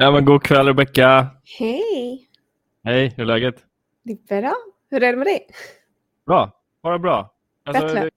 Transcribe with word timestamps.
Ja, 0.00 0.10
men 0.10 0.24
god 0.24 0.42
kväll 0.42 0.66
Rebecka. 0.66 1.26
Hej! 1.58 2.28
Hej, 2.84 3.12
hur 3.16 3.22
är 3.22 3.26
läget? 3.26 3.64
Det 4.02 4.12
är 4.12 4.40
bra. 4.42 4.54
Hur 4.90 5.02
är 5.02 5.12
det 5.12 5.18
med 5.18 5.26
dig? 5.26 5.46
Bra, 6.26 6.52
bara 6.82 6.98
bra. 6.98 7.34
Alltså, 7.64 7.86
Bättre. 7.86 8.10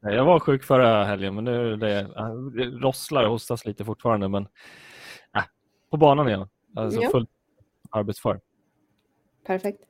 jag 0.00 0.24
var 0.24 0.40
sjuk 0.40 0.64
förra 0.64 1.04
helgen, 1.04 1.34
men 1.34 1.44
nu 1.44 1.72
är 1.72 1.76
det, 1.76 2.02
det 2.56 2.64
rosslar 2.64 3.24
och 3.24 3.30
hostas 3.30 3.66
lite 3.66 3.84
fortfarande. 3.84 4.28
Men 4.28 4.42
äh, 5.36 5.42
på 5.90 5.96
banan 5.96 6.28
igen. 6.28 6.48
Alltså 6.76 7.02
Ja. 7.02 7.10
fullt 7.10 7.30
arbetsför. 7.90 8.40
Perfekt. 9.46 9.80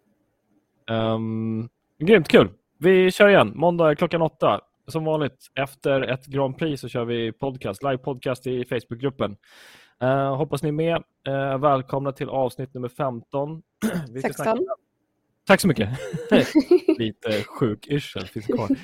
Um, 0.90 1.68
grymt 1.98 2.28
kul. 2.28 2.48
Vi 2.78 3.10
kör 3.10 3.28
igen. 3.28 3.52
Måndag 3.54 3.94
klockan 3.94 4.22
åtta. 4.22 4.60
Som 4.86 5.04
vanligt, 5.04 5.46
efter 5.54 6.00
ett 6.00 6.26
Grand 6.26 6.58
Prix 6.58 6.80
så 6.80 6.88
kör 6.88 7.04
vi 7.04 7.32
podcast, 7.32 7.82
live 7.82 7.98
podcast 7.98 8.46
i 8.46 8.64
Facebookgruppen. 8.64 9.36
Uh, 10.02 10.36
hoppas 10.36 10.62
ni 10.62 10.68
är 10.68 10.72
med. 10.72 11.02
Uh, 11.28 11.58
välkomna 11.58 12.12
till 12.12 12.28
avsnitt 12.28 12.74
nummer 12.74 12.88
15. 12.88 13.62
Vi 14.12 14.20
ska 14.20 14.28
16. 14.28 14.44
snacka- 14.44 14.60
Tack 15.46 15.60
så 15.60 15.68
mycket. 15.68 15.88
lite 16.98 17.42
sjuk 17.42 17.86
yrsel 17.86 18.22
finns 18.26 18.46
kvar. 18.46 18.68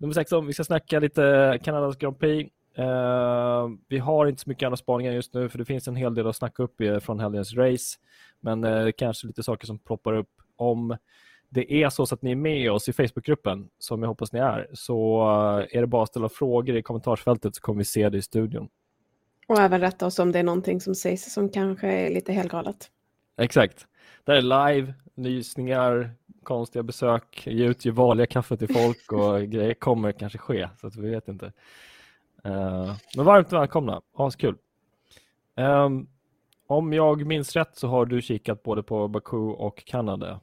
Nummer 0.00 0.14
16, 0.14 0.46
vi 0.46 0.52
ska 0.52 0.64
snacka 0.64 1.00
lite 1.00 1.58
Kanadas 1.62 1.96
Grand 1.96 2.18
Prix. 2.18 2.50
Eh, 2.76 3.68
vi 3.88 3.98
har 3.98 4.26
inte 4.26 4.42
så 4.42 4.50
mycket 4.50 4.66
andra 4.66 4.76
spaningar 4.76 5.12
just 5.12 5.34
nu 5.34 5.48
för 5.48 5.58
det 5.58 5.64
finns 5.64 5.88
en 5.88 5.96
hel 5.96 6.14
del 6.14 6.26
att 6.26 6.36
snacka 6.36 6.62
upp 6.62 6.76
från 7.02 7.20
helgens 7.20 7.54
race. 7.54 7.98
Men 8.40 8.64
eh, 8.64 8.88
kanske 8.96 9.26
lite 9.26 9.42
saker 9.42 9.66
som 9.66 9.78
ploppar 9.78 10.12
upp 10.12 10.30
om 10.56 10.96
det 11.48 11.72
är 11.82 11.88
så, 11.88 12.06
så 12.06 12.14
att 12.14 12.22
ni 12.22 12.30
är 12.30 12.36
med 12.36 12.72
oss 12.72 12.88
i 12.88 12.92
Facebookgruppen, 12.92 13.68
som 13.78 14.02
jag 14.02 14.08
hoppas 14.08 14.32
ni 14.32 14.38
är, 14.40 14.68
så 14.72 15.22
är 15.70 15.80
det 15.80 15.86
bara 15.86 16.02
att 16.02 16.08
ställa 16.08 16.28
frågor 16.28 16.76
i 16.76 16.82
kommentarsfältet 16.82 17.54
så 17.54 17.60
kommer 17.60 17.78
vi 17.78 17.84
se 17.84 18.08
det 18.08 18.18
i 18.18 18.22
studion. 18.22 18.68
Och 19.50 19.58
även 19.58 19.80
rätta 19.80 20.06
oss 20.06 20.18
om 20.18 20.32
det 20.32 20.38
är 20.38 20.42
någonting 20.42 20.80
som 20.80 20.94
sägs 20.94 21.32
som 21.32 21.48
kanske 21.48 21.88
är 21.88 22.10
lite 22.10 22.32
helgalet. 22.32 22.90
Exakt. 23.36 23.86
Det 24.24 24.32
här 24.32 24.38
är 24.38 24.72
live, 24.72 24.94
nysningar, 25.14 26.10
konstiga 26.42 26.82
besök, 26.82 27.46
ge 27.46 27.66
ut 27.66 27.86
vanliga 27.86 28.26
kaffe 28.26 28.56
till 28.56 28.74
folk 28.74 29.12
och 29.12 29.42
grejer 29.48 29.74
kommer 29.74 30.12
kanske 30.12 30.38
ske, 30.38 30.68
så 30.80 30.86
att 30.86 30.96
vi 30.96 31.10
vet 31.10 31.28
inte. 31.28 31.52
Eh, 32.44 32.96
men 33.16 33.24
varmt 33.24 33.52
välkomna, 33.52 34.02
askul. 34.14 34.56
Um, 35.56 36.08
om 36.66 36.92
jag 36.92 37.26
minns 37.26 37.56
rätt 37.56 37.76
så 37.76 37.88
har 37.88 38.06
du 38.06 38.22
kikat 38.22 38.62
både 38.62 38.82
på 38.82 39.08
Baku 39.08 39.36
och 39.36 39.84
Kanada. 39.84 40.40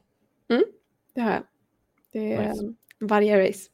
Det 1.13 1.21
har 1.21 1.31
jag. 1.31 1.43
Det 2.11 2.33
är 2.33 2.49
Nice. 2.49 2.63
um, 2.65 2.75
varje 2.99 3.49
race. 3.49 3.69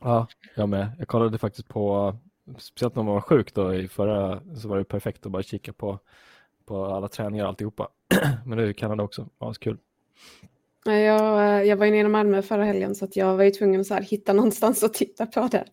Ja, 0.00 0.26
jag 0.54 0.68
med. 0.68 0.92
Jag 0.98 1.08
kollade 1.08 1.38
faktiskt 1.38 1.68
på, 1.68 2.16
speciellt 2.58 2.96
när 2.96 3.02
man 3.02 3.14
var 3.14 3.20
sjuk 3.20 3.54
då 3.54 3.74
i 3.74 3.88
förra, 3.88 4.40
så 4.56 4.68
var 4.68 4.78
det 4.78 4.84
perfekt 4.84 5.26
att 5.26 5.32
bara 5.32 5.42
kika 5.42 5.72
på, 5.72 5.98
på 6.66 6.84
alla 6.84 7.08
träningar 7.08 7.44
och 7.44 7.48
alltihopa. 7.48 7.88
Men 8.46 8.58
det 8.58 8.68
är 8.68 8.72
Kanada 8.72 9.02
också, 9.02 9.28
askul. 9.38 9.78
Ja, 10.84 10.92
Jag, 10.92 11.58
eh, 11.58 11.62
jag 11.68 11.76
var 11.76 11.86
ju 11.86 11.92
nere 11.92 12.06
i 12.06 12.08
Malmö 12.08 12.42
förra 12.42 12.64
helgen 12.64 12.94
så 12.94 13.04
att 13.04 13.16
jag 13.16 13.36
var 13.36 13.44
ju 13.44 13.50
tvungen 13.50 13.80
att 13.80 13.86
så 13.86 13.94
här, 13.94 14.02
hitta 14.02 14.32
någonstans 14.32 14.82
att 14.84 14.94
titta 14.94 15.26
på 15.26 15.48
det. 15.52 15.64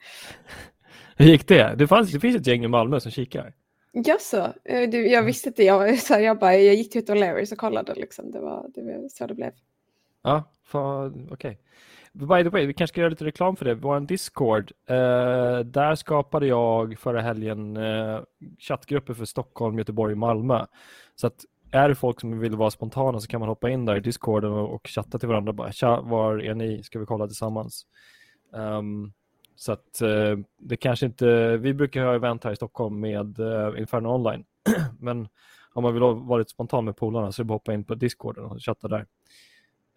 Hur 1.17 1.25
gick 1.25 1.47
det? 1.47 1.75
Det, 1.77 1.87
fanns, 1.87 2.11
det 2.11 2.19
finns 2.19 2.35
ett 2.35 2.47
gäng 2.47 2.63
i 2.63 2.67
Malmö 2.67 2.99
som 2.99 3.11
kikar. 3.11 3.53
Jaså? 3.91 4.53
Eh, 4.63 4.89
du, 4.89 5.07
jag 5.07 5.23
visste 5.23 5.49
inte. 5.49 5.63
Jag, 5.63 5.99
så 5.99 6.13
här, 6.13 6.21
jag, 6.21 6.39
bara, 6.39 6.55
jag 6.55 6.75
gick 6.75 6.91
till 6.91 7.15
Larrys 7.15 7.51
och 7.51 7.57
kollade. 7.57 7.95
Liksom. 7.95 8.31
Det, 8.31 8.39
var, 8.39 8.67
det 8.75 8.81
var 8.81 9.09
så 9.09 9.27
det 9.27 9.35
blev. 9.35 9.51
Ja, 10.23 10.43
okej. 10.71 11.27
okej. 11.31 11.59
By 12.13 12.43
the 12.43 12.49
way, 12.49 12.65
vi 12.65 12.73
kanske 12.73 12.93
ska 12.93 13.01
göra 13.01 13.09
lite 13.09 13.25
reklam 13.25 13.55
för 13.55 13.65
det. 13.65 13.75
Vår 13.75 13.99
Discord, 13.99 14.71
eh, 14.85 15.59
där 15.59 15.95
skapade 15.95 16.47
jag 16.47 16.99
förra 16.99 17.21
helgen 17.21 17.77
eh, 17.77 18.19
chattgrupper 18.59 19.13
för 19.13 19.25
Stockholm, 19.25 19.77
Göteborg 19.77 20.11
och 20.11 20.17
Malmö. 20.17 20.65
Så 21.15 21.27
att 21.27 21.45
är 21.71 21.89
det 21.89 21.95
folk 21.95 22.21
som 22.21 22.39
vill 22.39 22.55
vara 22.55 22.71
spontana 22.71 23.19
så 23.19 23.27
kan 23.27 23.39
man 23.39 23.49
hoppa 23.49 23.69
in 23.69 23.85
där 23.85 23.95
i 23.95 23.99
Discorden 23.99 24.51
och, 24.51 24.73
och 24.73 24.87
chatta 24.87 25.19
till 25.19 25.27
varandra. 25.27 25.53
Bara, 25.53 25.71
Tja, 25.71 26.01
var 26.01 26.37
är 26.37 26.55
ni? 26.55 26.83
Ska 26.83 26.99
vi 26.99 27.05
kolla 27.05 27.27
tillsammans? 27.27 27.85
Um, 28.51 29.13
så 29.55 29.71
att 29.71 30.01
eh, 30.01 30.37
det 30.57 30.77
kanske 30.77 31.05
inte, 31.05 31.57
vi 31.57 31.73
brukar 31.73 32.05
ha 32.05 32.15
event 32.15 32.43
här 32.43 32.51
i 32.51 32.55
Stockholm 32.55 32.99
med 32.99 33.39
eh, 33.39 33.79
Inferno 33.79 34.07
Online. 34.07 34.45
Men 34.99 35.27
om 35.73 35.83
man 35.83 35.93
vill 35.93 36.03
vara 36.03 36.37
lite 36.37 36.51
spontan 36.51 36.85
med 36.85 36.97
polarna 36.97 37.31
så 37.31 37.41
är 37.41 37.43
det 37.43 37.47
bara 37.47 37.55
att 37.55 37.61
hoppa 37.61 37.73
in 37.73 37.83
på 37.83 37.95
Discorden 37.95 38.45
och 38.45 38.59
chatta 38.59 38.87
där. 38.87 39.05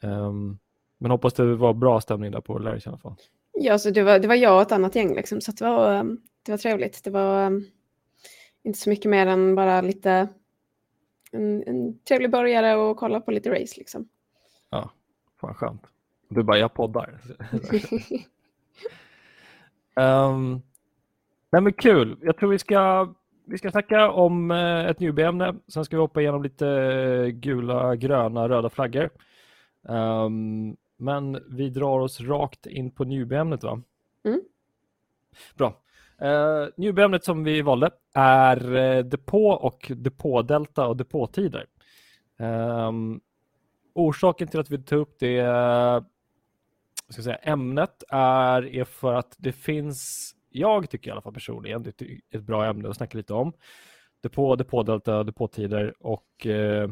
Ehm, 0.02 0.58
men 0.98 1.10
hoppas 1.10 1.34
det 1.34 1.54
var 1.54 1.74
bra 1.74 2.00
stämning 2.00 2.30
där 2.30 2.40
på 2.40 2.58
Larrys 2.58 2.86
i 2.86 2.88
alla 2.88 2.98
fall. 2.98 3.14
Ja, 3.52 3.78
så 3.78 3.90
det, 3.90 4.02
var, 4.02 4.18
det 4.18 4.28
var 4.28 4.34
jag 4.34 4.56
och 4.56 4.62
ett 4.62 4.72
annat 4.72 4.94
gäng. 4.94 5.14
Liksom, 5.14 5.40
så 5.40 5.52
det, 5.52 5.64
var, 5.64 6.00
um, 6.00 6.20
det 6.42 6.52
var 6.52 6.58
trevligt. 6.58 7.04
Det 7.04 7.10
var 7.10 7.46
um, 7.46 7.64
inte 8.62 8.78
så 8.78 8.90
mycket 8.90 9.10
mer 9.10 9.26
än 9.26 9.54
bara 9.54 9.80
lite 9.80 10.28
en, 11.32 11.62
en 11.66 11.98
trevlig 11.98 12.30
börjare 12.30 12.76
och 12.76 12.96
kolla 12.96 13.20
på 13.20 13.30
lite 13.30 13.50
race. 13.50 13.74
Liksom. 13.76 14.08
Ja, 14.70 14.90
fan 15.40 15.54
skönt. 15.54 15.82
Du 16.28 16.42
bara, 16.42 16.58
jag 16.58 16.74
poddar. 16.74 17.20
um, 19.94 20.52
nej 21.52 21.62
men 21.62 21.72
kul. 21.72 22.18
Jag 22.22 22.36
tror 22.36 22.50
vi 22.50 22.58
ska, 22.58 23.14
vi 23.44 23.58
ska 23.58 23.70
snacka 23.70 24.10
om 24.10 24.50
eh, 24.50 24.86
ett 24.86 25.00
newbie-ämne. 25.00 25.54
Sen 25.68 25.84
ska 25.84 25.96
vi 25.96 26.00
hoppa 26.00 26.20
igenom 26.20 26.42
lite 26.42 26.68
eh, 26.68 27.26
gula, 27.26 27.96
gröna, 27.96 28.48
röda 28.48 28.70
flaggor. 28.70 29.10
Ehm, 29.88 30.76
men 30.96 31.42
vi 31.48 31.70
drar 31.70 32.00
oss 32.00 32.20
rakt 32.20 32.66
in 32.66 32.90
på 32.90 33.04
newbie-ämnet 33.04 33.64
va? 33.64 33.82
Mm. 34.24 34.40
Bra. 35.54 35.82
Uh, 36.22 36.68
newbie-ämnet 36.76 37.24
som 37.24 37.44
vi 37.44 37.62
valde 37.62 37.90
är 38.14 38.74
uh, 38.74 39.04
depå 39.04 39.50
och 39.50 39.92
depådelta 39.96 40.86
och 40.86 40.96
depåtider. 40.96 41.66
Ehm, 42.38 43.20
orsaken 43.96 44.48
till 44.48 44.60
att 44.60 44.70
vi 44.70 44.78
tar 44.78 44.96
upp 44.96 45.16
det 45.18 45.38
eh, 45.38 46.00
ska 47.08 47.22
säga, 47.22 47.36
ämnet 47.36 48.04
är, 48.08 48.74
är 48.74 48.84
för 48.84 49.14
att 49.14 49.34
det 49.38 49.52
finns, 49.52 50.32
jag 50.50 50.90
tycker 50.90 51.10
i 51.10 51.12
alla 51.12 51.20
fall 51.20 51.34
personligen, 51.34 51.82
det 51.82 52.02
är 52.02 52.20
ett 52.30 52.42
bra 52.42 52.66
ämne 52.66 52.88
att 52.88 52.96
snacka 52.96 53.18
lite 53.18 53.34
om. 53.34 53.52
Depå, 54.20 54.56
depådelta, 54.56 55.24
depåtider 55.24 55.94
och 56.00 56.46
eh, 56.46 56.88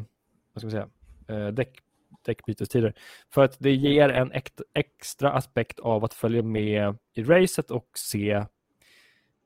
vad 0.53 0.61
ska 0.61 0.65
man 0.65 0.71
säga, 0.71 0.89
eh, 1.27 1.53
däck, 1.53 1.79
däckbytestider. 2.25 2.93
För 3.33 3.43
att 3.43 3.55
det 3.59 3.71
ger 3.71 4.09
en 4.09 4.31
ext, 4.31 4.61
extra 4.73 5.31
aspekt 5.31 5.79
av 5.79 6.03
att 6.03 6.13
följa 6.13 6.43
med 6.43 6.97
i 7.13 7.23
racet 7.23 7.71
och 7.71 7.89
se 7.95 8.45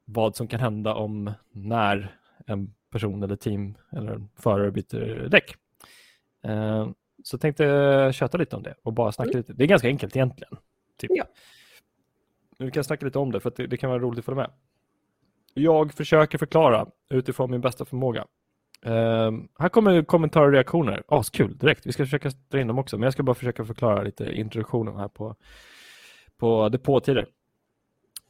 vad 0.06 0.36
som 0.36 0.48
kan 0.48 0.60
hända 0.60 0.94
om 0.94 1.34
när 1.52 2.20
en 2.46 2.74
person 2.92 3.24
eller 3.24 3.36
team 3.36 3.78
eller 3.92 4.28
förare 4.36 4.72
byter 4.72 5.30
däck. 5.30 5.56
Eh, 6.44 6.90
så 7.24 7.34
jag 7.36 7.42
tänkte 7.42 8.12
köta 8.14 8.38
lite 8.38 8.56
om 8.56 8.64
det 8.64 8.76
och 8.84 8.94
bara 8.94 9.12
snacka 9.12 9.38
lite. 9.38 9.54
Det 9.54 9.64
är 9.64 9.68
ganska 9.68 9.88
enkelt 9.88 10.16
egentligen. 10.16 10.58
Typ. 10.98 11.12
Ja. 11.14 11.24
Vi 12.60 12.72
kan 12.72 12.84
snacka 12.84 13.06
lite 13.06 13.20
om 13.20 13.32
det 13.32 13.40
för 13.40 13.54
det, 13.56 13.68
det 13.68 13.78
kan 13.78 13.90
vara 13.90 14.00
roligt 14.00 14.20
att 14.20 14.26
följa 14.26 14.42
med. 14.42 14.52
Jag 15.54 15.94
försöker 15.94 16.38
förklara 16.38 16.88
utifrån 17.10 17.52
min 17.52 17.62
bästa 17.62 17.86
förmåga. 17.86 18.26
Ehm, 18.86 19.48
här 19.60 19.70
kommer 19.70 20.04
kommentarer 20.04 20.48
och 20.48 20.54
reaktioner. 20.54 21.04
Askul 21.08 21.58
direkt. 21.58 21.86
Vi 21.86 21.92
ska 21.92 22.04
försöka 22.04 22.32
dra 22.50 22.60
in 22.62 22.68
dem 22.68 22.80
också, 22.80 22.98
men 22.98 23.04
jag 23.04 23.14
ska 23.14 23.24
bara 23.24 23.36
försöka 23.36 23.66
förklara 23.66 24.04
lite 24.04 24.32
introduktionen 24.32 24.96
här 24.96 25.08
på, 25.08 25.36
på 26.38 26.70
depåtider. 26.70 27.28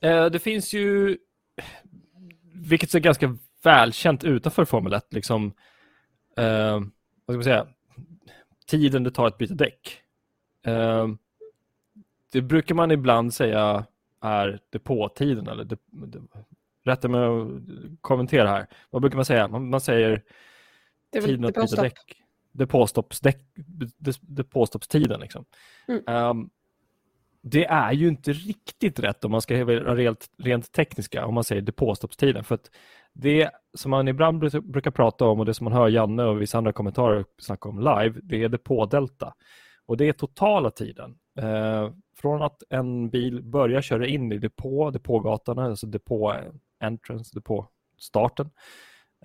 Eh, 0.01 0.25
det 0.25 0.39
finns 0.39 0.73
ju, 0.73 1.17
vilket 2.53 2.95
är 2.95 2.99
ganska 2.99 3.37
välkänt 3.63 4.23
utanför 4.23 4.65
Formel 4.65 4.93
1, 4.93 5.13
liksom, 5.13 5.53
eh, 6.37 6.79
vad 7.25 7.33
ska 7.33 7.33
man 7.33 7.43
säga, 7.43 7.67
tiden 8.67 9.03
det 9.03 9.11
tar 9.11 9.27
att 9.27 9.37
byta 9.37 9.53
däck. 9.53 10.01
Eh, 10.65 11.07
det 12.31 12.41
brukar 12.41 12.75
man 12.75 12.91
ibland 12.91 13.33
säga 13.33 13.85
är 14.21 14.59
depåtiden. 14.69 15.47
Eller 15.47 15.63
de, 15.63 15.77
de, 15.91 16.27
rätta 16.89 17.07
mig 17.07 17.21
att 17.21 17.47
kommentera 18.01 18.47
här. 18.47 18.67
Vad 18.89 19.01
brukar 19.01 19.15
man 19.15 19.25
säga? 19.25 19.47
Man, 19.47 19.69
man 19.69 19.81
säger 19.81 20.23
Det 21.11 21.21
tiden 21.21 21.45
att 21.45 21.53
byta 21.55 21.81
däck. 21.81 21.99
Depåstoppstiden. 24.21 25.19
Liksom. 25.19 25.45
Mm. 25.87 26.03
Ehm, 26.07 26.49
det 27.41 27.65
är 27.65 27.91
ju 27.91 28.07
inte 28.07 28.33
riktigt 28.33 28.99
rätt 28.99 29.25
om 29.25 29.31
man 29.31 29.41
ska 29.41 29.65
vara 29.65 29.95
rent, 29.95 30.29
rent 30.37 30.71
tekniska 30.71 31.25
om 31.25 31.33
man 31.33 31.43
säger 31.43 31.61
depåstoppstiden. 31.61 32.43
För 32.43 32.55
att 32.55 32.71
det 33.13 33.49
som 33.73 33.91
man 33.91 34.07
ibland 34.07 34.39
brukar 34.63 34.91
prata 34.91 35.25
om 35.25 35.39
och 35.39 35.45
det 35.45 35.53
som 35.53 35.63
man 35.63 35.73
hör 35.73 35.87
Janne 35.87 36.23
och 36.23 36.41
vissa 36.41 36.57
andra 36.57 36.73
kommentarer 36.73 37.25
snacka 37.37 37.69
om 37.69 37.79
live, 37.79 38.19
det 38.23 38.43
är 38.43 38.49
depådelta. 38.49 39.33
Och 39.85 39.97
det 39.97 40.07
är 40.07 40.13
totala 40.13 40.71
tiden. 40.71 41.17
Eh, 41.39 41.89
från 42.17 42.41
att 42.41 42.63
en 42.69 43.09
bil 43.09 43.43
börjar 43.43 43.81
köra 43.81 44.07
in 44.07 44.31
i 44.31 44.37
depå, 44.37 44.91
depågatan, 44.91 45.59
alltså 45.59 45.87
depå 45.87 46.33
entrance, 46.79 47.31
depåstarten. 47.33 48.49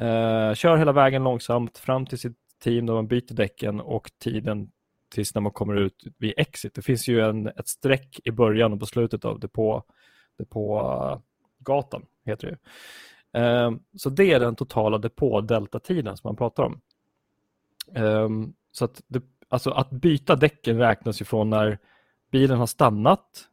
Eh, 0.00 0.54
kör 0.54 0.76
hela 0.76 0.92
vägen 0.92 1.24
långsamt 1.24 1.78
fram 1.78 2.06
till 2.06 2.18
sitt 2.18 2.38
team 2.62 2.86
där 2.86 2.94
man 2.94 3.06
byter 3.06 3.34
däcken 3.34 3.80
och 3.80 4.10
tiden 4.18 4.70
tills 5.14 5.34
när 5.34 5.42
man 5.42 5.52
kommer 5.52 5.76
ut 5.76 6.04
vid 6.18 6.34
exit. 6.36 6.74
Det 6.74 6.82
finns 6.82 7.08
ju 7.08 7.20
en, 7.20 7.46
ett 7.46 7.68
streck 7.68 8.20
i 8.24 8.30
början 8.30 8.72
och 8.72 8.80
på 8.80 8.86
slutet 8.86 9.24
av 9.24 9.40
depå, 9.40 9.82
depågatan, 10.38 12.02
eh, 12.02 12.30
heter 12.30 12.46
det 12.50 12.58
Eh, 13.34 13.72
så 13.96 14.10
det 14.10 14.32
är 14.32 14.40
den 14.40 14.56
totala 14.56 14.98
depå-deltatiden 14.98 16.16
som 16.16 16.28
man 16.28 16.36
pratar 16.36 16.62
om. 16.62 16.80
Eh, 17.94 18.28
så 18.72 18.84
att, 18.84 19.02
det, 19.06 19.22
alltså 19.48 19.70
att 19.70 19.90
byta 19.90 20.36
däcken 20.36 20.78
räknas 20.78 21.20
ju 21.20 21.24
från 21.24 21.50
när 21.50 21.78
bilen 22.30 22.58
har 22.58 22.66
stannat 22.66 23.48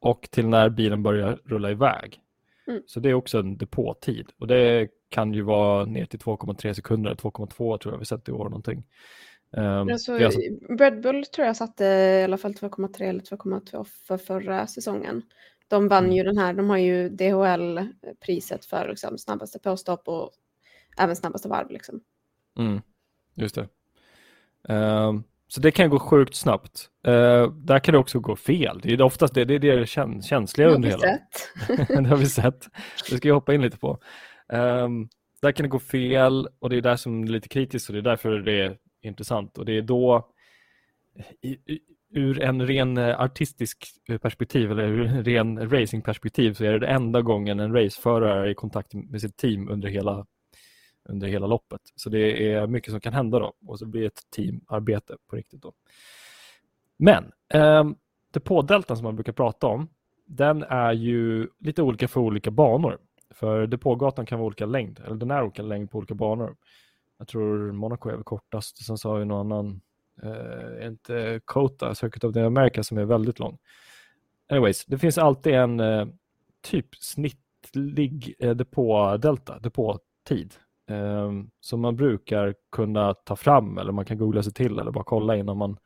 och 0.00 0.28
till 0.30 0.48
när 0.48 0.68
bilen 0.68 1.02
börjar 1.02 1.38
rulla 1.44 1.70
iväg. 1.70 2.20
Mm. 2.68 2.82
Så 2.86 3.00
det 3.00 3.08
är 3.08 3.14
också 3.14 3.38
en 3.38 3.56
depåtid 3.56 4.30
och 4.38 4.46
det 4.46 4.88
kan 5.08 5.34
ju 5.34 5.42
vara 5.42 5.84
ner 5.84 6.06
till 6.06 6.18
2,3 6.18 6.72
sekunder, 6.72 7.14
2,2 7.14 7.78
tror 7.78 7.94
jag 7.94 7.98
vi 7.98 8.04
sett 8.04 8.28
i 8.28 8.32
år 8.32 8.44
någonting. 8.44 8.84
Um, 9.50 9.64
alltså, 9.64 10.24
alltså... 10.24 10.40
Red 10.68 11.00
Bull 11.00 11.24
tror 11.26 11.46
jag 11.46 11.56
satte 11.56 11.84
i 11.84 12.24
alla 12.24 12.38
fall 12.38 12.52
2,3 12.52 13.02
eller 13.02 13.20
2,2 13.20 13.84
för 13.84 14.16
förra 14.16 14.66
säsongen. 14.66 15.22
De 15.68 15.88
vann 15.88 16.04
mm. 16.04 16.16
ju 16.16 16.22
den 16.22 16.38
här, 16.38 16.52
de 16.52 16.70
har 16.70 16.76
ju 16.76 17.08
DHL-priset 17.08 18.64
för 18.64 18.88
liksom, 18.88 19.18
snabbaste 19.18 19.58
påstopp 19.58 20.08
och 20.08 20.30
även 20.98 21.16
snabbaste 21.16 21.48
varv. 21.48 21.70
Liksom. 21.70 22.00
Mm. 22.58 22.80
Just 23.34 23.54
det. 23.54 23.68
Um, 24.74 25.24
så 25.48 25.60
det 25.60 25.70
kan 25.70 25.90
gå 25.90 25.98
sjukt 25.98 26.34
snabbt. 26.34 26.88
Uh, 27.08 27.52
där 27.52 27.78
kan 27.78 27.92
det 27.92 27.98
också 27.98 28.20
gå 28.20 28.36
fel. 28.36 28.80
Det 28.82 28.92
är 28.92 29.02
oftast 29.02 29.34
det, 29.34 29.44
det, 29.44 29.54
är 29.54 29.76
det 29.76 29.86
käns 29.86 30.26
känsliga 30.26 30.68
under 30.68 30.88
hela. 30.88 31.18
det 32.02 32.08
har 32.08 32.16
vi 32.16 32.26
sett. 32.26 32.68
Det 33.10 33.16
ska 33.16 33.28
jag 33.28 33.34
hoppa 33.34 33.54
in 33.54 33.62
lite 33.62 33.78
på. 33.78 33.98
Um, 34.52 35.08
där 35.42 35.52
kan 35.52 35.64
det 35.64 35.68
gå 35.68 35.78
fel 35.78 36.48
och 36.58 36.70
det 36.70 36.76
är 36.76 36.80
där 36.80 36.96
som 36.96 37.22
är 37.22 37.26
lite 37.26 37.48
kritiskt 37.48 37.88
och 37.88 37.92
det 37.92 38.00
är 38.00 38.02
därför 38.02 38.30
det 38.30 38.60
är 38.60 38.76
intressant. 39.02 39.58
Och 39.58 39.64
det 39.64 39.72
är 39.72 39.82
då 39.82 40.28
i, 41.42 41.48
i, 41.48 41.80
ur 42.10 42.42
en 42.42 42.66
ren 42.66 42.98
eh, 42.98 43.20
artistisk 43.20 43.86
perspektiv 44.22 44.70
eller 44.70 44.88
ur 44.88 45.06
en 45.06 45.24
ren 45.24 45.70
racingperspektiv 45.70 46.52
så 46.52 46.64
är 46.64 46.72
det, 46.72 46.78
det 46.78 46.86
enda 46.86 47.22
gången 47.22 47.60
en 47.60 47.72
raceförare 47.72 48.46
är 48.46 48.50
i 48.50 48.54
kontakt 48.54 48.94
med 48.94 49.20
sitt 49.20 49.36
team 49.36 49.68
under 49.68 49.88
hela, 49.88 50.26
under 51.08 51.28
hela 51.28 51.46
loppet. 51.46 51.80
Så 51.94 52.10
det 52.10 52.52
är 52.52 52.66
mycket 52.66 52.90
som 52.90 53.00
kan 53.00 53.12
hända 53.12 53.38
då 53.38 53.52
och 53.66 53.78
så 53.78 53.86
blir 53.86 54.00
det 54.00 54.06
ett 54.06 54.30
teamarbete 54.36 55.16
på 55.26 55.36
riktigt. 55.36 55.62
Då. 55.62 55.72
Men 56.96 57.32
eh, 57.54 57.84
depådeltan 58.32 58.96
som 58.96 59.04
man 59.04 59.16
brukar 59.16 59.32
prata 59.32 59.66
om 59.66 59.88
den 60.28 60.62
är 60.62 60.92
ju 60.92 61.48
lite 61.58 61.82
olika 61.82 62.08
för 62.08 62.20
olika 62.20 62.50
banor. 62.50 62.98
För 63.30 63.66
depågatan 63.66 64.26
kan 64.26 64.38
vara 64.38 64.46
olika 64.46 64.66
längd, 64.66 65.00
eller 65.06 65.16
den 65.16 65.30
är 65.30 65.42
olika 65.42 65.62
längd 65.62 65.90
på 65.90 65.98
olika 65.98 66.14
banor. 66.14 66.56
Jag 67.18 67.28
tror 67.28 67.72
Monaco 67.72 68.08
är 68.08 68.14
väl 68.14 68.24
kortast, 68.24 68.84
sen 68.84 68.98
så 68.98 69.10
har 69.10 69.18
vi 69.18 69.24
någon 69.24 69.52
annan 69.52 69.80
eh, 70.22 70.86
inte 70.86 71.40
Kota, 71.44 71.94
Circuit 71.94 72.24
of 72.24 72.34
the 72.34 72.40
America, 72.40 72.82
som 72.82 72.98
är 72.98 73.04
väldigt 73.04 73.38
lång. 73.38 73.58
Anyways, 74.48 74.84
det 74.84 74.98
finns 74.98 75.18
alltid 75.18 75.54
en 75.54 75.80
eh, 75.80 76.06
typ 76.62 76.96
snittlig 76.96 78.34
eh, 78.38 78.56
depådelta, 78.56 79.58
depåtid, 79.58 80.54
Ehm, 80.88 81.50
som 81.60 81.80
man 81.80 81.96
brukar 81.96 82.54
kunna 82.72 83.14
ta 83.14 83.36
fram 83.36 83.78
eller 83.78 83.92
man 83.92 84.04
kan 84.04 84.18
googla 84.18 84.42
sig 84.42 84.52
till 84.52 84.78
eller 84.78 84.90
bara 84.90 85.04
kolla 85.04 85.36
innan 85.36 85.56
man 85.56 85.78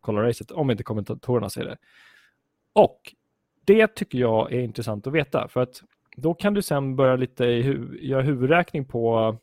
kollar 0.00 0.22
racet, 0.22 0.50
om 0.50 0.70
inte 0.70 0.82
kommentatorerna 0.82 1.50
säger 1.50 1.68
det. 1.68 1.76
Och 2.72 3.00
det 3.64 3.94
tycker 3.94 4.18
jag 4.18 4.52
är 4.52 4.60
intressant 4.60 5.06
att 5.06 5.12
veta, 5.12 5.48
för 5.48 5.60
att 5.60 5.82
då 6.16 6.34
kan 6.34 6.54
du 6.54 6.62
sen 6.62 6.96
börja 6.96 7.16
lite 7.16 7.44
hu 7.44 7.98
göra 8.02 8.22
huvudräkning 8.22 8.84
på 8.84 9.36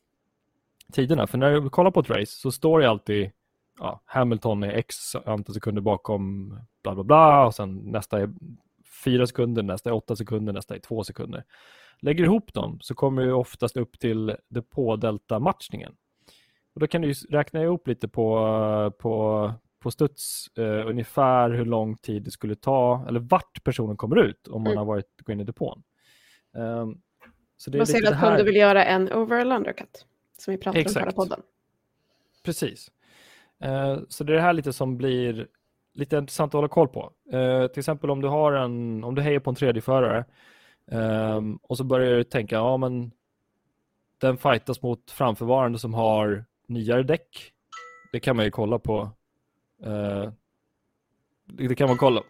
tiderna. 0.93 1.27
För 1.27 1.37
när 1.37 1.51
du 1.51 1.69
kollar 1.69 1.91
på 1.91 1.99
ett 1.99 2.09
race 2.09 2.31
så 2.31 2.51
står 2.51 2.79
det 2.79 2.89
alltid 2.89 3.31
ja, 3.79 4.01
Hamilton 4.05 4.63
är 4.63 4.71
x 4.71 5.15
antal 5.15 5.53
sekunder 5.53 5.81
bakom 5.81 6.49
bla 6.83 6.95
bla 6.95 7.03
bla 7.03 7.45
och 7.45 7.55
sen 7.55 7.75
nästa 7.75 8.19
är 8.19 8.29
fyra 9.03 9.27
sekunder, 9.27 9.63
nästa 9.63 9.89
är 9.89 9.93
åtta 9.93 10.15
sekunder, 10.15 10.53
nästa 10.53 10.75
är 10.75 10.79
två 10.79 11.03
sekunder. 11.03 11.43
Lägger 12.01 12.23
ihop 12.23 12.53
dem 12.53 12.79
så 12.81 12.95
kommer 12.95 13.25
du 13.25 13.31
oftast 13.31 13.77
upp 13.77 13.99
till 13.99 14.35
depå-delta-matchningen. 14.49 15.95
Och 16.73 16.79
då 16.79 16.87
kan 16.87 17.01
du 17.01 17.13
räkna 17.13 17.63
ihop 17.63 17.87
lite 17.87 18.07
på, 18.07 18.93
på, 18.99 19.53
på 19.79 19.91
studs 19.91 20.47
uh, 20.59 20.87
ungefär 20.87 21.49
hur 21.49 21.65
lång 21.65 21.97
tid 21.97 22.23
det 22.23 22.31
skulle 22.31 22.55
ta 22.55 23.05
eller 23.07 23.19
vart 23.19 23.63
personen 23.63 23.97
kommer 23.97 24.15
ut 24.15 24.47
om 24.47 24.63
man 24.63 24.71
mm. 24.71 24.77
har 24.77 24.85
varit 24.85 25.21
gå 25.23 25.31
in 25.31 25.39
i 25.39 25.43
depån. 25.43 25.83
Um, 26.53 27.01
så 27.57 27.71
det 27.71 27.77
är 27.77 27.79
Baserat 27.79 28.21
på 28.21 28.27
om 28.27 28.37
du 28.37 28.43
vill 28.43 28.55
göra 28.55 28.85
en 28.85 29.13
over 29.13 29.39
eller 29.39 29.55
undercut 29.55 30.05
som 30.37 30.51
vi 30.51 30.57
pratade 30.57 30.81
Exakt. 30.81 30.97
om 30.97 31.03
förra 31.03 31.11
podden. 31.11 31.41
Precis. 32.43 32.91
Eh, 33.59 33.99
så 34.09 34.23
det 34.23 34.33
är 34.33 34.35
det 34.35 34.41
här 34.41 34.53
lite 34.53 34.73
som 34.73 34.97
blir 34.97 35.47
lite 35.93 36.17
intressant 36.17 36.49
att 36.49 36.53
hålla 36.53 36.67
koll 36.67 36.87
på. 36.87 37.11
Eh, 37.31 37.67
till 37.67 37.79
exempel 37.79 38.09
om 38.09 38.21
du 38.21 38.27
har 38.27 38.53
en, 38.53 39.03
om 39.03 39.15
du 39.15 39.21
hejar 39.21 39.39
på 39.39 39.49
en 39.49 39.55
tredje 39.55 39.81
förare 39.81 40.25
ehm, 40.91 41.55
och 41.55 41.77
så 41.77 41.83
börjar 41.83 42.17
du 42.17 42.23
tänka, 42.23 42.55
ja 42.55 42.77
men 42.77 43.11
den 44.17 44.37
fightas 44.37 44.81
mot 44.81 45.11
framförvarande 45.11 45.79
som 45.79 45.93
har 45.93 46.45
nyare 46.67 47.03
däck. 47.03 47.51
Det 48.11 48.19
kan 48.19 48.35
man 48.35 48.45
ju 48.45 48.51
kolla 48.51 48.79
på. 48.79 49.09
Eh, 49.83 50.31
det 51.45 51.75
kan 51.75 51.87
man 51.87 51.97
kolla. 51.97 52.23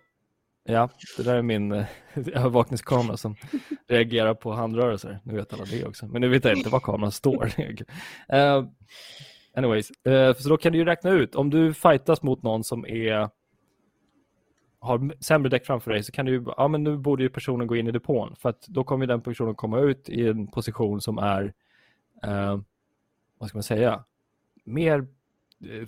Ja, 0.63 0.89
det 1.17 1.23
där 1.23 1.35
är 1.35 1.41
min 1.41 1.71
övervakningskamera 2.13 3.17
som 3.17 3.35
reagerar 3.87 4.33
på 4.33 4.51
handrörelser. 4.51 5.19
Nu 5.23 5.35
vet 5.35 5.53
alla 5.53 5.65
det 5.65 5.85
också, 5.85 6.05
men 6.05 6.21
nu 6.21 6.29
vet 6.29 6.45
jag 6.45 6.57
inte 6.57 6.69
var 6.69 6.79
kameran 6.79 7.11
står. 7.11 7.51
Anyways, 9.55 9.91
eh, 9.91 10.35
så 10.35 10.49
då 10.49 10.57
kan 10.57 10.71
du 10.71 10.77
ju 10.77 10.85
räkna 10.85 11.09
ut 11.09 11.35
om 11.35 11.49
du 11.49 11.73
fightas 11.73 12.21
mot 12.21 12.43
någon 12.43 12.63
som 12.63 12.85
är 12.85 13.29
har 14.79 15.23
sämre 15.23 15.49
däck 15.49 15.65
framför 15.65 15.91
dig 15.91 16.03
så 16.03 16.11
kan 16.11 16.25
du 16.25 16.45
ja 16.57 16.67
men 16.67 16.83
nu 16.83 16.97
borde 16.97 17.23
ju 17.23 17.29
personen 17.29 17.67
gå 17.67 17.75
in 17.75 17.87
i 17.87 17.91
depån 17.91 18.35
för 18.35 18.49
att 18.49 18.67
då 18.67 18.83
kommer 18.83 19.07
den 19.07 19.21
personen 19.21 19.55
komma 19.55 19.79
ut 19.79 20.09
i 20.09 20.27
en 20.27 20.47
position 20.47 21.01
som 21.01 21.17
är, 21.17 21.53
eh, 22.23 22.59
vad 23.37 23.49
ska 23.49 23.57
man 23.57 23.63
säga, 23.63 24.03
mer 24.63 25.07
eh, 25.65 25.87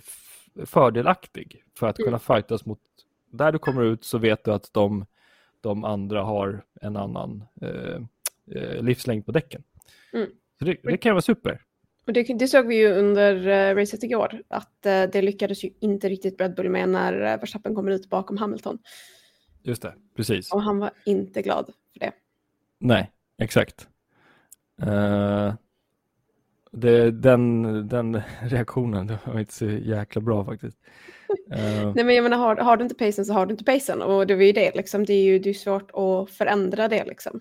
fördelaktig 0.66 1.64
för 1.74 1.86
att 1.86 1.96
kunna 1.96 2.08
mm. 2.08 2.20
fightas 2.20 2.66
mot, 2.66 2.80
där 3.30 3.52
du 3.52 3.58
kommer 3.58 3.82
ut 3.82 4.04
så 4.04 4.18
vet 4.18 4.44
du 4.44 4.52
att 4.52 4.72
de, 4.72 5.06
de 5.60 5.84
andra 5.84 6.22
har 6.22 6.64
en 6.80 6.96
annan 6.96 7.44
eh, 7.60 8.02
eh 8.54 8.82
livslängd 8.82 9.26
på 9.26 9.32
däcken. 9.32 9.62
Mm. 10.12 10.30
Så 10.58 10.64
det, 10.64 10.76
det 10.82 10.96
kan 10.96 11.12
vara 11.12 11.22
super. 11.22 11.62
Och 12.10 12.14
det, 12.14 12.22
det, 12.22 12.48
såg 12.48 12.66
vi 12.66 12.76
ju 12.76 12.92
under 12.92 13.48
uh, 13.48 13.76
racet 13.76 14.02
igår, 14.02 14.42
att 14.48 14.86
uh, 14.86 15.10
det 15.12 15.22
lyckades 15.22 15.64
ju 15.64 15.70
inte 15.80 16.08
riktigt 16.08 16.40
Red 16.40 16.54
Bull 16.54 16.68
med 16.68 16.88
när 16.88 17.12
uh, 17.12 17.40
Verstappen 17.40 17.74
kommer 17.74 17.90
ut 17.90 18.10
bakom 18.10 18.36
Hamilton. 18.36 18.78
Just 19.62 19.82
det, 19.82 19.94
precis. 20.16 20.52
Och 20.52 20.62
han 20.62 20.78
var 20.78 20.90
inte 21.06 21.42
glad 21.42 21.66
för 21.92 22.00
det. 22.00 22.12
Nej, 22.80 23.10
exakt. 23.38 23.88
Uh, 24.82 25.54
det, 26.72 27.10
den, 27.10 27.62
den 27.88 28.22
reaktionen 28.42 29.06
det 29.06 29.18
var 29.26 29.40
inte 29.40 29.54
så 29.54 29.66
jäkla 29.66 30.20
bra 30.20 30.44
faktiskt. 30.44 30.78
Uh, 31.56 31.92
Nej 31.94 32.04
men 32.04 32.14
jag 32.14 32.22
menar, 32.22 32.36
har, 32.36 32.56
har, 32.56 32.76
du 32.76 32.82
inte 32.82 32.94
pacen 32.94 33.24
så 33.24 33.32
har 33.32 33.46
du 33.46 33.52
inte 33.52 33.64
pacen 33.64 34.02
och 34.02 34.26
det 34.26 34.34
var 34.34 34.42
ju 34.42 34.52
det 34.52 34.74
liksom. 34.74 35.04
Det 35.04 35.12
är 35.12 35.24
ju 35.24 35.38
det 35.38 35.50
är 35.50 35.54
svårt 35.54 35.90
att 35.94 36.30
förändra 36.30 36.88
det 36.88 37.04
liksom. 37.04 37.40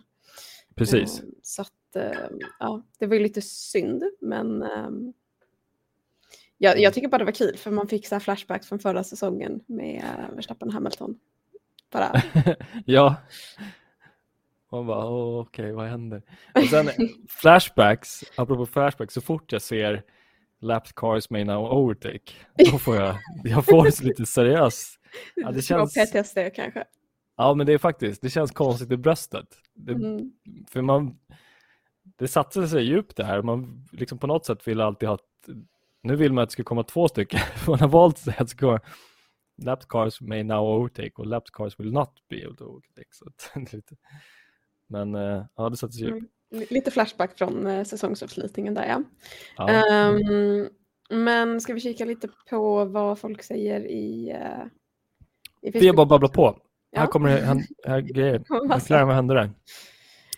Precis. 0.75 1.21
Uh, 1.23 1.29
så 1.43 1.61
att 1.61 1.78
eh, 1.95 2.29
ja, 2.59 2.83
det 2.99 3.07
var 3.07 3.15
ju 3.15 3.23
lite 3.23 3.41
synd, 3.41 4.03
men 4.21 4.61
eh, 4.63 4.89
jag, 6.57 6.79
jag, 6.79 6.93
tycker 6.93 7.07
bara 7.07 7.17
det 7.17 7.25
var 7.25 7.31
kul 7.31 7.57
för 7.57 7.71
man 7.71 7.87
fick 7.87 8.07
så 8.07 8.19
flashbacks 8.19 8.67
från 8.67 8.79
förra 8.79 9.03
säsongen 9.03 9.63
med 9.65 10.03
uh, 10.03 10.35
Verstappen 10.35 10.71
Hamilton. 10.71 11.19
Bara. 11.91 12.21
ja. 12.85 13.15
Man 14.71 14.87
bara, 14.87 15.05
okej, 15.39 15.63
okay, 15.63 15.71
vad 15.71 15.87
händer? 15.87 16.21
Och 16.55 16.63
sen 16.63 16.89
flashbacks, 17.29 18.23
apropå 18.35 18.65
flashbacks, 18.65 19.13
så 19.13 19.21
fort 19.21 19.51
jag 19.51 19.61
ser 19.61 20.03
lapped 20.61 20.95
cars 20.95 21.29
may 21.29 21.43
now 21.43 21.71
overtake, 21.71 22.33
då 22.71 22.77
får 22.77 22.95
jag, 22.95 23.15
jag 23.43 23.65
får 23.65 24.03
lite 24.03 24.25
seriöst. 24.25 24.99
Ja, 25.35 25.51
det 25.51 25.61
känns... 25.61 25.93
PTSD 25.93 26.37
kanske. 26.55 26.83
Ja, 27.37 27.53
men 27.53 27.65
det 27.65 27.73
är 27.73 27.77
faktiskt, 27.77 28.21
det 28.21 28.29
känns 28.29 28.51
konstigt 28.51 28.91
i 28.91 28.97
bröstet. 28.97 29.47
Det, 29.73 29.91
mm. 29.91 30.31
För 30.69 30.81
man, 30.81 31.19
det 32.19 32.27
satsade 32.27 32.67
sig 32.67 32.83
djupt 32.83 33.15
det 33.15 33.23
här. 33.23 33.41
Man 33.41 33.87
liksom 33.91 34.17
på 34.17 34.27
något 34.27 34.45
sätt 34.45 34.67
vill 34.67 34.81
alltid 34.81 35.09
ha 35.09 35.15
ett, 35.15 35.55
nu 36.03 36.15
vill 36.15 36.33
man 36.33 36.43
att 36.43 36.49
det 36.49 36.53
ska 36.53 36.63
komma 36.63 36.83
två 36.83 37.07
stycken. 37.07 37.39
man 37.67 37.79
har 37.79 37.87
valt 37.87 38.27
att 38.27 38.37
det 38.37 38.47
ska 38.47 38.79
lapped 39.57 39.87
cars 39.87 40.21
may 40.21 40.43
now 40.43 40.63
overtake 40.63 41.11
och 41.15 41.25
lapped 41.25 41.51
cars 41.53 41.79
will 41.79 41.91
not 41.91 42.09
be 42.29 42.45
able 42.45 42.57
to 42.57 42.65
overtake. 42.65 43.07
Så 43.11 43.25
lite, 43.75 43.95
men 44.87 45.15
uh, 45.15 45.45
ja, 45.55 45.69
det 45.69 45.77
satte 45.77 45.93
sig 45.93 46.03
djupt. 46.03 46.31
Mm. 46.53 46.65
Lite 46.69 46.91
flashback 46.91 47.37
från 47.37 47.67
uh, 47.67 47.83
säsongsavslutningen 47.83 48.73
där 48.73 48.85
ja. 48.85 49.03
ja. 49.57 50.09
Um, 50.09 50.69
men 51.09 51.61
ska 51.61 51.73
vi 51.73 51.79
kika 51.79 52.05
lite 52.05 52.29
på 52.49 52.85
vad 52.85 53.19
folk 53.19 53.43
säger 53.43 53.79
i, 53.87 54.33
uh, 54.33 54.65
i 55.61 55.71
Det 55.71 55.87
är 55.87 55.93
bara 55.93 56.03
att 56.03 56.09
babbla 56.09 56.27
på. 56.27 56.59
Ja. 56.91 56.99
Här 56.99 57.07
kommer 57.07 57.29
det 57.29 57.45
här, 57.45 57.61
här 57.87 58.01
grejer. 58.13 58.43
McLaren, 58.75 59.07
vad 59.07 59.15
händer 59.15 59.35
där? 59.35 59.51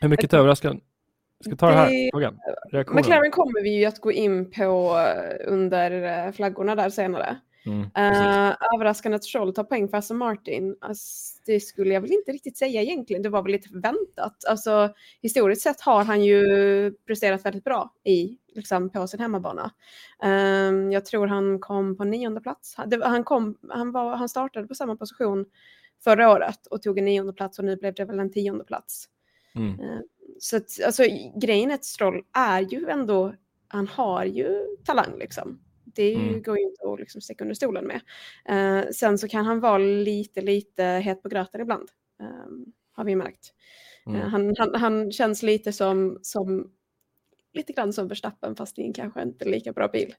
Hur 0.02 0.10
mycket 0.10 0.34
överraskande 0.34 0.82
Ska 1.42 1.56
ta 1.56 1.68
det, 1.68 1.74
här 1.74 2.10
frågan. 2.12 2.40
McLaren 2.72 3.32
kommer 3.32 3.64
vi 3.64 3.80
ju 3.80 3.86
att 3.86 4.00
gå 4.00 4.12
in 4.12 4.52
på 4.52 4.98
eh, 5.00 5.52
under 5.54 6.26
eh, 6.28 6.32
flaggorna 6.32 6.76
där 6.76 6.90
senare. 6.90 7.38
Mm, 7.66 7.82
uh, 7.82 8.56
överraskande 8.76 9.16
att 9.16 9.24
Stroll 9.24 9.54
tar 9.54 9.64
poäng 9.64 9.88
för 9.90 9.98
Aston 9.98 10.18
Martin. 10.18 10.76
Alltså, 10.82 11.42
det 11.46 11.60
skulle 11.60 11.94
jag 11.94 12.02
väl 12.02 12.12
inte 12.12 12.32
riktigt 12.32 12.58
säga 12.58 12.82
egentligen. 12.82 13.22
Det 13.22 13.30
var 13.30 13.44
väl 13.44 13.52
lite 13.52 13.70
förväntat. 13.70 14.46
Alltså, 14.48 14.94
historiskt 15.22 15.62
sett 15.62 15.82
har 15.82 16.04
han 16.04 16.24
ju 16.24 16.92
presterat 16.92 17.46
väldigt 17.46 17.64
bra 17.64 17.94
i, 18.04 18.38
liksom, 18.56 18.90
på 18.90 19.08
sin 19.08 19.20
hemmabana. 19.20 19.72
Uh, 20.26 20.94
jag 20.94 21.06
tror 21.06 21.28
han 21.28 21.60
kom 21.60 21.98
på 21.98 22.04
nionde 22.04 22.42
plats. 22.42 22.76
Han, 23.04 23.24
kom, 23.24 23.58
han, 23.70 23.92
var, 23.92 24.16
han 24.16 24.30
startade 24.30 24.68
på 24.68 24.76
samma 24.76 24.96
position 24.96 25.46
förra 26.04 26.32
året 26.32 26.68
och 26.68 26.82
tog 26.82 26.98
en 26.98 27.06
nionde 27.06 27.34
plats 27.34 27.60
och 27.60 27.66
nu 27.66 27.76
blev 27.76 27.94
det 27.94 28.06
väl 28.06 28.20
en 28.20 28.32
tionde 28.32 28.64
plats. 28.64 29.06
Mm. 29.56 29.80
Uh, 29.80 30.00
så 30.40 30.58
att, 30.58 30.84
alltså, 30.86 31.04
grejen 31.36 31.72
är 31.72 31.76
att 31.76 31.86
Stroll 31.86 32.24
är 32.34 32.62
ju 32.62 32.90
ändå, 32.90 33.34
han 33.68 33.88
har 33.88 34.26
ju 34.26 34.66
talang 34.86 35.18
liksom. 35.18 35.60
Det 35.84 36.14
mm. 36.14 36.42
går 36.42 36.58
ju 36.58 36.64
inte 36.64 36.88
att 36.88 37.00
liksom 37.00 37.22
sticka 37.22 37.44
under 37.44 37.56
stolen 37.56 37.88
med. 37.88 38.02
Uh, 38.50 38.90
sen 38.92 39.18
så 39.18 39.28
kan 39.28 39.46
han 39.46 39.60
vara 39.60 39.78
lite, 39.78 40.42
lite 40.42 40.84
het 40.84 41.24
på 41.24 41.30
gröten 41.30 41.62
ibland. 41.62 41.90
Um, 42.20 42.74
har 42.92 43.04
vi 43.04 43.16
märkt. 43.16 43.54
Eh, 44.08 44.14
mm. 44.14 44.22
Uh, 44.22 44.28
han, 44.28 44.56
han, 44.58 44.76
han, 44.76 45.12
känns 45.12 45.44
lite 45.44 45.74
som, 45.74 46.20
som 46.22 46.72
lite 47.54 47.74
grann 47.74 47.94
som 47.94 48.08
Verstappen 48.08 48.56
fast 48.56 48.80
i 48.80 48.82
en 48.82 48.94
kanske 48.94 49.22
inte 49.22 49.46
lika 49.46 49.74
bra 49.74 49.88
bil. 49.88 50.16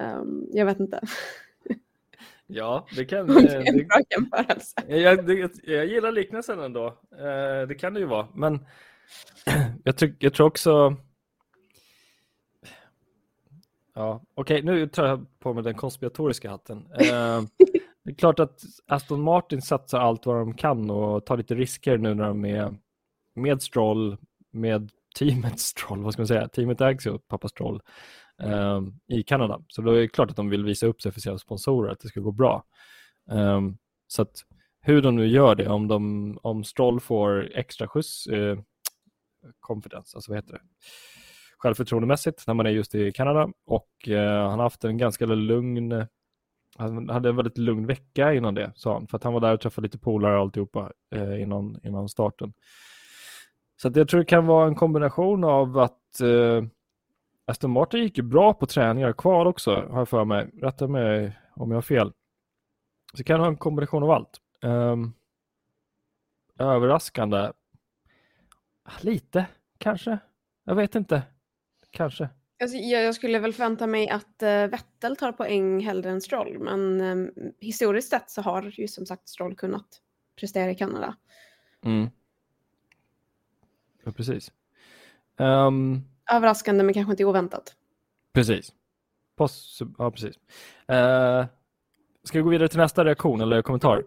Um, 0.00 0.48
jag 0.52 0.66
vet 0.66 0.80
inte. 0.80 1.00
Ja, 2.50 2.86
det 2.96 3.04
kan 3.04 3.26
det 3.42 3.52
är 3.52 3.68
en 3.68 3.86
bra 3.86 3.98
jämförelse. 4.10 4.74
Jag, 4.88 5.26
det, 5.26 5.50
jag 5.64 5.86
gillar 5.86 6.12
liknelsen 6.12 6.60
ändå. 6.60 6.86
Uh, 6.86 7.68
det 7.68 7.74
kan 7.78 7.94
det 7.94 8.00
ju 8.00 8.06
vara. 8.06 8.28
Men 8.34 8.54
jag, 9.84 9.96
tyck, 9.96 10.16
jag 10.18 10.34
tror 10.34 10.46
också 10.46 10.96
Ja, 13.98 14.22
okej, 14.34 14.62
okay, 14.62 14.74
nu 14.74 14.86
tar 14.86 15.06
jag 15.06 15.26
på 15.38 15.54
mig 15.54 15.62
den 15.62 15.74
konspiratoriska 15.74 16.50
hatten. 16.50 16.78
Eh, 16.78 17.42
det 18.04 18.10
är 18.10 18.14
klart 18.14 18.40
att 18.40 18.62
Aston 18.86 19.20
Martin 19.20 19.62
satsar 19.62 20.00
allt 20.00 20.26
vad 20.26 20.36
de 20.36 20.54
kan 20.54 20.90
och 20.90 21.26
tar 21.26 21.36
lite 21.36 21.54
risker 21.54 21.98
nu 21.98 22.14
när 22.14 22.24
de 22.24 22.44
är 22.44 22.74
med 23.34 23.62
Stroll, 23.62 24.16
med 24.52 24.90
teamet 25.18 25.60
Stroll, 25.60 26.02
vad 26.02 26.12
ska 26.12 26.22
man 26.22 26.26
säga, 26.26 26.48
teamet 26.48 26.80
ägs 26.80 27.06
ju 27.06 27.18
pappa 27.18 27.48
Stroll 27.48 27.80
eh, 28.42 28.80
i 29.08 29.22
Kanada. 29.22 29.62
Så 29.68 29.82
då 29.82 29.90
är 29.90 30.00
det 30.00 30.08
klart 30.08 30.30
att 30.30 30.36
de 30.36 30.50
vill 30.50 30.64
visa 30.64 30.86
upp 30.86 31.02
sig 31.02 31.12
för 31.12 31.20
sina 31.20 31.38
sponsorer, 31.38 31.92
att 31.92 32.00
det 32.00 32.08
ska 32.08 32.20
gå 32.20 32.32
bra. 32.32 32.64
Eh, 33.30 33.60
så 34.06 34.22
att 34.22 34.44
hur 34.80 35.02
de 35.02 35.16
nu 35.16 35.26
gör 35.26 35.54
det, 35.54 35.68
om, 35.68 35.88
de, 35.88 36.38
om 36.42 36.64
Stroll 36.64 37.00
får 37.00 37.50
extra 37.54 37.88
skjuts, 37.88 38.26
eh, 38.26 38.58
confidence, 39.60 40.16
alltså 40.16 40.30
vad 40.30 40.38
heter 40.38 40.52
det? 40.52 40.60
självförtroendemässigt 41.58 42.46
när 42.46 42.54
man 42.54 42.66
är 42.66 42.70
just 42.70 42.94
i 42.94 43.12
Kanada 43.12 43.48
och 43.66 44.08
eh, 44.08 44.48
han 44.48 44.58
har 44.58 44.62
haft 44.62 44.84
en 44.84 44.98
ganska 44.98 45.26
lugn 45.26 46.06
han 46.78 47.08
hade 47.08 47.28
en 47.28 47.36
väldigt 47.36 47.58
lugn 47.58 47.86
vecka 47.86 48.34
innan 48.34 48.54
det, 48.54 48.72
sa 48.74 48.92
han, 48.92 49.06
för 49.06 49.16
att 49.16 49.24
han 49.24 49.32
var 49.32 49.40
där 49.40 49.54
och 49.54 49.60
träffade 49.60 49.86
lite 49.86 49.98
polare 49.98 50.34
och 50.34 50.40
alltihopa 50.40 50.92
eh, 51.14 51.42
innan, 51.42 51.80
innan 51.82 52.08
starten. 52.08 52.52
Så 53.82 53.90
jag 53.94 54.08
tror 54.08 54.20
det 54.20 54.26
kan 54.26 54.46
vara 54.46 54.66
en 54.66 54.74
kombination 54.74 55.44
av 55.44 55.78
att 55.78 56.20
eh, 56.20 56.64
Aston 57.46 57.70
Martin 57.70 58.02
gick 58.02 58.18
ju 58.18 58.24
bra 58.24 58.54
på 58.54 58.66
träningar 58.66 59.12
kvar 59.12 59.46
också, 59.46 59.74
har 59.90 59.98
jag 59.98 60.08
för 60.08 60.24
mig. 60.24 60.50
Rätta 60.62 60.88
mig 60.88 61.38
om 61.56 61.70
jag 61.70 61.76
har 61.76 61.82
fel. 61.82 62.12
Så 63.10 63.16
det 63.16 63.24
kan 63.24 63.40
vara 63.40 63.48
en 63.48 63.56
kombination 63.56 64.02
av 64.02 64.10
allt. 64.10 64.40
Eh, 64.62 64.96
överraskande? 66.58 67.52
Lite, 69.00 69.46
kanske. 69.78 70.18
Jag 70.64 70.74
vet 70.74 70.94
inte. 70.94 71.22
Kanske. 71.90 72.28
Alltså, 72.60 72.76
jag 72.76 73.14
skulle 73.14 73.38
väl 73.38 73.52
förvänta 73.52 73.86
mig 73.86 74.08
att 74.08 74.42
uh, 74.42 74.48
Vettel 74.48 75.16
tar 75.16 75.32
poäng 75.32 75.80
hellre 75.80 76.10
än 76.10 76.20
Stroll, 76.20 76.58
men 76.58 77.00
um, 77.00 77.30
historiskt 77.60 78.10
sett 78.10 78.30
så 78.30 78.42
har 78.42 78.62
ju 78.62 78.88
som 78.88 79.06
sagt 79.06 79.28
Stroll 79.28 79.56
kunnat 79.56 79.86
prestera 80.36 80.70
i 80.70 80.74
Kanada. 80.74 81.16
Mm. 81.84 82.10
Ja, 84.04 84.12
precis. 84.12 84.52
Um... 85.36 86.04
Överraskande 86.32 86.84
men 86.84 86.94
kanske 86.94 87.10
inte 87.10 87.24
oväntat. 87.24 87.74
Precis. 88.32 88.72
Poss 89.36 89.82
ja, 89.98 90.10
precis. 90.10 90.36
Uh, 90.92 91.46
ska 92.24 92.38
vi 92.38 92.42
gå 92.42 92.50
vidare 92.50 92.68
till 92.68 92.78
nästa 92.78 93.04
reaktion 93.04 93.40
eller 93.40 93.62
kommentar? 93.62 94.04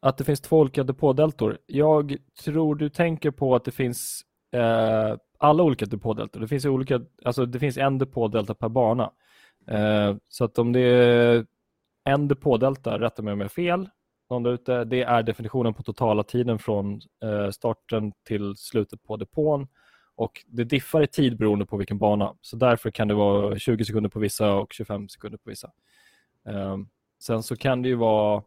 Att 0.00 0.18
det 0.18 0.24
finns 0.24 0.40
två 0.40 0.58
olika 0.58 0.84
depådeltor. 0.84 1.58
Jag 1.66 2.16
tror 2.44 2.74
du 2.74 2.88
tänker 2.88 3.30
på 3.30 3.54
att 3.54 3.64
det 3.64 3.70
finns 3.70 4.22
eh, 4.52 5.16
alla 5.38 5.62
olika 5.62 5.86
depådeltor. 5.86 6.40
Det 6.40 6.48
finns, 6.48 6.64
olika, 6.64 7.00
alltså 7.24 7.46
det 7.46 7.58
finns 7.58 7.76
en 7.76 7.98
depådelta 7.98 8.54
per 8.54 8.68
bana. 8.68 9.12
Eh, 9.66 10.16
så 10.28 10.44
att 10.44 10.58
om 10.58 10.72
det 10.72 10.80
är 10.80 11.46
en 12.04 12.28
depådelta, 12.28 13.00
rätta 13.00 13.22
mig 13.22 13.32
om 13.32 13.40
jag 13.40 13.44
är 13.44 13.48
fel, 13.48 13.88
någon 14.30 14.42
där 14.42 14.50
ute, 14.50 14.84
det 14.84 15.02
är 15.02 15.22
definitionen 15.22 15.74
på 15.74 15.82
totala 15.82 16.22
tiden 16.22 16.58
från 16.58 17.00
eh, 17.22 17.50
starten 17.50 18.12
till 18.24 18.56
slutet 18.56 19.02
på 19.02 19.16
depån. 19.16 19.68
Och 20.14 20.44
det 20.46 20.64
diffar 20.64 21.02
i 21.02 21.06
tid 21.06 21.36
beroende 21.36 21.66
på 21.66 21.76
vilken 21.76 21.98
bana. 21.98 22.34
Så 22.40 22.56
därför 22.56 22.90
kan 22.90 23.08
det 23.08 23.14
vara 23.14 23.58
20 23.58 23.84
sekunder 23.84 24.10
på 24.10 24.18
vissa 24.18 24.54
och 24.54 24.72
25 24.72 25.08
sekunder 25.08 25.38
på 25.38 25.50
vissa. 25.50 25.70
Eh, 26.48 26.76
sen 27.22 27.42
så 27.42 27.56
kan 27.56 27.82
det 27.82 27.88
ju 27.88 27.94
vara 27.94 28.42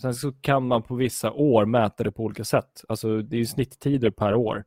Sen 0.00 0.14
så 0.14 0.32
kan 0.32 0.66
man 0.66 0.82
på 0.82 0.94
vissa 0.94 1.32
år 1.32 1.64
mäta 1.66 2.04
det 2.04 2.12
på 2.12 2.22
olika 2.22 2.44
sätt. 2.44 2.84
Alltså 2.88 3.22
det 3.22 3.40
är 3.40 3.44
snitttider 3.44 4.10
per 4.10 4.34
år. 4.34 4.64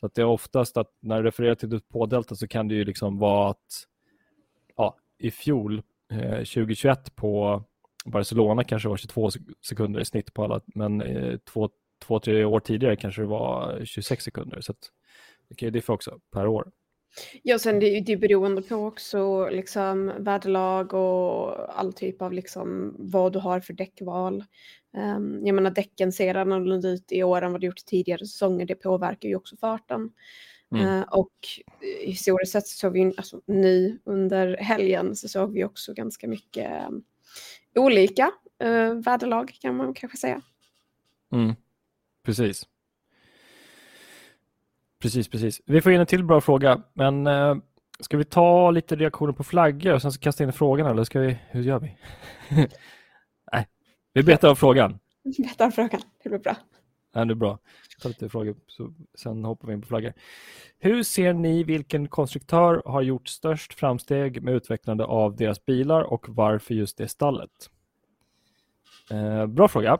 Så 0.00 0.06
att 0.06 0.14
det 0.14 0.22
är 0.22 0.26
oftast 0.26 0.76
att 0.76 0.92
när 1.00 1.16
du 1.16 1.28
refererar 1.28 1.54
till 1.54 1.68
depådelta 1.68 2.34
så 2.34 2.48
kan 2.48 2.68
det 2.68 2.74
ju 2.74 2.84
liksom 2.84 3.18
vara 3.18 3.50
att 3.50 3.86
ja, 4.76 4.96
i 5.18 5.30
fjol 5.30 5.82
eh, 6.12 6.36
2021 6.36 7.16
på 7.16 7.62
Barcelona 8.04 8.64
kanske 8.64 8.88
var 8.88 8.96
22 8.96 9.30
sekunder 9.66 10.00
i 10.00 10.04
snitt 10.04 10.34
på 10.34 10.44
alla, 10.44 10.60
men 10.66 11.02
eh, 11.02 11.38
två, 11.38 11.70
två, 12.06 12.20
tre 12.20 12.44
år 12.44 12.60
tidigare 12.60 12.96
kanske 12.96 13.22
det 13.22 13.28
var 13.28 13.80
26 13.84 14.24
sekunder. 14.24 14.60
Så 14.60 14.72
att, 14.72 14.78
det 15.48 15.54
kan 15.54 15.66
ju 15.66 15.70
diffa 15.70 15.92
också 15.92 16.18
per 16.32 16.46
år. 16.46 16.70
Ja, 17.42 17.58
sen 17.58 17.80
det, 17.80 18.00
det 18.00 18.12
är 18.12 18.16
beroende 18.16 18.62
på 18.62 18.76
också 18.76 19.48
liksom 19.48 20.12
väderlag 20.18 20.94
och 20.94 21.78
all 21.78 21.92
typ 21.92 22.22
av 22.22 22.32
liksom 22.32 22.94
vad 22.98 23.32
du 23.32 23.38
har 23.38 23.60
för 23.60 23.72
däckval. 23.72 24.44
Um, 24.96 25.46
jag 25.46 25.54
menar 25.54 25.70
däcken 25.70 26.12
ser 26.12 26.34
annorlunda 26.34 26.88
ut 26.88 27.12
i 27.12 27.22
år 27.22 27.42
än 27.42 27.52
vad 27.52 27.60
det 27.60 27.66
gjort 27.66 27.86
tidigare 27.86 28.26
säsonger. 28.26 28.66
Det 28.66 28.74
påverkar 28.74 29.28
ju 29.28 29.36
också 29.36 29.56
farten. 29.56 30.10
Mm. 30.74 30.86
Uh, 30.86 31.02
och 31.02 31.32
historiskt 32.00 32.52
sett 32.52 32.66
så 32.66 32.76
såg 32.76 32.92
vi 32.92 33.14
alltså, 33.16 33.40
nu 33.46 33.98
under 34.04 34.56
helgen 34.56 35.16
så 35.16 35.28
såg 35.28 35.52
vi 35.52 35.64
också 35.64 35.94
ganska 35.94 36.28
mycket 36.28 36.88
um, 36.88 37.04
olika 37.74 38.30
uh, 38.64 38.94
väderlag 38.94 39.56
kan 39.60 39.76
man 39.76 39.94
kanske 39.94 40.18
säga. 40.18 40.42
Mm. 41.32 41.54
Precis. 42.24 42.66
Precis, 44.98 45.28
precis. 45.28 45.60
Vi 45.66 45.80
får 45.80 45.92
in 45.92 46.00
en 46.00 46.06
till 46.06 46.24
bra 46.24 46.40
fråga, 46.40 46.82
men 46.92 47.26
uh, 47.26 47.56
ska 48.00 48.16
vi 48.16 48.24
ta 48.24 48.70
lite 48.70 48.96
reaktioner 48.96 49.32
på 49.32 49.44
flaggor 49.44 49.94
och 49.94 50.02
sen 50.02 50.12
så 50.12 50.20
kasta 50.20 50.44
in 50.44 50.52
frågan 50.52 50.86
eller 50.86 51.04
ska 51.04 51.20
vi, 51.20 51.38
hur 51.48 51.62
gör 51.62 51.78
vi? 51.78 51.96
Vi 54.12 54.22
betar 54.22 54.48
av 54.48 54.54
frågan. 54.54 54.98
Betar 55.38 55.66
av 55.66 55.70
frågan, 55.70 56.00
det 56.22 56.28
blir 56.28 56.38
bra. 56.38 56.56
Ja, 57.12 57.24
det 57.24 57.32
är 57.32 57.34
bra. 57.34 57.58
Ta 58.02 58.08
lite 58.08 58.28
frågor, 58.28 58.56
så 58.66 58.94
sen 59.14 59.44
hoppar 59.44 59.68
vi 59.68 59.74
in 59.74 59.80
på 59.80 59.86
flaggor. 59.86 60.12
Hur 60.78 61.02
ser 61.02 61.32
ni 61.32 61.64
vilken 61.64 62.08
konstruktör 62.08 62.82
har 62.86 63.02
gjort 63.02 63.28
störst 63.28 63.74
framsteg 63.74 64.42
med 64.42 64.54
utvecklande 64.54 65.04
av 65.04 65.36
deras 65.36 65.64
bilar 65.64 66.02
och 66.02 66.26
varför 66.28 66.74
just 66.74 66.98
det 66.98 67.08
stallet? 67.08 67.70
Eh, 69.10 69.46
bra 69.46 69.68
fråga. 69.68 69.98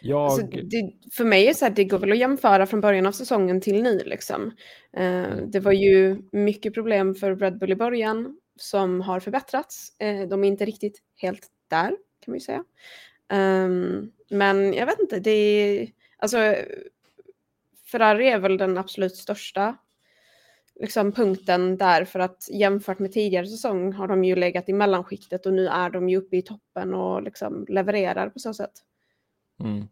Jag... 0.00 0.20
Alltså, 0.20 0.46
det, 0.46 0.92
för 1.12 1.24
mig 1.24 1.48
är 1.48 1.54
så 1.54 1.64
här, 1.64 1.72
det 1.72 1.84
går 1.84 1.98
väl 1.98 2.12
att 2.12 2.18
jämföra 2.18 2.66
från 2.66 2.80
början 2.80 3.06
av 3.06 3.12
säsongen 3.12 3.60
till 3.60 3.82
nu. 3.82 3.98
Liksom. 4.04 4.52
Eh, 4.96 5.36
det 5.46 5.60
var 5.60 5.72
ju 5.72 6.22
mycket 6.32 6.74
problem 6.74 7.14
för 7.14 7.36
Red 7.36 7.58
Bull 7.58 7.72
i 7.72 7.76
början 7.76 8.40
som 8.56 9.00
har 9.00 9.20
förbättrats. 9.20 10.00
Eh, 10.00 10.28
de 10.28 10.44
är 10.44 10.48
inte 10.48 10.64
riktigt 10.64 11.02
helt 11.16 11.46
där 11.68 11.88
kan 11.88 12.32
man 12.32 12.36
ju 12.36 12.40
säga. 12.40 12.64
Um, 13.32 14.12
men 14.30 14.74
jag 14.74 14.86
vet 14.86 15.00
inte, 15.00 15.20
det 15.20 15.30
är, 15.30 15.88
alltså 16.18 16.54
Ferrari 17.92 18.28
är 18.28 18.38
väl 18.38 18.58
den 18.58 18.78
absolut 18.78 19.16
största 19.16 19.76
liksom, 20.80 21.12
punkten 21.12 21.76
där 21.76 22.04
för 22.04 22.18
att 22.18 22.48
jämfört 22.50 22.98
med 22.98 23.12
tidigare 23.12 23.46
säsong 23.46 23.92
har 23.92 24.08
de 24.08 24.24
ju 24.24 24.36
legat 24.36 24.68
i 24.68 24.72
mellanskiktet 24.72 25.46
och 25.46 25.52
nu 25.52 25.66
är 25.66 25.90
de 25.90 26.08
ju 26.08 26.16
uppe 26.16 26.36
i 26.36 26.42
toppen 26.42 26.94
och 26.94 27.22
liksom 27.22 27.66
levererar 27.68 28.28
på 28.28 28.38
så 28.38 28.54
sätt. 28.54 28.72
Mm. 29.60 29.88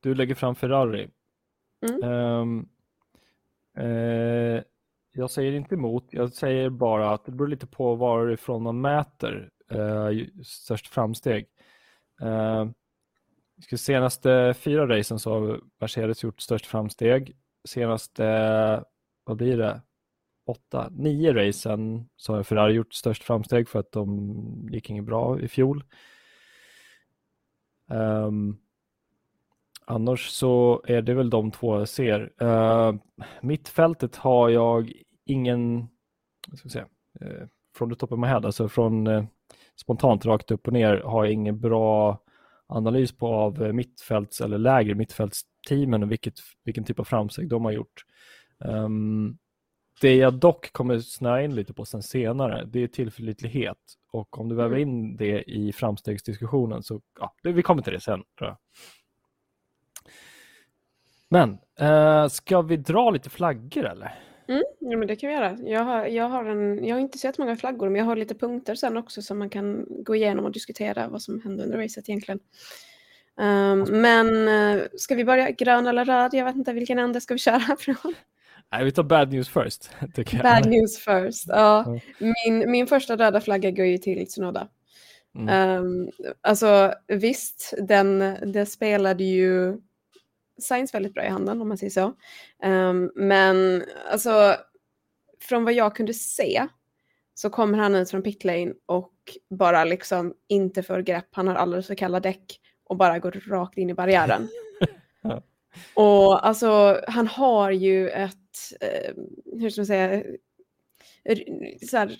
Du 0.00 0.14
lägger 0.14 0.34
fram 0.34 0.54
Ferrari. 0.54 1.10
Mm. 1.88 2.10
Um, 2.12 2.68
uh, 3.78 4.62
jag 5.12 5.30
säger 5.30 5.52
inte 5.52 5.74
emot, 5.74 6.06
jag 6.10 6.32
säger 6.32 6.70
bara 6.70 7.10
att 7.10 7.24
det 7.24 7.32
beror 7.32 7.48
lite 7.48 7.66
på 7.66 7.94
varifrån 7.94 8.62
man 8.62 8.80
mäter 8.80 9.50
eh, 9.70 10.26
störst 10.44 10.86
framsteg. 10.86 11.46
Eh, 12.20 12.66
senaste 13.76 14.54
fyra 14.58 14.88
racen 14.88 15.18
så 15.18 15.32
har 15.32 15.60
Mercedes 15.80 16.22
gjort 16.22 16.40
störst 16.40 16.66
framsteg. 16.66 17.36
Senaste, 17.68 18.24
vad 19.24 19.36
blir 19.36 19.58
det, 19.58 19.80
åtta, 20.46 20.88
nio 20.92 21.32
racen 21.32 22.08
så 22.16 22.34
har 22.34 22.42
Ferrari 22.42 22.72
gjort 22.72 22.94
störst 22.94 23.22
framsteg 23.22 23.68
för 23.68 23.78
att 23.78 23.92
de 23.92 24.68
gick 24.72 24.90
inget 24.90 25.04
bra 25.04 25.40
i 25.40 25.48
fjol. 25.48 25.84
Um, 27.88 28.58
annars 29.84 30.28
så 30.28 30.82
är 30.86 31.02
det 31.02 31.14
väl 31.14 31.30
de 31.30 31.50
två 31.50 31.78
jag 31.78 31.88
ser. 31.88 32.32
Uh, 32.42 32.94
mittfältet 33.40 34.16
har 34.16 34.48
jag 34.48 34.92
ingen, 35.24 35.88
vad 36.48 36.58
ska 36.58 36.66
jag 36.66 36.72
säga, 36.72 36.86
uh, 37.22 37.46
från 37.76 37.88
det 37.88 37.96
toppen 37.96 38.20
med 38.20 38.28
my 38.28 38.32
head, 38.32 38.46
alltså 38.46 38.68
från 38.68 39.06
uh, 39.06 39.24
spontant 39.76 40.26
rakt 40.26 40.50
upp 40.50 40.66
och 40.66 40.72
ner 40.72 40.96
har 40.96 41.24
jag 41.24 41.32
ingen 41.32 41.60
bra 41.60 42.22
analys 42.68 43.12
på 43.12 43.26
av 43.26 43.62
eh, 43.62 43.72
mittfälts 43.72 44.40
eller 44.40 44.58
lägre 44.58 44.94
mittfältsteamen 44.94 46.02
och 46.02 46.12
vilket, 46.12 46.34
vilken 46.64 46.84
typ 46.84 47.00
av 47.00 47.04
framsteg 47.04 47.48
de 47.48 47.64
har 47.64 47.72
gjort. 47.72 48.04
Um, 48.58 49.38
det 50.00 50.16
jag 50.16 50.34
dock 50.34 50.72
kommer 50.72 51.00
snöa 51.00 51.42
in 51.42 51.54
lite 51.54 51.74
på 51.74 51.84
sen 51.84 52.02
senare, 52.02 52.64
det 52.64 52.82
är 52.82 52.86
tillförlitlighet. 52.88 53.78
Och 54.12 54.38
om 54.38 54.48
du 54.48 54.54
väver 54.54 54.76
mm. 54.76 54.88
in 54.88 55.16
det 55.16 55.50
i 55.50 55.72
framstegsdiskussionen 55.72 56.82
så, 56.82 57.00
ja, 57.20 57.34
vi 57.42 57.62
kommer 57.62 57.82
till 57.82 57.92
det 57.92 58.00
sen. 58.00 58.22
Tror 58.38 58.48
jag. 58.50 58.56
Men, 61.28 61.58
eh, 61.80 62.28
ska 62.28 62.62
vi 62.62 62.76
dra 62.76 63.10
lite 63.10 63.30
flaggor 63.30 63.86
eller? 63.86 64.18
Mm, 64.48 64.62
ja, 64.78 64.96
men 64.96 65.08
det 65.08 65.16
kan 65.16 65.28
vi 65.28 65.34
göra. 65.34 65.58
Jag 65.60 65.84
har, 65.84 66.06
jag, 66.06 66.28
har 66.28 66.44
en, 66.44 66.84
jag 66.84 66.96
har 66.96 67.00
inte 67.00 67.18
sett 67.18 67.38
många 67.38 67.56
flaggor, 67.56 67.88
men 67.88 67.98
jag 67.98 68.04
har 68.06 68.16
lite 68.16 68.34
punkter 68.34 68.74
sen 68.74 68.96
också 68.96 69.22
som 69.22 69.38
man 69.38 69.50
kan 69.50 69.86
gå 69.88 70.16
igenom 70.16 70.44
och 70.44 70.52
diskutera 70.52 71.08
vad 71.08 71.22
som 71.22 71.40
hände 71.40 71.64
under 71.64 71.78
racet 71.78 72.08
egentligen. 72.08 72.40
Um, 73.36 74.00
men 74.00 74.48
uh, 74.48 74.82
ska 74.96 75.14
vi 75.14 75.24
börja 75.24 75.50
grön 75.50 75.86
eller 75.86 76.04
röd? 76.04 76.34
Jag 76.34 76.44
vet 76.44 76.56
inte 76.56 76.72
vilken 76.72 76.98
ände 76.98 77.20
ska 77.20 77.34
vi 77.34 77.38
köra 77.38 77.76
från? 77.78 78.14
Nej, 78.72 78.84
vi 78.84 78.92
tar 78.92 79.02
bad 79.02 79.32
news 79.32 79.48
first. 79.48 79.90
Bad 80.42 80.66
news 80.66 80.98
first, 80.98 81.44
ja. 81.48 81.98
Min, 82.18 82.70
min 82.70 82.86
första 82.86 83.16
röda 83.16 83.40
flagga 83.40 83.70
går 83.70 83.86
ju 83.86 83.98
till 83.98 84.26
Tsunoda. 84.26 84.68
Mm. 85.34 85.84
Um, 85.84 86.10
alltså 86.40 86.94
visst, 87.06 87.74
den, 87.78 88.18
den 88.52 88.66
spelade 88.66 89.24
ju 89.24 89.76
Science 90.60 90.96
väldigt 90.96 91.14
bra 91.14 91.24
i 91.24 91.28
handen 91.28 91.60
om 91.60 91.68
man 91.68 91.78
säger 91.78 91.90
så. 91.90 92.14
Um, 92.68 93.12
men 93.14 93.84
alltså 94.10 94.56
från 95.40 95.64
vad 95.64 95.74
jag 95.74 95.96
kunde 95.96 96.14
se 96.14 96.66
så 97.34 97.50
kommer 97.50 97.78
han 97.78 97.94
ut 97.94 98.10
från 98.10 98.22
pitlane 98.22 98.72
och 98.86 99.12
bara 99.50 99.84
liksom 99.84 100.34
inte 100.48 100.82
får 100.82 100.98
grepp. 100.98 101.28
Han 101.32 101.48
har 101.48 101.54
alldeles 101.54 101.86
för 101.86 101.94
kalla 101.94 102.20
däck 102.20 102.60
och 102.84 102.96
bara 102.96 103.18
går 103.18 103.30
rakt 103.48 103.78
in 103.78 103.90
i 103.90 103.94
barriären. 103.94 104.48
Och 105.94 106.46
alltså 106.46 107.00
han 107.08 107.26
har 107.26 107.70
ju 107.70 108.08
ett, 108.08 108.34
eh, 108.80 109.14
hur 109.60 109.70
ska 109.70 109.80
man 109.80 109.86
säga, 109.86 110.22
så 111.90 111.96
här, 111.96 112.16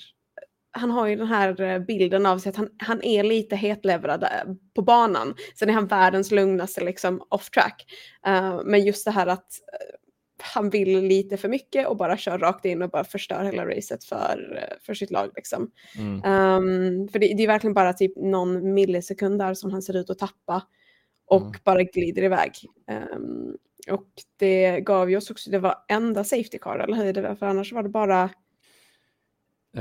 han 0.70 0.90
har 0.90 1.06
ju 1.06 1.16
den 1.16 1.26
här 1.26 1.60
eh, 1.60 1.78
bilden 1.78 2.26
av 2.26 2.38
sig 2.38 2.50
att 2.50 2.56
han, 2.56 2.68
han 2.78 3.02
är 3.02 3.22
lite 3.22 3.56
hetlevrad 3.56 4.22
eh, 4.22 4.54
på 4.74 4.82
banan. 4.82 5.34
Sen 5.54 5.68
är 5.68 5.72
han 5.72 5.86
världens 5.86 6.30
lugnaste 6.30 6.84
liksom 6.84 7.22
off 7.28 7.50
track. 7.50 7.84
Uh, 8.28 8.60
men 8.64 8.84
just 8.84 9.04
det 9.04 9.10
här 9.10 9.26
att 9.26 9.46
han 10.42 10.70
vill 10.70 11.00
lite 11.00 11.36
för 11.36 11.48
mycket 11.48 11.88
och 11.88 11.96
bara 11.96 12.16
kör 12.16 12.38
rakt 12.38 12.64
in 12.64 12.82
och 12.82 12.90
bara 12.90 13.04
förstör 13.04 13.44
hela 13.44 13.66
racet 13.66 14.04
för, 14.04 14.68
för 14.82 14.94
sitt 14.94 15.10
lag. 15.10 15.30
Liksom. 15.36 15.70
Mm. 15.98 16.14
Um, 16.14 17.08
för 17.08 17.18
det, 17.18 17.34
det, 17.34 17.42
är 17.42 17.46
verkligen 17.46 17.74
bara 17.74 17.92
typ 17.92 18.12
någon 18.16 18.74
millisekund 18.74 19.38
där 19.38 19.54
som 19.54 19.72
han 19.72 19.82
ser 19.82 19.96
ut 19.96 20.10
att 20.10 20.18
tappa 20.18 20.62
och 21.28 21.40
mm. 21.40 21.52
bara 21.64 21.82
glider 21.82 22.22
iväg. 22.22 22.52
Um, 23.12 23.56
och 23.90 24.08
det 24.36 24.80
gav 24.80 25.10
ju 25.10 25.16
oss 25.16 25.30
också, 25.30 25.50
det 25.50 25.58
var 25.58 25.74
enda 25.88 26.24
safety 26.24 26.58
car, 26.58 26.78
eller 26.78 26.96
hur? 26.96 27.12
Det 27.12 27.36
för 27.36 27.46
annars 27.46 27.72
var 27.72 27.82
det 27.82 27.88
bara 27.88 28.30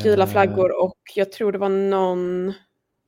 gula 0.03 0.23
uh, 0.25 0.31
flaggor 0.31 0.83
och 0.83 0.97
jag 1.15 1.31
tror 1.31 1.51
det 1.51 1.57
var 1.57 1.69
någon 1.69 2.47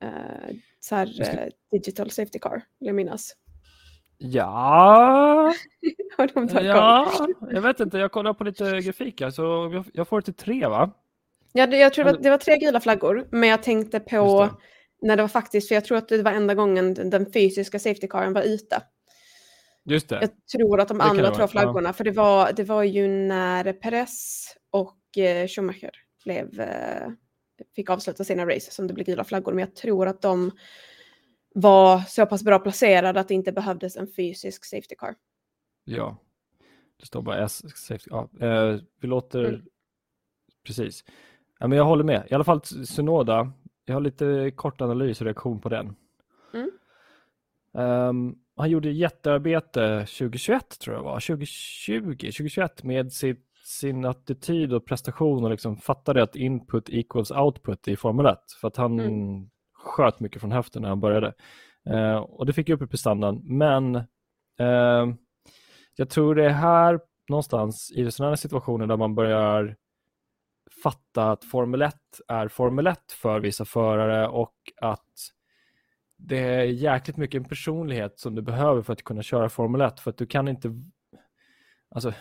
uh, 0.04 0.56
så 0.80 0.96
här, 0.96 1.06
ska... 1.06 1.24
uh, 1.24 1.50
digital 1.72 2.10
safety 2.10 2.40
car, 2.40 2.62
vill 2.80 2.88
jag 2.88 2.96
minnas. 2.96 3.36
Ja, 4.18 5.54
ja 6.52 7.28
jag 7.52 7.62
vet 7.62 7.80
inte, 7.80 7.98
jag 7.98 8.12
kollar 8.12 8.34
på 8.34 8.44
lite 8.44 8.64
grafik 8.82 9.22
här 9.22 9.30
så 9.30 9.42
jag, 9.74 9.86
jag 9.94 10.08
får 10.08 10.22
det 10.22 10.26
till 10.26 10.34
tre 10.34 10.68
va? 10.68 10.92
Ja, 11.54 11.68
det, 11.68 11.78
jag 11.78 11.94
tror 11.94 12.06
var, 12.06 12.14
det 12.14 12.30
var 12.30 12.38
tre 12.38 12.58
gula 12.58 12.80
flaggor, 12.80 13.28
men 13.32 13.50
jag 13.50 13.64
tänkte 13.64 14.00
på 14.00 14.50
när 15.02 15.16
det 15.16 15.24
var 15.24 15.28
faktiskt, 15.28 15.68
för 15.68 15.76
jag 15.76 15.86
tror 15.86 15.98
att 15.98 16.08
det 16.08 16.24
var 16.24 16.32
enda 16.32 16.56
gången 16.56 16.94
den 16.94 17.32
fysiska 17.34 17.80
safety 17.80 18.08
caren 18.08 18.34
var 18.34 18.42
ute. 18.42 18.82
Just 19.86 20.10
det. 20.10 20.18
Jag 20.22 20.30
tror 20.48 20.80
att 20.80 20.88
de 20.88 20.98
det 20.98 21.04
andra 21.04 21.32
två 21.32 21.48
flaggorna, 21.48 21.90
ja. 21.90 21.94
för 21.94 22.04
det 22.04 22.12
var, 22.12 22.54
det 22.54 22.64
var 22.64 22.84
ju 22.84 23.08
när 23.08 23.74
Perez 23.74 24.46
och 24.72 25.18
eh, 25.18 25.48
Schumacher 25.48 25.92
blev, 26.24 26.60
eh, 26.60 27.10
fick 27.76 27.90
avsluta 27.90 28.24
sina 28.24 28.46
race 28.46 28.72
som 28.72 28.88
det 28.88 28.94
blev 28.94 29.06
gula 29.06 29.24
flaggor, 29.24 29.54
men 29.54 29.60
jag 29.60 29.76
tror 29.76 30.08
att 30.08 30.22
de 30.22 30.52
var 31.54 32.00
så 32.00 32.26
pass 32.26 32.44
bra 32.44 32.60
placerade 32.60 33.20
att 33.20 33.28
det 33.28 33.34
inte 33.34 33.52
behövdes 33.52 33.98
en 33.98 34.08
fysisk 34.08 34.66
safety 34.66 34.96
car. 34.96 35.16
Ja, 35.84 36.18
det 37.00 37.06
står 37.06 37.22
bara 37.22 37.46
S 37.46 37.78
safety. 37.78 38.10
Ja, 38.10 38.30
eh, 38.42 38.80
vi 39.02 39.08
låter, 39.08 39.46
mm. 39.46 39.62
precis. 40.66 41.04
Ja, 41.60 41.68
men 41.68 41.78
jag 41.78 41.86
håller 41.86 42.04
med, 42.04 42.28
i 42.30 42.34
alla 42.34 42.44
fall 42.44 42.64
Sunoda, 42.64 43.52
jag 43.90 43.96
har 43.96 44.02
lite 44.02 44.52
kort 44.56 44.82
analys 44.82 45.22
och 45.22 45.26
reaktion 45.26 45.62
på 45.62 45.70
den. 45.70 45.96
Mm. 46.54 46.72
Um, 47.72 48.36
han 48.56 48.70
gjorde 48.70 48.90
jättearbete 48.90 50.00
2021 50.00 50.80
tror 50.80 50.96
jag 50.96 51.04
var, 51.04 51.20
2020, 51.20 52.16
2021 52.16 52.84
med 52.84 53.14
sitt, 53.14 53.46
sin 53.64 54.06
attityd 54.06 54.74
och 54.74 54.86
prestation 54.86 55.44
och 55.44 55.50
liksom 55.50 55.78
fattade 55.78 56.24
att 56.24 56.36
input 56.36 56.90
equals 56.90 57.32
output 57.32 57.88
i 57.88 57.96
Formel 57.96 58.26
1 58.26 58.38
för 58.62 58.68
att 58.68 58.78
han 58.78 59.00
mm. 59.00 59.50
sköt 59.74 60.20
mycket 60.20 60.42
från 60.42 60.52
höften 60.52 60.82
när 60.82 60.90
han 60.90 61.00
började. 61.00 61.34
Uh, 61.90 62.18
och 62.18 62.46
det 62.46 62.54
fick 62.54 62.70
upp 62.70 62.82
i 62.82 62.88
prestandan, 62.88 63.42
men 63.44 63.96
uh, 63.96 65.16
jag 65.96 66.10
tror 66.10 66.36
det 66.36 66.46
är 66.46 66.50
här 66.50 67.00
någonstans 67.30 67.92
i 67.96 68.12
sådana 68.12 68.32
här 68.32 68.36
situationer 68.36 68.88
där 68.88 68.98
man 68.98 69.16
börjar 69.16 69.76
fatta 70.84 71.32
att 71.32 71.44
Formel 71.44 71.82
1 71.82 71.96
är 72.28 72.48
Formel 72.48 72.88
1 72.88 73.12
för 73.12 73.40
vissa 73.40 73.66
förare 73.66 74.28
och 74.28 74.56
att 74.82 75.10
det 76.18 76.40
är 76.40 76.64
jäkligt 76.64 77.18
mycket 77.18 77.42
en 77.42 77.50
personlighet 77.50 78.20
som 78.20 78.36
du 78.36 78.42
behöver 78.42 78.82
för 78.82 78.94
att 78.94 79.04
kunna 79.04 79.24
köra 79.24 79.50
Formel 79.50 79.82
1 79.82 80.00
för 80.00 80.10
att 80.10 80.18
du 80.18 80.26
kan 80.26 80.48
inte 80.48 80.70
alltså 81.96 82.14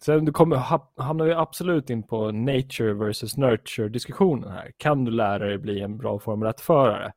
Sen 0.00 0.24
du 0.24 0.32
kommer, 0.32 0.56
hamnar 1.02 1.24
vi 1.24 1.32
absolut 1.32 1.90
in 1.90 2.02
på 2.02 2.30
nature 2.30 2.94
versus 2.94 3.36
nurture 3.36 3.88
diskussionen 3.88 4.50
här. 4.50 4.72
Kan 4.76 5.04
du 5.04 5.10
lära 5.10 5.46
dig 5.46 5.58
bli 5.58 5.80
en 5.80 5.98
bra 5.98 6.18
Formel 6.18 6.48
1-förare? 6.48 7.12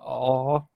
Ja, 0.00 0.68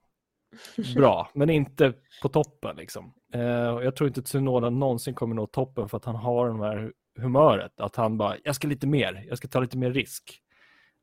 bra, 0.97 1.29
men 1.35 1.51
inte 1.51 1.93
på 2.23 2.29
toppen 2.29 2.77
liksom. 2.77 3.15
Eh, 3.33 3.41
jag 3.83 3.97
tror 3.97 4.09
inte 4.09 4.21
att 4.21 4.27
Tsunoda 4.27 4.71
någonsin 4.71 5.15
kommer 5.15 5.35
nå 5.35 5.47
toppen 5.47 5.89
för 5.89 5.97
att 5.97 6.05
han 6.05 6.17
har 6.17 6.49
den 6.49 6.61
här 6.61 6.93
humöret. 7.17 7.81
Att 7.81 7.97
han 7.97 8.19
bara, 8.19 8.37
jag 8.45 8.55
ska 8.55 8.69
lite 8.69 8.87
mer, 8.87 9.25
jag 9.29 9.39
ska 9.39 9.49
ta 9.49 9.61
lite 9.61 9.77
mer 9.77 9.91
risk. 9.91 10.41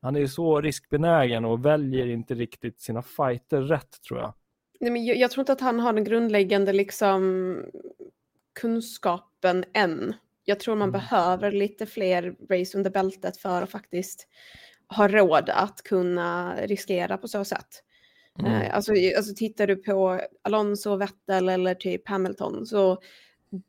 Han 0.00 0.16
är 0.16 0.26
så 0.26 0.60
riskbenägen 0.60 1.44
och 1.44 1.64
väljer 1.64 2.06
inte 2.06 2.34
riktigt 2.34 2.80
sina 2.80 3.02
fighter 3.02 3.62
rätt 3.62 4.02
tror 4.08 4.20
jag. 4.20 4.34
Nej, 4.80 4.90
men 4.90 5.04
jag, 5.04 5.16
jag 5.16 5.30
tror 5.30 5.42
inte 5.42 5.52
att 5.52 5.60
han 5.60 5.80
har 5.80 5.92
den 5.92 6.04
grundläggande 6.04 6.72
liksom, 6.72 7.56
kunskapen 8.60 9.64
än. 9.74 10.14
Jag 10.44 10.60
tror 10.60 10.76
man 10.76 10.88
mm. 10.88 11.00
behöver 11.00 11.52
lite 11.52 11.86
fler 11.86 12.34
race 12.50 12.78
under 12.78 12.90
bältet 12.90 13.36
för 13.36 13.62
att 13.62 13.70
faktiskt 13.70 14.28
ha 14.88 15.08
råd 15.08 15.50
att 15.50 15.82
kunna 15.82 16.56
riskera 16.56 17.18
på 17.18 17.28
så 17.28 17.44
sätt. 17.44 17.82
Mm. 18.38 18.52
Eh, 18.52 18.74
alltså, 18.76 18.92
alltså 19.16 19.34
tittar 19.34 19.66
du 19.66 19.76
på 19.76 20.20
Alonso, 20.42 20.96
Vettel 20.96 21.48
eller 21.48 21.74
typ 21.74 22.08
Hamilton 22.08 22.66
så 22.66 22.98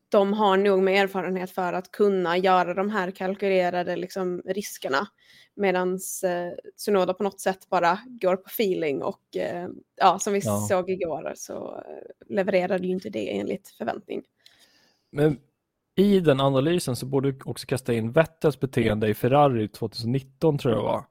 de 0.08 0.32
har 0.32 0.56
nog 0.56 0.82
med 0.82 1.02
erfarenhet 1.02 1.50
för 1.50 1.72
att 1.72 1.90
kunna 1.90 2.36
göra 2.36 2.74
de 2.74 2.90
här 2.90 3.10
kalkylerade 3.10 3.96
liksom, 3.96 4.42
riskerna. 4.44 5.06
Medan 5.56 5.92
eh, 6.24 6.52
Sunoda 6.76 7.14
på 7.14 7.22
något 7.22 7.40
sätt 7.40 7.68
bara 7.68 7.98
går 8.06 8.36
på 8.36 8.46
feeling 8.46 9.02
och 9.02 9.36
eh, 9.36 9.68
ja, 9.96 10.18
som 10.18 10.32
vi 10.32 10.40
ja. 10.44 10.66
såg 10.68 10.90
igår 10.90 11.32
så 11.36 11.74
eh, 11.76 12.34
levererade 12.34 12.86
ju 12.86 12.92
inte 12.92 13.10
det 13.10 13.38
enligt 13.38 13.68
förväntning. 13.68 14.22
Men 15.12 15.38
i 15.96 16.20
den 16.20 16.40
analysen 16.40 16.96
så 16.96 17.06
borde 17.06 17.32
du 17.32 17.38
också 17.44 17.66
kasta 17.66 17.94
in 17.94 18.12
Vettels 18.12 18.60
beteende 18.60 19.08
i 19.08 19.14
Ferrari 19.14 19.68
2019 19.68 20.58
tror 20.58 20.74
jag 20.74 20.82
var. 20.82 21.04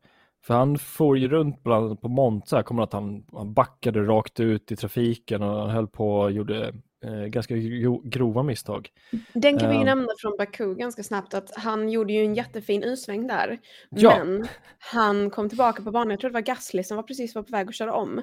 För 0.46 0.54
han 0.54 0.78
får 0.78 1.18
ju 1.18 1.28
runt 1.28 1.64
bland 1.64 1.86
annat 1.86 2.02
på 2.02 2.08
Monza, 2.08 2.64
kommer 2.64 2.84
att 2.84 2.94
han, 2.94 3.26
han 3.32 3.54
backade 3.54 4.04
rakt 4.04 4.40
ut 4.40 4.72
i 4.72 4.76
trafiken 4.76 5.44
och 5.44 5.72
höll 5.72 5.88
på 5.88 6.16
och 6.16 6.32
gjorde 6.32 6.74
eh, 7.04 7.26
ganska 7.26 7.56
grova 8.04 8.44
misstag. 8.44 8.90
Den 9.34 9.60
kan 9.60 9.70
vi 9.70 9.76
ju 9.76 9.82
uh, 9.82 9.86
nämna 9.86 10.08
från 10.20 10.38
Baku 10.38 10.76
ganska 10.76 11.04
snabbt 11.04 11.34
att 11.34 11.52
han 11.56 11.90
gjorde 11.90 12.14
ju 12.14 12.26
en 12.26 12.36
jättefin 12.36 12.84
U-sväng 12.84 13.28
där. 13.28 13.60
Ja. 13.90 14.18
Men 14.18 14.48
han 14.80 15.30
kom 15.30 15.50
tillbaka 15.50 15.84
på 15.84 15.92
banan, 15.92 16.10
jag 16.10 16.20
tror 16.20 16.30
det 16.30 16.34
var 16.34 16.42
Gasly 16.42 16.84
som 16.84 16.98
var 16.98 17.04
precis 17.04 17.36
var 17.36 17.44
på 17.44 17.52
väg 17.52 17.68
att 17.68 17.76
köra 17.76 17.94
om. 17.94 18.22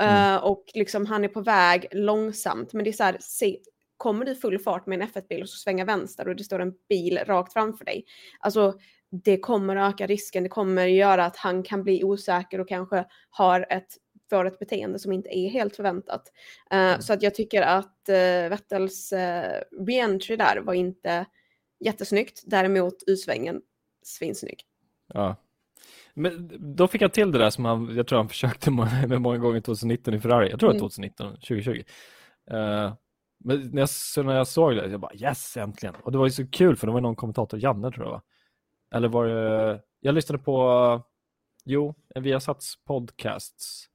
Mm. 0.00 0.34
Uh, 0.34 0.44
och 0.44 0.64
liksom 0.74 1.06
han 1.06 1.24
är 1.24 1.28
på 1.28 1.40
väg 1.40 1.86
långsamt, 1.92 2.72
men 2.72 2.84
det 2.84 2.90
är 2.90 2.92
så 2.92 3.04
här, 3.04 3.16
se, 3.20 3.58
kommer 3.96 4.24
du 4.24 4.34
full 4.34 4.58
fart 4.58 4.86
med 4.86 5.02
en 5.02 5.08
F1-bil 5.08 5.42
och 5.42 5.48
så 5.48 5.56
svänga 5.56 5.84
vänster 5.84 6.28
och 6.28 6.36
det 6.36 6.44
står 6.44 6.60
en 6.60 6.72
bil 6.88 7.18
rakt 7.26 7.52
framför 7.52 7.84
dig. 7.84 8.04
Alltså 8.40 8.74
det 9.10 9.38
kommer 9.38 9.76
öka 9.76 10.06
risken, 10.06 10.42
det 10.42 10.48
kommer 10.48 10.86
göra 10.86 11.24
att 11.24 11.36
han 11.36 11.62
kan 11.62 11.82
bli 11.82 12.04
osäker 12.04 12.60
och 12.60 12.68
kanske 12.68 13.04
har 13.30 13.66
ett, 13.70 13.96
får 14.30 14.44
ett 14.44 14.58
beteende 14.58 14.98
som 14.98 15.12
inte 15.12 15.38
är 15.38 15.48
helt 15.48 15.76
förväntat. 15.76 16.32
Uh. 16.74 16.98
Så 16.98 17.12
att 17.12 17.22
jag 17.22 17.34
tycker 17.34 17.62
att 17.62 18.08
uh, 18.08 18.48
Vettels 18.50 19.12
uh, 19.12 19.86
reentry 19.86 20.36
där 20.36 20.60
var 20.60 20.74
inte 20.74 21.26
jättesnyggt, 21.80 22.42
däremot 22.46 22.94
U-svängen 23.06 23.60
svinsnygg. 24.02 24.62
Ja. 25.14 25.36
Men 26.14 26.50
då 26.76 26.88
fick 26.88 27.02
jag 27.02 27.12
till 27.12 27.32
det 27.32 27.38
där 27.38 27.50
som 27.50 27.64
han, 27.64 27.96
jag 27.96 28.06
tror 28.06 28.18
han 28.18 28.28
försökte 28.28 28.70
med 28.70 29.20
många 29.20 29.38
gånger 29.38 29.60
2019 29.60 30.14
i 30.14 30.20
Ferrari. 30.20 30.50
Jag 30.50 30.60
tror 30.60 30.68
det 30.68 30.74
var 30.74 30.80
2019, 30.80 31.26
mm. 31.26 31.40
2020. 31.40 31.82
Uh, 32.52 32.94
men 33.44 33.70
när 33.70 33.82
jag, 33.82 33.88
så 33.88 34.22
när 34.22 34.36
jag 34.36 34.48
såg 34.48 34.76
det, 34.76 34.86
jag 34.86 35.00
bara 35.00 35.14
yes, 35.14 35.56
äntligen. 35.56 35.94
Och 36.02 36.12
det 36.12 36.18
var 36.18 36.26
ju 36.26 36.30
så 36.30 36.46
kul 36.46 36.76
för 36.76 36.86
det 36.86 36.92
var 36.92 37.00
någon 37.00 37.16
kommentator, 37.16 37.60
Janne 37.60 37.92
tror 37.92 38.06
jag 38.06 38.12
va? 38.12 38.22
Eller 38.94 39.08
var 39.08 39.26
det, 39.26 39.80
jag 40.00 40.14
lyssnade 40.14 40.42
på, 40.42 41.02
jo, 41.64 41.94
en 42.14 42.22
Viasats 42.22 42.84
podcasts 42.84 43.86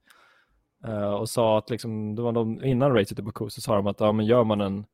och 1.20 1.28
sa 1.28 1.58
att 1.58 1.70
liksom, 1.70 2.14
det 2.14 2.22
var 2.22 2.32
de, 2.32 2.64
innan 2.64 2.94
racet 2.94 3.18
i 3.18 3.22
Baku 3.22 3.48
så 3.50 3.60
sa 3.60 3.76
de 3.76 3.86
att 3.86 4.00
ja, 4.00 4.12
men 4.12 4.26
gör 4.26 4.44
man 4.44 4.60
en 4.60 4.86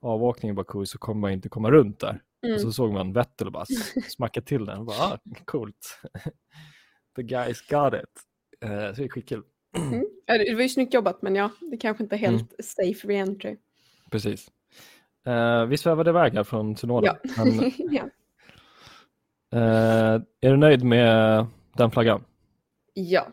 avåkning 0.00 0.50
i 0.50 0.54
Baku 0.54 0.86
så 0.86 0.98
kommer 0.98 1.20
man 1.20 1.30
inte 1.30 1.48
komma 1.48 1.70
runt 1.70 2.00
där. 2.00 2.22
Mm. 2.42 2.54
Och 2.54 2.60
så 2.60 2.72
såg 2.72 2.92
man 2.92 3.12
Vettel 3.12 3.46
och 3.46 3.52
bara 3.52 3.64
smacka 4.08 4.40
till 4.40 4.64
den. 4.64 4.78
Och 4.78 4.84
bara, 4.84 4.96
ah, 4.96 5.18
coolt. 5.44 6.00
The 7.16 7.22
guys 7.22 7.60
got 7.68 7.94
it. 7.94 8.24
Uh, 8.64 8.94
så 8.94 9.00
det 9.00 9.04
är 9.04 9.08
skitkul. 9.08 9.42
Mm. 9.76 10.04
Det 10.26 10.54
var 10.54 10.62
ju 10.62 10.68
snyggt 10.68 10.94
jobbat 10.94 11.22
men 11.22 11.34
ja, 11.34 11.50
det 11.60 11.76
kanske 11.76 12.02
inte 12.02 12.16
är 12.16 12.18
helt 12.18 12.52
mm. 12.52 12.62
safe 12.62 13.08
reentry. 13.08 13.56
Precis. 14.10 14.50
Uh, 15.28 15.64
vi 15.64 15.76
svävade 15.76 16.10
iväg 16.10 16.34
här 16.34 16.44
från 16.44 16.76
Sonoda. 16.76 17.18
Ja. 17.22 17.44
Men, 17.44 17.72
ja. 17.90 18.02
Uh, 19.54 20.22
är 20.40 20.50
du 20.50 20.56
nöjd 20.56 20.84
med 20.84 21.46
den 21.76 21.90
flaggan? 21.90 22.24
Ja. 22.94 23.26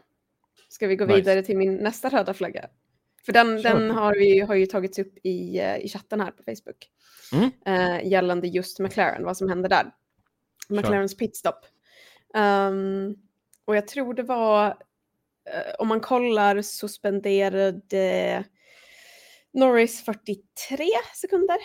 Ska 0.77 0.87
vi 0.87 0.95
gå 0.95 1.05
nice. 1.05 1.15
vidare 1.17 1.43
till 1.43 1.57
min 1.57 1.75
nästa 1.75 2.09
röda 2.09 2.33
flagga? 2.33 2.69
För 3.25 3.33
den, 3.33 3.61
den 3.61 3.91
har, 3.91 4.15
vi, 4.15 4.39
har 4.39 4.55
ju 4.55 4.65
tagits 4.65 4.99
upp 4.99 5.13
i, 5.23 5.59
eh, 5.59 5.77
i 5.77 5.89
chatten 5.89 6.21
här 6.21 6.31
på 6.31 6.43
Facebook. 6.43 6.89
Mm. 7.33 7.51
Uh, 7.67 8.07
gällande 8.07 8.47
just 8.47 8.79
McLaren, 8.79 9.23
vad 9.23 9.37
som 9.37 9.49
hände 9.49 9.69
där. 9.69 9.91
McLarens 10.69 11.11
sure. 11.11 11.19
pitstop. 11.19 11.65
Um, 12.33 13.15
och 13.65 13.75
jag 13.75 13.87
tror 13.87 14.13
det 14.13 14.23
var, 14.23 14.67
uh, 14.67 15.75
om 15.79 15.87
man 15.87 15.99
kollar 15.99 16.61
så 16.61 16.87
spenderade 16.87 18.43
Norris 19.53 20.05
43 20.05 20.87
sekunder 21.15 21.57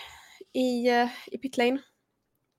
i, 0.52 0.90
uh, 0.90 1.08
i 1.26 1.38
pitlane. 1.38 1.78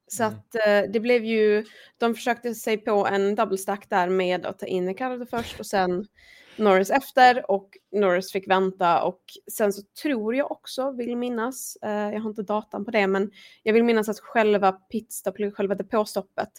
Så 0.08 0.24
mm. 0.24 0.36
att 0.36 0.56
uh, 0.56 0.92
det 0.92 1.00
blev 1.00 1.26
ju, 1.26 1.66
de 1.98 2.16
försökte 2.16 2.56
sig 2.56 2.78
på 2.78 3.08
en 3.08 3.36
double 3.36 3.58
stack 3.58 3.90
där 3.90 4.10
med 4.10 4.46
att 4.46 4.60
ta 4.60 4.66
in 4.66 4.88
Ricardo 4.88 5.26
först 5.26 5.60
och 5.60 5.66
sen 5.66 6.08
Norris 6.56 6.90
efter 6.90 7.52
och 7.52 7.78
Norris 7.92 8.32
fick 8.32 8.50
vänta 8.50 9.04
och 9.04 9.22
sen 9.52 9.74
så 9.74 9.82
tror 10.02 10.36
jag 10.36 10.52
också, 10.52 10.92
vill 10.92 11.18
minnas, 11.18 11.78
uh, 11.86 11.92
jag 11.92 12.20
har 12.20 12.30
inte 12.30 12.44
datan 12.44 12.86
på 12.86 12.92
det, 12.92 13.08
men 13.08 13.32
jag 13.64 13.74
vill 13.74 13.84
minnas 13.84 14.10
att 14.10 14.20
själva 14.20 14.72
pitstop, 14.72 15.36
själva 15.54 15.76
depåstoppet 15.76 16.52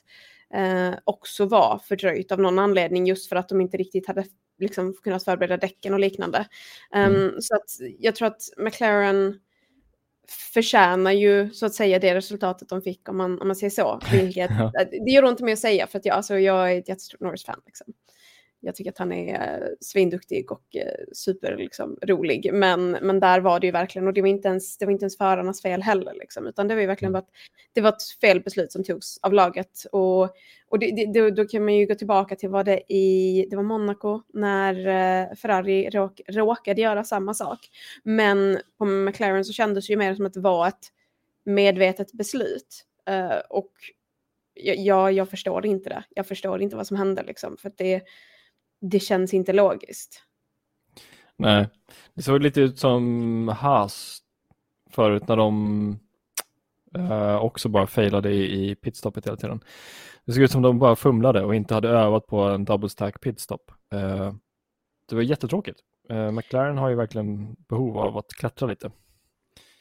uh, 0.57 0.95
också 1.05 1.47
var 1.47 1.81
fördröjt 1.85 2.33
av 2.33 2.41
någon 2.41 2.59
anledning 2.59 3.07
just 3.07 3.29
för 3.29 3.37
att 3.37 3.49
de 3.49 3.61
inte 3.61 3.77
riktigt 3.77 4.07
hade 4.07 4.25
liksom 4.59 4.95
kunnat 4.95 5.25
förbereda 5.25 5.57
däcken 5.57 5.95
och 5.95 6.01
liknande. 6.01 6.47
Um, 6.95 7.01
mm. 7.01 7.41
Så 7.41 7.55
att 7.55 7.71
jag 7.99 8.15
tror 8.15 8.29
att 8.29 8.43
McLaren 8.57 9.41
förtjänar 10.29 11.13
ju 11.13 11.51
så 11.51 11.67
att 11.67 11.75
säga 11.75 11.99
det 11.99 12.15
resultatet 12.15 12.69
de 12.69 12.83
fick 12.83 13.09
om 13.09 13.17
man, 13.17 13.41
om 13.41 13.47
man 13.47 13.57
säger 13.57 13.71
så. 13.71 14.01
Vilket, 14.13 14.51
ja. 14.59 14.73
Det 14.91 15.11
gör 15.11 15.25
ont 15.25 15.41
med 15.41 15.53
att 15.53 15.59
säga 15.59 15.87
för 15.87 15.99
att 15.99 16.05
jag, 16.05 16.17
alltså, 16.17 16.39
jag 16.39 16.73
är 16.73 16.79
ett 16.79 16.89
jättestort 16.89 17.21
Norris-fan. 17.21 17.61
Liksom. 17.67 17.87
Jag 18.65 18.75
tycker 18.75 18.91
att 18.91 18.99
han 18.99 19.13
är 19.13 19.63
eh, 19.63 19.69
svinduktig 19.81 20.53
och 20.53 20.77
eh, 20.77 21.05
super 21.13 21.57
liksom, 21.57 21.99
rolig. 22.03 22.51
Men, 22.53 22.91
men 22.91 23.21
där 23.21 23.41
var 23.41 23.61
det 23.61 23.67
ju 23.67 23.73
verkligen, 23.73 24.07
och 24.07 24.15
det 24.15 24.21
var 24.21 24.29
inte 24.29 24.49
ens, 24.49 24.79
det 24.79 24.85
var 24.85 24.93
inte 24.93 25.05
ens 25.05 25.19
förarnas 25.19 25.63
fel 25.63 25.83
heller, 25.83 26.15
liksom, 26.15 26.47
utan 26.47 26.69
det 26.69 26.75
var 26.75 26.81
ju 26.81 26.87
verkligen 26.87 27.11
mm. 27.11 27.21
bara 27.21 27.27
att 27.29 27.35
det 27.73 27.81
var 27.81 27.89
ett 27.89 28.03
fel 28.21 28.41
beslut 28.41 28.73
som 28.73 28.85
togs 28.85 29.19
av 29.23 29.33
laget. 29.33 29.87
Och, 29.93 30.23
och 30.69 30.79
det, 30.79 31.13
det, 31.13 31.31
då 31.31 31.45
kan 31.45 31.65
man 31.65 31.75
ju 31.75 31.87
gå 31.87 31.95
tillbaka 31.95 32.37
till 32.37 32.49
vad 32.49 32.67
det 32.67 32.93
i, 32.93 33.47
det 33.51 33.57
var 33.57 33.63
Monaco 33.63 34.23
när 34.33 34.75
eh, 34.87 35.35
Ferrari 35.35 35.91
råk, 35.91 36.21
råkade 36.29 36.81
göra 36.81 37.05
samma 37.05 37.35
sak. 37.35 37.59
Men 38.03 38.59
på 38.79 38.85
McLaren 38.85 39.45
så 39.45 39.53
kändes 39.53 39.87
det 39.87 39.93
ju 39.93 39.97
mer 39.97 40.15
som 40.15 40.27
att 40.27 40.35
det 40.35 40.41
var 40.41 40.69
ett 40.69 40.91
medvetet 41.45 42.13
beslut. 42.13 42.85
Uh, 43.11 43.39
och 43.51 43.73
jag, 44.55 45.13
jag 45.13 45.31
förstår 45.31 45.67
inte 45.67 45.89
det. 45.89 46.05
Jag 46.11 46.27
förstår 46.27 46.63
inte 46.63 46.77
vad 46.77 46.87
som 46.87 46.97
hände 46.97 47.23
liksom. 47.23 47.57
För 47.57 47.73
det, 47.77 48.03
det 48.91 49.01
känns 49.01 49.35
inte 49.35 49.53
logiskt. 49.53 50.23
Nej, 51.37 51.69
det 52.15 52.23
såg 52.23 52.43
lite 52.43 52.61
ut 52.61 52.79
som 52.79 53.49
Haas 53.49 54.19
förut 54.91 55.29
när 55.29 55.37
de 55.37 55.99
uh, 56.99 57.37
också 57.37 57.69
bara 57.69 57.87
failade 57.87 58.31
i, 58.31 58.71
i 58.71 58.75
pitstoppet 58.75 59.27
hela 59.27 59.37
tiden. 59.37 59.61
Det 60.25 60.33
såg 60.33 60.43
ut 60.43 60.51
som 60.51 60.63
de 60.63 60.79
bara 60.79 60.97
fumlade 60.97 61.45
och 61.45 61.55
inte 61.55 61.75
hade 61.75 61.89
övat 61.89 62.27
på 62.27 62.41
en 62.41 62.65
double 62.65 62.89
stack 62.89 63.21
pitstop. 63.21 63.71
Uh, 63.95 64.35
det 65.09 65.15
var 65.15 65.23
jättetråkigt. 65.23 65.81
Uh, 66.11 66.31
McLaren 66.31 66.79
har 66.79 66.89
ju 66.89 66.95
verkligen 66.97 67.55
behov 67.55 67.99
av 67.99 68.17
att 68.17 68.29
klättra 68.29 68.69
lite. 68.69 68.91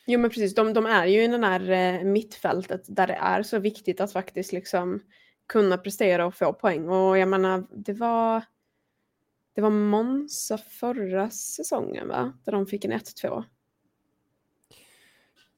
Jo 0.08 0.20
men 0.20 0.30
precis, 0.30 0.56
de, 0.56 0.74
de 0.74 0.86
är 0.86 1.06
ju 1.06 1.24
i 1.24 1.28
den 1.28 1.44
här 1.44 2.04
mittfältet 2.04 2.84
där 2.88 3.08
det 3.08 3.14
är 3.14 3.44
så 3.44 3.60
viktigt 3.60 4.02
att 4.02 4.14
faktiskt 4.14 4.52
liksom 4.52 5.00
kunna 5.48 5.78
prestera 5.78 6.26
och 6.26 6.36
få 6.36 6.54
poäng. 6.54 6.90
Och 6.90 7.18
jag 7.18 7.30
menar, 7.30 7.64
det 7.72 7.94
var 7.94 8.44
det 9.56 9.62
var 9.62 9.70
Monza 9.70 10.58
förra 10.58 11.30
säsongen 11.30 12.08
va? 12.08 12.34
Där 12.46 12.52
de 12.52 12.66
fick 12.66 12.86
en 12.86 12.94
1-2. 12.94 13.44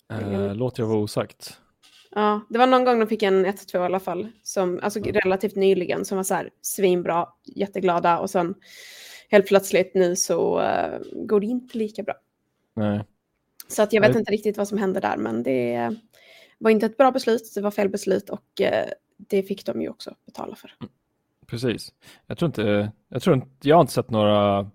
Eh, 0.10 0.56
låter 0.56 0.84
jag 0.84 0.88
vara 0.88 1.00
osagt. 1.00 1.60
Ja, 2.12 2.42
det 2.50 2.58
var 2.58 2.68
någon 2.68 2.86
gång 2.86 3.00
de 3.00 3.08
fick 3.08 3.24
en 3.24 3.46
1-2 3.46 3.78
i 3.78 3.80
alla 3.80 4.00
fall. 4.00 4.28
Som, 4.44 4.80
alltså 4.84 5.00
mm. 5.00 5.14
relativt 5.14 5.56
nyligen 5.56 6.06
som 6.06 6.16
var 6.16 6.24
så 6.24 6.34
här 6.34 6.50
svinbra, 6.62 7.28
jätteglada 7.44 8.20
och 8.20 8.30
sen 8.30 8.56
helt 9.30 9.48
plötsligt 9.48 9.94
nu 9.94 10.16
så 10.16 10.62
uh, 10.62 11.00
går 11.14 11.40
det 11.40 11.46
inte 11.46 11.78
lika 11.78 12.04
bra. 12.04 12.16
Nej. 12.74 13.04
Så 13.68 13.82
att 13.82 13.94
jag 13.94 14.02
vet 14.02 14.12
Nej. 14.12 14.20
inte 14.20 14.32
riktigt 14.32 14.58
vad 14.58 14.68
som 14.68 14.78
hände 14.78 15.00
där 15.00 15.18
men 15.18 15.44
det 15.44 15.96
var 16.58 16.72
inte 16.72 16.86
ett 16.86 16.98
bra 16.98 17.12
beslut, 17.12 17.52
det 17.56 17.62
var 17.62 17.72
fel 17.72 17.90
beslut 17.90 18.30
och 18.30 18.62
uh, 18.62 18.92
det 19.18 19.44
fick 19.44 19.66
de 19.66 19.82
ju 19.82 19.90
också 19.90 20.16
betala 20.26 20.56
för. 20.56 20.76
Mm. 20.82 20.92
Precis. 21.48 21.94
Jag 22.28 22.38
tror 22.38 22.48
inte, 22.48 22.92
jag 23.10 23.22
tror 23.22 23.36
inte, 23.36 23.70
jag 23.70 23.76
har 23.76 23.82
inte 23.82 23.94
sett 23.94 24.10
några 24.10 24.72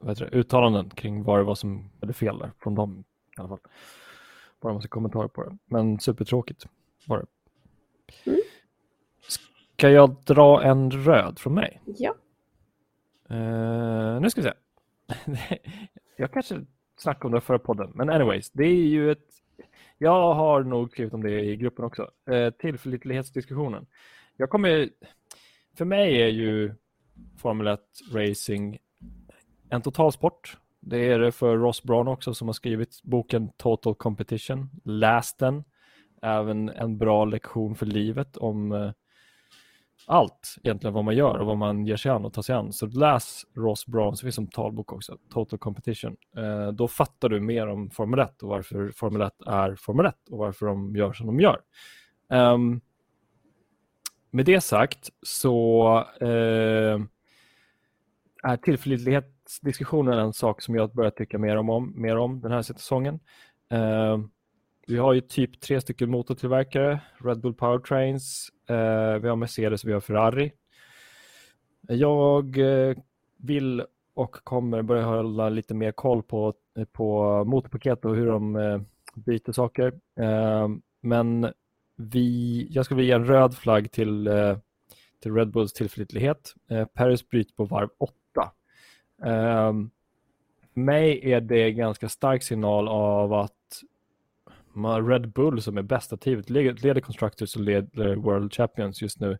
det, 0.00 0.28
uttalanden 0.32 0.90
kring 0.90 1.22
vad 1.22 1.38
det 1.38 1.44
var 1.44 1.54
som 1.54 1.90
blev 2.00 2.12
fel 2.12 2.38
där 2.38 2.50
från 2.58 2.74
dem 2.74 3.04
i 3.36 3.40
alla 3.40 3.48
fall. 3.48 3.60
Bara 4.60 4.74
massa 4.74 4.88
kommentarer 4.88 5.28
på 5.28 5.44
det. 5.44 5.58
Men 5.64 6.00
supertråkigt 6.00 6.66
var 7.06 7.18
det. 7.18 7.26
Mm. 8.30 8.40
Ska 9.76 9.90
jag 9.90 10.16
dra 10.24 10.62
en 10.62 10.90
röd 10.90 11.38
från 11.38 11.54
mig? 11.54 11.82
Ja. 11.84 12.14
Uh, 13.30 14.20
nu 14.20 14.30
ska 14.30 14.40
vi 14.40 14.48
se. 14.48 14.54
jag 16.16 16.32
kanske 16.32 16.64
snackade 16.96 17.26
om 17.26 17.32
det 17.32 17.40
förra 17.40 17.58
podden, 17.58 17.92
men 17.94 18.10
anyways, 18.10 18.50
det 18.50 18.64
är 18.64 18.86
ju 18.86 19.12
ett 19.12 19.28
jag 19.98 20.34
har 20.34 20.62
nog 20.62 20.90
skrivit 20.90 21.14
om 21.14 21.22
det 21.22 21.40
i 21.40 21.56
gruppen 21.56 21.84
också. 21.84 22.10
Uh, 22.30 22.50
tillförlitlighetsdiskussionen. 22.50 23.86
Jag 24.36 24.50
kommer 24.50 24.88
för 25.76 25.84
mig 25.84 26.22
är 26.22 26.28
ju 26.28 26.74
Formel 27.36 27.66
1 27.66 27.80
racing 28.12 28.78
en 29.70 29.82
totalsport. 29.82 30.56
Det 30.80 30.98
är 30.98 31.18
det 31.18 31.32
för 31.32 31.56
Ross 31.56 31.82
Brown 31.82 32.08
också 32.08 32.34
som 32.34 32.48
har 32.48 32.52
skrivit 32.52 33.02
boken 33.02 33.50
Total 33.56 33.94
Competition. 33.94 34.70
Läs 34.84 35.36
den. 35.36 35.64
Även 36.22 36.68
en 36.68 36.98
bra 36.98 37.24
lektion 37.24 37.74
för 37.74 37.86
livet 37.86 38.36
om 38.36 38.72
eh, 38.72 38.90
allt 40.06 40.56
egentligen 40.62 40.94
vad 40.94 41.04
man 41.04 41.16
gör 41.16 41.38
och 41.38 41.46
vad 41.46 41.56
man 41.56 41.86
ger 41.86 41.96
sig 41.96 42.10
an 42.10 42.24
och 42.24 42.32
tar 42.32 42.42
sig 42.42 42.54
an. 42.54 42.72
Så 42.72 42.86
läs 42.86 43.42
Ross 43.54 43.86
Brown, 43.86 44.16
så 44.16 44.24
finns 44.24 44.38
en 44.38 44.46
talbok 44.46 44.92
också, 44.92 45.18
Total 45.30 45.58
Competition. 45.58 46.16
Eh, 46.36 46.68
då 46.68 46.88
fattar 46.88 47.28
du 47.28 47.40
mer 47.40 47.66
om 47.66 47.90
Formel 47.90 48.20
1 48.20 48.42
och 48.42 48.48
varför 48.48 48.90
Formel 48.90 49.22
1 49.22 49.32
är 49.46 49.74
Formel 49.74 50.06
1 50.06 50.14
och 50.30 50.38
varför 50.38 50.66
de 50.66 50.96
gör 50.96 51.12
som 51.12 51.26
de 51.26 51.40
gör. 51.40 51.60
Um, 52.28 52.80
med 54.32 54.44
det 54.44 54.60
sagt 54.60 55.10
så 55.22 55.96
eh, 56.20 57.00
är 58.42 58.56
tillförlitlighetsdiskussionen 58.56 60.18
en 60.18 60.32
sak 60.32 60.62
som 60.62 60.74
jag 60.74 60.92
börjar 60.94 61.10
tycka 61.10 61.38
mer 61.38 61.56
om, 61.56 61.92
mer 61.96 62.16
om 62.16 62.40
den 62.40 62.52
här 62.52 62.62
säsongen. 62.62 63.20
Eh, 63.70 64.18
vi 64.86 64.98
har 64.98 65.12
ju 65.12 65.20
typ 65.20 65.60
tre 65.60 65.80
stycken 65.80 66.10
motortillverkare, 66.10 67.00
Red 67.18 67.40
Bull 67.40 67.54
Powertrains, 67.54 68.48
eh, 68.68 69.18
vi 69.18 69.28
har 69.28 69.36
Mercedes 69.36 69.84
och 69.84 69.88
vi 69.88 69.92
har 69.92 70.00
Ferrari. 70.00 70.52
Jag 71.88 72.58
eh, 72.58 72.96
vill 73.36 73.84
och 74.14 74.36
kommer 74.44 74.82
börja 74.82 75.04
hålla 75.04 75.48
lite 75.48 75.74
mer 75.74 75.92
koll 75.92 76.22
på, 76.22 76.54
på 76.92 77.44
motorpaket 77.44 78.04
och 78.04 78.16
hur 78.16 78.26
de 78.26 78.56
eh, 78.56 78.80
byter 79.14 79.52
saker. 79.52 79.92
Eh, 80.20 80.68
men 81.00 81.52
vi, 82.02 82.66
jag 82.70 82.84
skulle 82.84 82.98
vilja 82.98 83.16
ge 83.16 83.22
en 83.22 83.28
röd 83.28 83.56
flagg 83.56 83.92
till, 83.92 84.26
eh, 84.26 84.56
till 85.22 85.34
Red 85.34 85.50
Bulls 85.50 85.72
tillförlitlighet. 85.72 86.54
Eh, 86.70 86.84
Paris 86.84 87.28
bryter 87.28 87.54
på 87.54 87.64
varv 87.64 87.88
8. 87.98 88.12
För 89.22 89.28
ehm, 89.28 89.90
mig 90.74 91.32
är 91.32 91.40
det 91.40 91.62
en 91.62 91.76
ganska 91.76 92.08
stark 92.08 92.42
signal 92.42 92.88
av 92.88 93.32
att 93.32 93.52
Red 95.08 95.32
Bull 95.32 95.62
som 95.62 95.78
är 95.78 95.82
bästa 95.82 96.16
teamet, 96.16 96.50
leder 96.50 97.00
Constructors 97.00 97.56
och 97.56 97.62
leder 97.62 98.16
World 98.16 98.54
Champions 98.54 99.02
just 99.02 99.20
nu, 99.20 99.38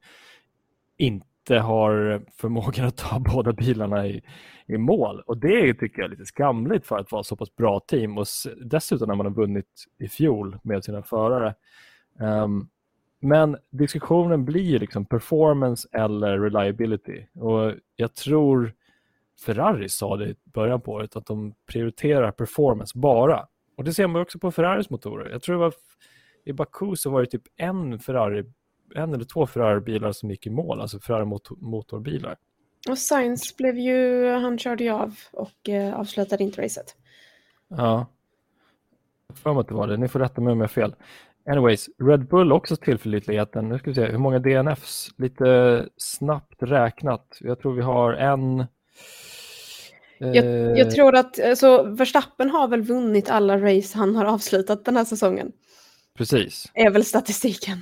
inte 0.97 1.59
har 1.59 2.25
förmågan 2.37 2.87
att 2.87 2.97
ta 2.97 3.19
båda 3.35 3.53
bilarna 3.53 4.07
i, 4.07 4.23
i 4.67 4.79
mål. 4.79 5.21
Och 5.21 5.39
det 5.39 5.75
tycker 5.75 5.99
jag 5.99 6.07
är 6.07 6.11
lite 6.11 6.27
skamligt 6.27 6.87
för 6.87 6.99
att 6.99 7.13
vara 7.13 7.23
så 7.23 7.37
pass 7.37 7.57
bra 7.57 7.81
team 7.81 8.19
och 8.19 8.27
dessutom 8.65 9.09
när 9.09 9.15
man 9.15 9.27
har 9.27 9.35
vunnit 9.35 9.85
i 9.99 10.09
fjol 10.09 10.59
med 10.63 10.85
sina 10.85 11.03
förare. 11.03 11.55
Um, 12.21 12.69
men 13.21 13.57
diskussionen 13.71 14.45
blir 14.45 14.79
liksom 14.79 15.05
performance 15.05 15.89
eller 15.93 16.39
reliability 16.39 17.27
och 17.35 17.75
jag 17.97 18.15
tror 18.15 18.75
Ferrari 19.47 19.89
sa 19.89 20.17
det 20.17 20.29
i 20.29 20.35
början 20.45 20.81
på 20.81 20.93
året 20.93 21.17
att 21.17 21.27
de 21.27 21.55
prioriterar 21.67 22.31
performance 22.31 22.99
bara. 22.99 23.47
Och 23.77 23.85
det 23.85 23.95
ser 23.95 24.07
man 24.07 24.23
också 24.23 24.39
på 24.39 24.51
Ferraris 24.51 24.91
motorer. 24.91 25.31
Jag 25.31 25.43
tror 25.43 25.55
det 25.55 25.61
var 25.61 25.75
i 26.45 26.53
Baku 26.53 26.97
så 26.97 27.11
var 27.11 27.21
det 27.21 27.27
typ 27.27 27.43
en 27.57 27.99
Ferrari, 27.99 28.45
en 28.95 29.15
eller 29.15 29.25
två 29.25 29.47
Ferrari-bilar 29.47 30.13
som 30.13 30.31
gick 30.31 30.47
i 30.47 30.51
mål, 30.51 30.81
alltså 30.81 31.01
Ferrari-motorbilar. 31.01 32.37
Och 32.89 32.99
Sainz 32.99 33.57
blev 33.57 33.79
ju, 33.79 34.29
han 34.31 34.59
körde 34.59 34.85
ju 34.85 34.91
av 34.91 35.15
och 35.33 35.69
eh, 35.69 35.95
avslutade 35.95 36.45
inte 36.45 36.63
racet. 36.63 36.97
Ja. 37.69 38.07
För 39.35 39.53
mig 39.53 39.61
att 39.61 39.69
det 39.69 39.75
var 39.75 39.87
det, 39.87 39.97
ni 39.97 40.09
får 40.09 40.21
rätta 40.21 40.41
mig 40.41 40.53
om 40.53 40.59
jag 40.59 40.65
har 40.65 40.69
fel. 40.69 40.95
Anyways, 41.47 41.89
Red 41.99 42.29
Bull 42.29 42.53
också 42.53 42.77
tillförlitligheten. 42.77 43.69
Nu 43.69 43.79
ska 43.79 43.91
vi 43.91 43.95
se, 43.95 44.07
hur 44.07 44.19
många 44.19 44.39
DNFs? 44.39 45.09
Lite 45.19 45.89
snabbt 45.97 46.63
räknat. 46.63 47.39
Jag 47.41 47.61
tror 47.61 47.75
vi 47.75 47.83
har 47.83 48.13
en 48.13 48.67
jag, 50.19 50.37
jag, 50.37 50.81
eh, 50.81 50.89
tror 50.89 51.15
att 51.15 51.41
alltså, 51.41 51.83
Verstappen 51.83 52.51
har 52.51 52.69
väl 52.69 52.83
vunnit 52.83 53.31
alla 53.31 53.59
race 53.59 53.99
han 53.99 54.17
har 54.17 54.25
avslutat 54.25 54.85
den 54.85 54.97
här 54.97 55.05
säsongen. 55.05 55.53
Precis. 56.15 56.71
Är 56.75 56.91
väl 56.91 57.05
statistiken. 57.05 57.79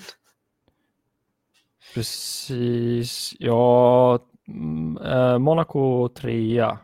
Precis, 1.95 3.35
ja. 3.39 4.19
Mm, 4.49 4.97
eh, 4.97 5.39
Monaco 5.39 6.09
trea. 6.09 6.79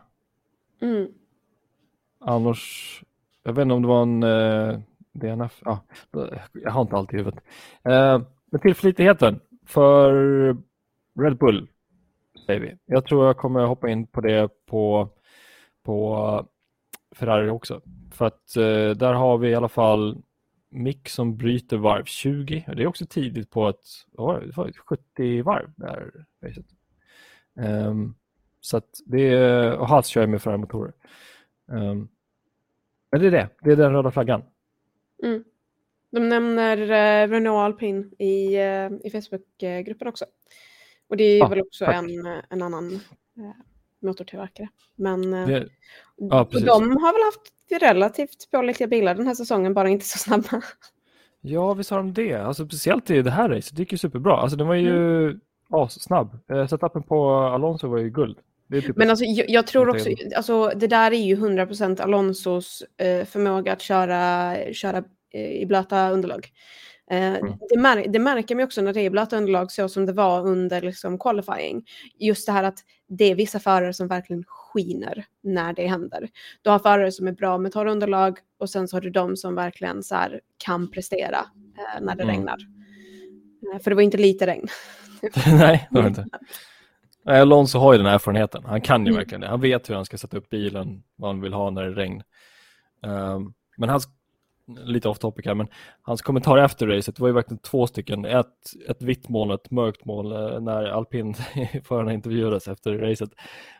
Mm. 0.81 1.07
Annars, 2.19 3.03
jag 3.43 3.53
vet 3.53 3.61
inte 3.61 3.73
om 3.73 3.81
det 3.81 3.87
var 3.87 4.01
en 4.01 4.23
eh, 4.23 4.79
DNF. 5.19 5.61
Ja, 5.65 5.79
jag 6.53 6.71
har 6.71 6.81
inte 6.81 6.95
allt 6.95 7.13
i 7.13 7.17
huvudet. 7.17 7.43
Eh, 7.83 8.21
men 8.51 8.61
tillförlitligheten 8.61 9.39
för 9.65 10.11
Red 11.19 11.37
Bull 11.37 11.67
säger 12.45 12.59
vi. 12.59 12.77
Jag 12.85 13.05
tror 13.05 13.25
jag 13.25 13.37
kommer 13.37 13.65
hoppa 13.65 13.89
in 13.89 14.07
på 14.07 14.21
det 14.21 14.49
på 14.65 15.09
på 15.83 16.45
Ferrari 17.15 17.49
också. 17.49 17.81
För 18.11 18.25
att 18.25 18.55
eh, 18.55 18.89
där 18.89 19.13
har 19.13 19.37
vi 19.37 19.49
i 19.49 19.55
alla 19.55 19.69
fall 19.69 20.21
Mick 20.69 21.09
som 21.09 21.37
bryter 21.37 21.77
varv 21.77 22.03
20. 22.03 22.65
Det 22.75 22.83
är 22.83 22.87
också 22.87 23.05
tidigt 23.05 23.49
på 23.49 23.69
ett, 23.69 23.85
det 24.11 24.57
var 24.57 24.71
70 24.85 25.41
varv 25.41 25.71
där 25.75 26.25
racet. 26.43 26.65
Um, 27.55 28.15
så 28.61 28.77
att 28.77 28.99
det 29.05 29.33
är, 29.33 29.77
och 29.77 29.87
Hals 29.87 30.07
kör 30.07 30.27
med 30.27 30.41
Ferrari-motorer. 30.41 30.93
Um, 31.67 31.77
ehm, 31.77 32.07
men 33.11 33.21
det 33.21 33.27
är 33.27 33.31
det, 33.31 33.49
det 33.61 33.71
är 33.71 33.75
den 33.75 33.91
röda 33.91 34.11
flaggan. 34.11 34.43
Mm. 35.23 35.43
De 36.11 36.29
nämner 36.29 36.77
eh, 36.77 37.27
Renault 37.29 37.57
Alpin 37.57 38.11
i, 38.19 38.55
eh, 38.55 38.89
i 39.03 39.09
Facebookgruppen 39.11 40.07
också. 40.07 40.25
Och 41.07 41.17
det 41.17 41.23
är 41.23 41.43
ah, 41.43 41.47
väl 41.47 41.61
också 41.61 41.85
en, 41.85 42.25
en 42.49 42.61
annan 42.61 42.93
eh, 43.37 43.51
motortillverkare. 44.01 44.69
Men 44.95 45.33
eh, 45.33 45.47
det, 45.47 45.69
ja, 46.15 46.47
de 46.51 46.97
har 46.97 47.13
väl 47.13 47.23
haft 47.23 47.81
relativt 47.81 48.51
pålitliga 48.51 48.87
bilar 48.87 49.15
den 49.15 49.27
här 49.27 49.35
säsongen, 49.35 49.73
bara 49.73 49.89
inte 49.89 50.05
så 50.05 50.17
snabba. 50.17 50.61
Ja, 51.41 51.73
visst 51.73 51.89
har 51.89 51.97
de 51.97 52.13
det. 52.13 52.33
Alltså, 52.33 52.65
speciellt 52.65 53.09
i 53.09 53.21
det 53.21 53.31
här 53.31 53.49
racet, 53.49 53.75
det 53.75 53.81
gick 53.81 53.91
ju 53.91 53.97
superbra. 53.97 54.37
Alltså, 54.37 54.57
den 54.57 54.67
var 54.67 54.75
ju 54.75 55.25
mm. 55.25 55.39
snabb. 55.89 56.39
Eh, 56.51 56.67
setupen 56.67 57.03
på 57.03 57.31
Alonso 57.31 57.87
var 57.87 57.97
ju 57.97 58.09
guld. 58.09 58.37
Typ 58.71 58.97
Men 58.97 59.09
alltså, 59.09 59.25
jag, 59.25 59.49
jag 59.49 59.67
tror 59.67 59.89
också, 59.89 60.09
alltså, 60.35 60.71
det 60.75 60.87
där 60.87 61.11
är 61.11 61.25
ju 61.25 61.35
100% 61.35 62.01
Alonsos 62.01 62.83
eh, 62.97 63.25
förmåga 63.25 63.73
att 63.73 63.81
köra, 63.81 64.55
köra 64.73 65.03
eh, 65.33 65.51
i 65.51 65.65
blöta 65.65 66.09
underlag. 66.09 66.51
Eh, 67.11 67.35
mm. 67.35 67.53
Det, 67.69 67.79
mär 67.79 68.07
det, 68.07 68.19
märker 68.19 68.55
man 68.55 68.63
också 68.63 68.81
när 68.81 68.93
det 68.93 69.01
är 69.01 69.09
blöta 69.09 69.37
underlag 69.37 69.71
så 69.71 69.89
som 69.89 70.05
det 70.05 70.13
var 70.13 70.47
under 70.47 70.81
liksom, 70.81 71.19
qualifying. 71.19 71.85
Just 72.19 72.45
det 72.45 72.51
här 72.51 72.63
att 72.63 72.79
det 73.09 73.25
är 73.25 73.35
vissa 73.35 73.59
förare 73.59 73.93
som 73.93 74.07
verkligen 74.07 74.43
skiner 74.47 75.25
när 75.43 75.73
det 75.73 75.87
händer. 75.87 76.29
Du 76.61 76.69
har 76.69 76.79
förare 76.79 77.11
som 77.11 77.27
är 77.27 77.31
bra 77.31 77.57
med 77.57 77.71
torra 77.71 77.91
underlag 77.91 78.39
och 78.59 78.69
sen 78.69 78.87
så 78.87 78.95
har 78.95 79.01
du 79.01 79.09
de 79.09 79.37
som 79.37 79.55
verkligen 79.55 80.03
så 80.03 80.15
här, 80.15 80.41
kan 80.57 80.91
prestera 80.91 81.39
eh, 81.77 82.01
när 82.01 82.15
det 82.15 82.23
mm. 82.23 82.35
regnar. 82.35 82.57
Eh, 83.73 83.79
för 83.79 83.91
det 83.91 83.95
var 83.95 84.03
inte 84.03 84.17
lite 84.17 84.47
regn. 84.47 84.67
Nej, 85.47 85.87
det 85.91 86.01
var 86.01 86.07
inte. 86.07 86.25
Alonso 87.27 87.79
har 87.79 87.93
ju 87.93 87.97
den 87.97 88.05
här 88.05 88.13
erfarenheten. 88.13 88.63
Han 88.65 88.81
kan 88.81 89.05
ju 89.05 89.09
mm. 89.09 89.19
verkligen 89.19 89.41
det. 89.41 89.47
Han 89.47 89.61
vet 89.61 89.89
hur 89.89 89.95
han 89.95 90.05
ska 90.05 90.17
sätta 90.17 90.37
upp 90.37 90.49
bilen, 90.49 91.03
vad 91.15 91.29
han 91.29 91.41
vill 91.41 91.53
ha 91.53 91.69
när 91.69 91.81
det 91.81 91.87
är 91.87 91.93
regn. 91.93 92.23
Um, 93.01 93.53
men 93.77 93.89
hans 93.89 94.07
lite 94.67 95.09
off 95.09 95.19
topic 95.19 95.45
här, 95.45 95.53
men 95.53 95.67
hans 96.01 96.21
kommentar 96.21 96.57
efter 96.57 96.87
racet 96.87 97.19
var 97.19 97.27
ju 97.27 97.33
verkligen 97.33 97.57
två 97.57 97.87
stycken. 97.87 98.25
Ett, 98.25 98.73
ett 98.89 99.01
vitt 99.01 99.29
moln 99.29 99.51
och 99.51 99.61
ett 99.61 99.71
mörkt 99.71 100.05
moln 100.05 100.31
eh, 100.31 100.59
när 100.59 100.85
alpinförarna 100.85 102.13
intervjuades 102.13 102.67
efter 102.67 102.97
racet. 102.97 103.29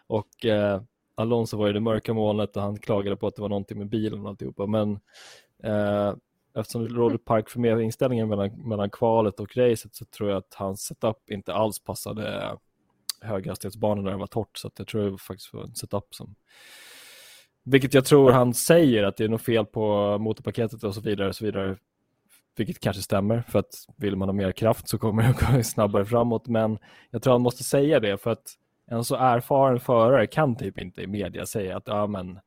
Och 0.08 0.46
eh, 0.46 0.82
Alonso 1.16 1.58
var 1.58 1.68
ju 1.68 1.74
det 1.74 1.80
mörka 1.80 2.14
molnet 2.14 2.58
och 2.58 2.64
han 2.64 2.80
klagade 2.80 3.16
på 3.16 3.28
att 3.28 3.36
det 3.36 3.42
var 3.42 3.50
någonting 3.50 3.78
med 3.78 3.90
bilen 3.90 4.22
och 4.22 4.30
alltihopa. 4.30 4.66
Men 4.66 5.00
eh, 5.64 6.14
eftersom 6.58 6.84
det 6.84 6.94
rådde 6.94 7.18
park 7.18 7.50
för 7.50 7.82
inställningen 7.82 8.30
mellan, 8.30 8.68
mellan 8.70 8.90
kvalet 8.90 9.40
och 9.40 9.58
racet 9.58 9.96
så 9.96 10.06
tror 10.06 10.30
jag 10.30 10.38
att 10.38 10.54
hans 10.54 10.82
setup 10.82 11.30
inte 11.30 11.54
alls 11.54 11.84
passade 11.84 12.58
höghastighetsbanor 13.22 14.04
där 14.04 14.12
det 14.12 14.18
var 14.18 14.28
torrt. 14.28 14.58
Så 14.58 14.68
att 14.68 14.80
jag 14.80 14.88
tror 14.88 15.04
det 15.04 15.10
var 15.10 15.18
faktiskt 15.18 15.54
var 15.54 15.64
en 15.64 15.76
setup 15.76 16.16
som 16.16 16.36
vilket 17.70 17.94
jag 17.94 18.06
tror 18.06 18.32
han 18.32 18.54
säger 18.54 19.04
att 19.04 19.18
det 19.18 19.24
är 19.24 19.30
något 19.30 19.42
fel 19.42 19.66
på 19.66 20.18
motorpaketet 20.18 20.84
och 20.84 20.96
så 20.96 21.02
vidare. 21.02 21.28
Och 21.28 21.36
så 21.36 21.46
vidare. 21.46 21.78
Vilket 22.58 22.80
kanske 22.80 23.02
stämmer 23.02 23.42
för 23.42 23.60
att 23.60 23.74
vill 23.98 24.16
man 24.16 24.28
ha 24.28 24.34
mer 24.34 24.52
kraft 24.52 24.90
så 24.90 24.98
kommer 24.98 25.24
det 25.24 25.56
gå 25.58 25.64
snabbare 25.64 26.06
framåt. 26.06 26.48
Men 26.48 26.78
jag 27.12 27.22
tror 27.22 27.34
han 27.34 27.42
måste 27.42 27.64
säga 27.64 28.00
det 28.00 28.18
för 28.18 28.32
att 28.32 28.54
en 28.92 29.04
så 29.04 29.16
erfaren 29.16 29.80
förare 29.80 30.28
kan 30.28 30.56
typ 30.56 30.80
inte 30.80 31.02
i 31.02 31.08
media 31.08 31.46
säga 31.46 31.78
att 31.78 31.88
ja 31.88 32.08
men 32.08 32.40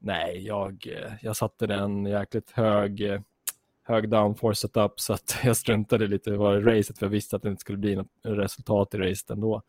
nej, 0.00 0.46
jag, 0.46 0.86
jag 1.22 1.36
satte 1.36 1.66
den 1.66 2.06
jäkligt 2.06 2.50
hög, 2.50 3.00
eh, 3.00 3.20
hög 3.82 4.10
downforce 4.10 4.60
setup 4.60 5.00
så 5.00 5.12
att 5.12 5.36
jag 5.44 5.56
struntade 5.56 6.06
lite 6.06 6.30
i 6.30 6.36
vad 6.36 6.66
racet 6.66 6.98
för 6.98 7.06
jag 7.06 7.10
visste 7.10 7.36
att 7.36 7.42
det 7.42 7.48
inte 7.48 7.60
skulle 7.60 7.78
bli 7.78 7.96
något 7.96 8.10
resultat 8.22 8.94
i 8.94 8.98
racet 8.98 9.30
ändå. 9.30 9.62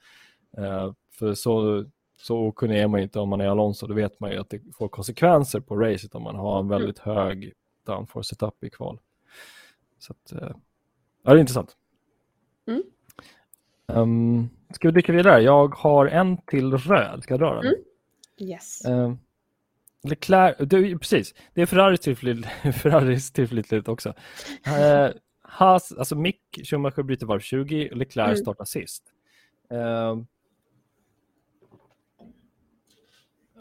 Uh, 0.58 0.94
för 1.12 1.34
så 1.34 1.86
så 2.24 2.38
okunnig 2.38 2.80
är 2.80 2.88
man 2.88 3.00
inte 3.00 3.20
om 3.20 3.30
man 3.30 3.42
är 3.42 3.48
Alonso. 3.48 3.88
Då 3.88 3.94
vet 3.94 4.20
man 4.20 4.32
ju 4.32 4.38
att 4.38 4.50
det 4.50 4.62
får 4.78 4.88
konsekvenser 4.88 5.60
på 5.60 5.76
racet 5.76 6.16
om 6.16 6.24
man 6.24 6.36
har 6.36 6.60
en 6.60 6.68
väldigt 6.68 7.06
mm. 7.06 7.18
hög 7.18 7.54
downforce 7.86 8.30
setup 8.30 8.64
i 8.64 8.70
kval. 8.70 9.00
Så 10.00 10.14
att, 10.14 10.32
eh, 10.32 10.56
ja, 11.24 11.32
det 11.32 11.38
är 11.38 11.40
intressant. 11.40 11.78
Mm. 12.68 12.84
Um, 13.88 14.50
ska 14.74 14.88
vi 14.88 14.94
dyka 14.94 15.14
vidare? 15.14 15.42
Jag 15.42 15.76
har 15.76 16.06
en 16.06 16.38
till 16.38 16.74
röd. 16.74 17.24
Ska 17.24 17.34
jag 17.34 17.42
dra 17.42 17.54
den? 17.54 17.66
Mm. 17.66 17.80
Yes. 18.38 18.86
Um, 18.88 19.20
Leclerc, 20.04 20.56
det, 20.60 20.98
precis, 20.98 21.34
det 21.54 21.62
är 21.62 21.66
Ferraris, 21.66 22.00
tillförlit, 22.00 22.46
Ferraris 22.82 23.32
tillförlitlighet 23.32 23.88
också. 23.88 24.10
Uh, 24.10 25.10
Haas, 25.42 25.92
alltså 25.92 26.16
Mick 26.16 26.42
Schumacher 26.64 27.04
bryter 27.04 27.26
varv 27.26 27.40
20 27.40 27.90
och 27.90 27.98
Leclerc 27.98 28.28
mm. 28.28 28.38
startar 28.38 28.66
sist. 28.66 29.04
Uh, 29.74 30.24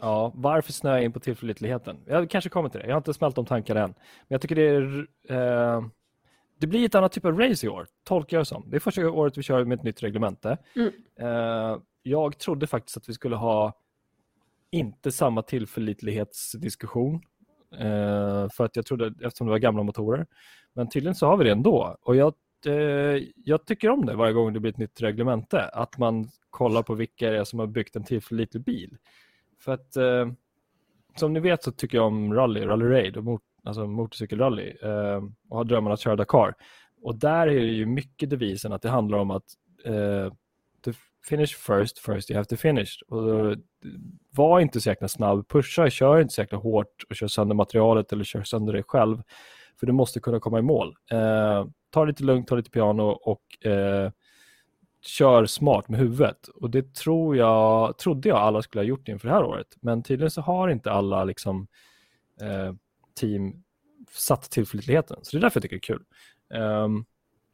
Ja, 0.03 0.31
varför 0.35 0.73
snöa 0.73 1.01
in 1.01 1.11
på 1.11 1.19
tillförlitligheten? 1.19 1.97
Jag 2.07 2.29
kanske 2.29 2.49
kommer 2.49 2.69
till 2.69 2.79
det. 2.79 2.87
Jag 2.87 2.93
har 2.93 2.97
inte 2.97 3.13
smält 3.13 3.35
de 3.35 3.45
tankarna 3.45 3.81
än. 3.81 3.89
Men 3.89 4.27
jag 4.27 4.41
tycker 4.41 4.55
det 4.55 4.61
är... 4.61 5.07
Eh, 5.29 5.85
det 6.59 6.67
blir 6.67 6.85
ett 6.85 6.95
annat 6.95 7.11
typ 7.11 7.25
av 7.25 7.39
race 7.39 7.65
i 7.65 7.69
år, 7.69 7.87
tolkar 8.03 8.37
jag 8.37 8.47
som. 8.47 8.63
Det 8.69 8.75
är 8.75 8.79
första 8.79 9.09
året 9.09 9.37
vi 9.37 9.43
kör 9.43 9.65
med 9.65 9.77
ett 9.77 9.83
nytt 9.83 10.03
reglemente. 10.03 10.57
Mm. 10.75 10.91
Eh, 11.19 11.77
jag 12.03 12.37
trodde 12.37 12.67
faktiskt 12.67 12.97
att 12.97 13.09
vi 13.09 13.13
skulle 13.13 13.35
ha 13.35 13.73
inte 14.73 15.11
samma 15.11 15.41
tillförlitlighetsdiskussion. 15.41 17.21
Eh, 17.79 18.49
för 18.49 18.65
att 18.65 18.75
jag 18.75 18.85
trodde, 18.85 19.13
eftersom 19.21 19.47
det 19.47 19.51
var 19.51 19.57
gamla 19.57 19.83
motorer. 19.83 20.25
Men 20.73 20.89
tydligen 20.89 21.15
så 21.15 21.27
har 21.27 21.37
vi 21.37 21.43
det 21.43 21.51
ändå. 21.51 21.97
Och 22.01 22.15
jag, 22.15 22.33
eh, 22.65 23.23
jag 23.35 23.65
tycker 23.65 23.89
om 23.89 24.05
det 24.05 24.15
varje 24.15 24.33
gång 24.33 24.53
det 24.53 24.59
blir 24.59 24.71
ett 24.71 24.77
nytt 24.77 25.01
reglemente. 25.01 25.61
Att 25.61 25.97
man 25.97 26.29
kollar 26.49 26.83
på 26.83 26.93
vilka 26.93 27.29
det 27.29 27.37
är 27.37 27.43
som 27.43 27.59
har 27.59 27.67
byggt 27.67 27.95
en 27.95 28.03
tillförlitlig 28.03 28.63
bil. 28.63 28.97
För 29.59 29.71
att 29.71 29.95
eh, 29.95 30.27
som 31.15 31.33
ni 31.33 31.39
vet 31.39 31.63
så 31.63 31.71
tycker 31.71 31.97
jag 31.97 32.07
om 32.07 32.33
rally, 32.33 32.65
rally 32.65 32.85
raid 32.85 33.17
och 33.17 33.41
alltså 33.63 33.87
motorcykelrally 33.87 34.69
eh, 34.81 35.23
och 35.49 35.57
har 35.57 35.63
drömmen 35.63 35.93
att 35.93 35.99
köra 35.99 36.15
Dakar. 36.15 36.55
Och 37.01 37.15
där 37.15 37.47
är 37.47 37.61
det 37.61 37.71
ju 37.71 37.85
mycket 37.85 38.29
devisen 38.29 38.73
att 38.73 38.81
det 38.81 38.89
handlar 38.89 39.17
om 39.17 39.31
att 39.31 39.45
eh, 39.85 40.33
to 40.83 40.91
finish 41.25 41.55
first, 41.55 41.99
first 41.99 42.31
you 42.31 42.37
have 42.37 42.45
to 42.45 42.55
finish. 42.55 43.01
Och 43.07 43.55
var 44.35 44.59
inte 44.59 44.81
så 44.81 44.89
jäkla 44.89 45.07
snabb, 45.07 45.47
pusha, 45.47 45.89
kör 45.89 46.21
inte 46.21 46.33
så 46.33 46.41
jäkla 46.41 46.57
hårt 46.57 47.03
och 47.09 47.15
kör 47.15 47.27
sönder 47.27 47.55
materialet 47.55 48.13
eller 48.13 48.23
kör 48.23 48.43
sönder 48.43 48.73
dig 48.73 48.83
själv. 48.83 49.23
För 49.79 49.87
du 49.87 49.93
måste 49.93 50.19
kunna 50.19 50.39
komma 50.39 50.59
i 50.59 50.61
mål. 50.61 50.95
Eh, 51.11 51.65
ta 51.89 52.05
det 52.05 52.07
lite 52.07 52.23
lugnt, 52.23 52.47
ta 52.47 52.55
lite 52.55 52.69
piano 52.69 53.03
och 53.03 53.65
eh, 53.65 54.11
kör 55.01 55.45
smart 55.45 55.89
med 55.89 55.99
huvudet. 55.99 56.47
Och 56.47 56.69
det 56.69 56.95
tror 56.95 57.37
jag, 57.37 57.97
trodde 57.97 58.29
jag 58.29 58.37
alla 58.37 58.61
skulle 58.61 58.81
ha 58.81 58.85
gjort 58.85 59.07
inför 59.07 59.27
det 59.27 59.33
här 59.33 59.43
året. 59.43 59.67
Men 59.81 60.03
tydligen 60.03 60.31
så 60.31 60.41
har 60.41 60.69
inte 60.69 60.91
alla 60.91 61.23
liksom, 61.23 61.67
eh, 62.41 62.73
team 63.19 63.63
satt 64.11 64.51
tillförlitligheten. 64.51 65.17
Så 65.21 65.31
det 65.31 65.39
är 65.39 65.41
därför 65.41 65.57
jag 65.57 65.63
tycker 65.63 65.75
det 65.75 65.93
är 65.93 65.97
kul. 65.97 66.05
Um, 66.61 67.05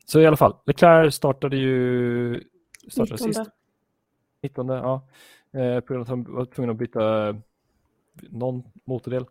så 0.05 0.19
i 0.19 0.25
alla 0.25 0.37
fall, 0.37 0.55
Leclerc 0.65 1.15
startade 1.15 1.57
ju 1.57 2.43
startade 2.89 3.27
19. 3.27 3.33
sist. 3.33 3.51
19, 4.41 4.69
ja. 4.69 5.07
Eh, 5.51 5.79
på 5.79 5.93
grund 5.93 5.97
av 5.97 6.01
att 6.01 6.07
han 6.07 6.35
var 6.35 6.45
tvungen 6.45 6.69
att 6.69 6.77
byta 6.77 7.35
någon 8.13 8.63
motordel. 8.85 9.25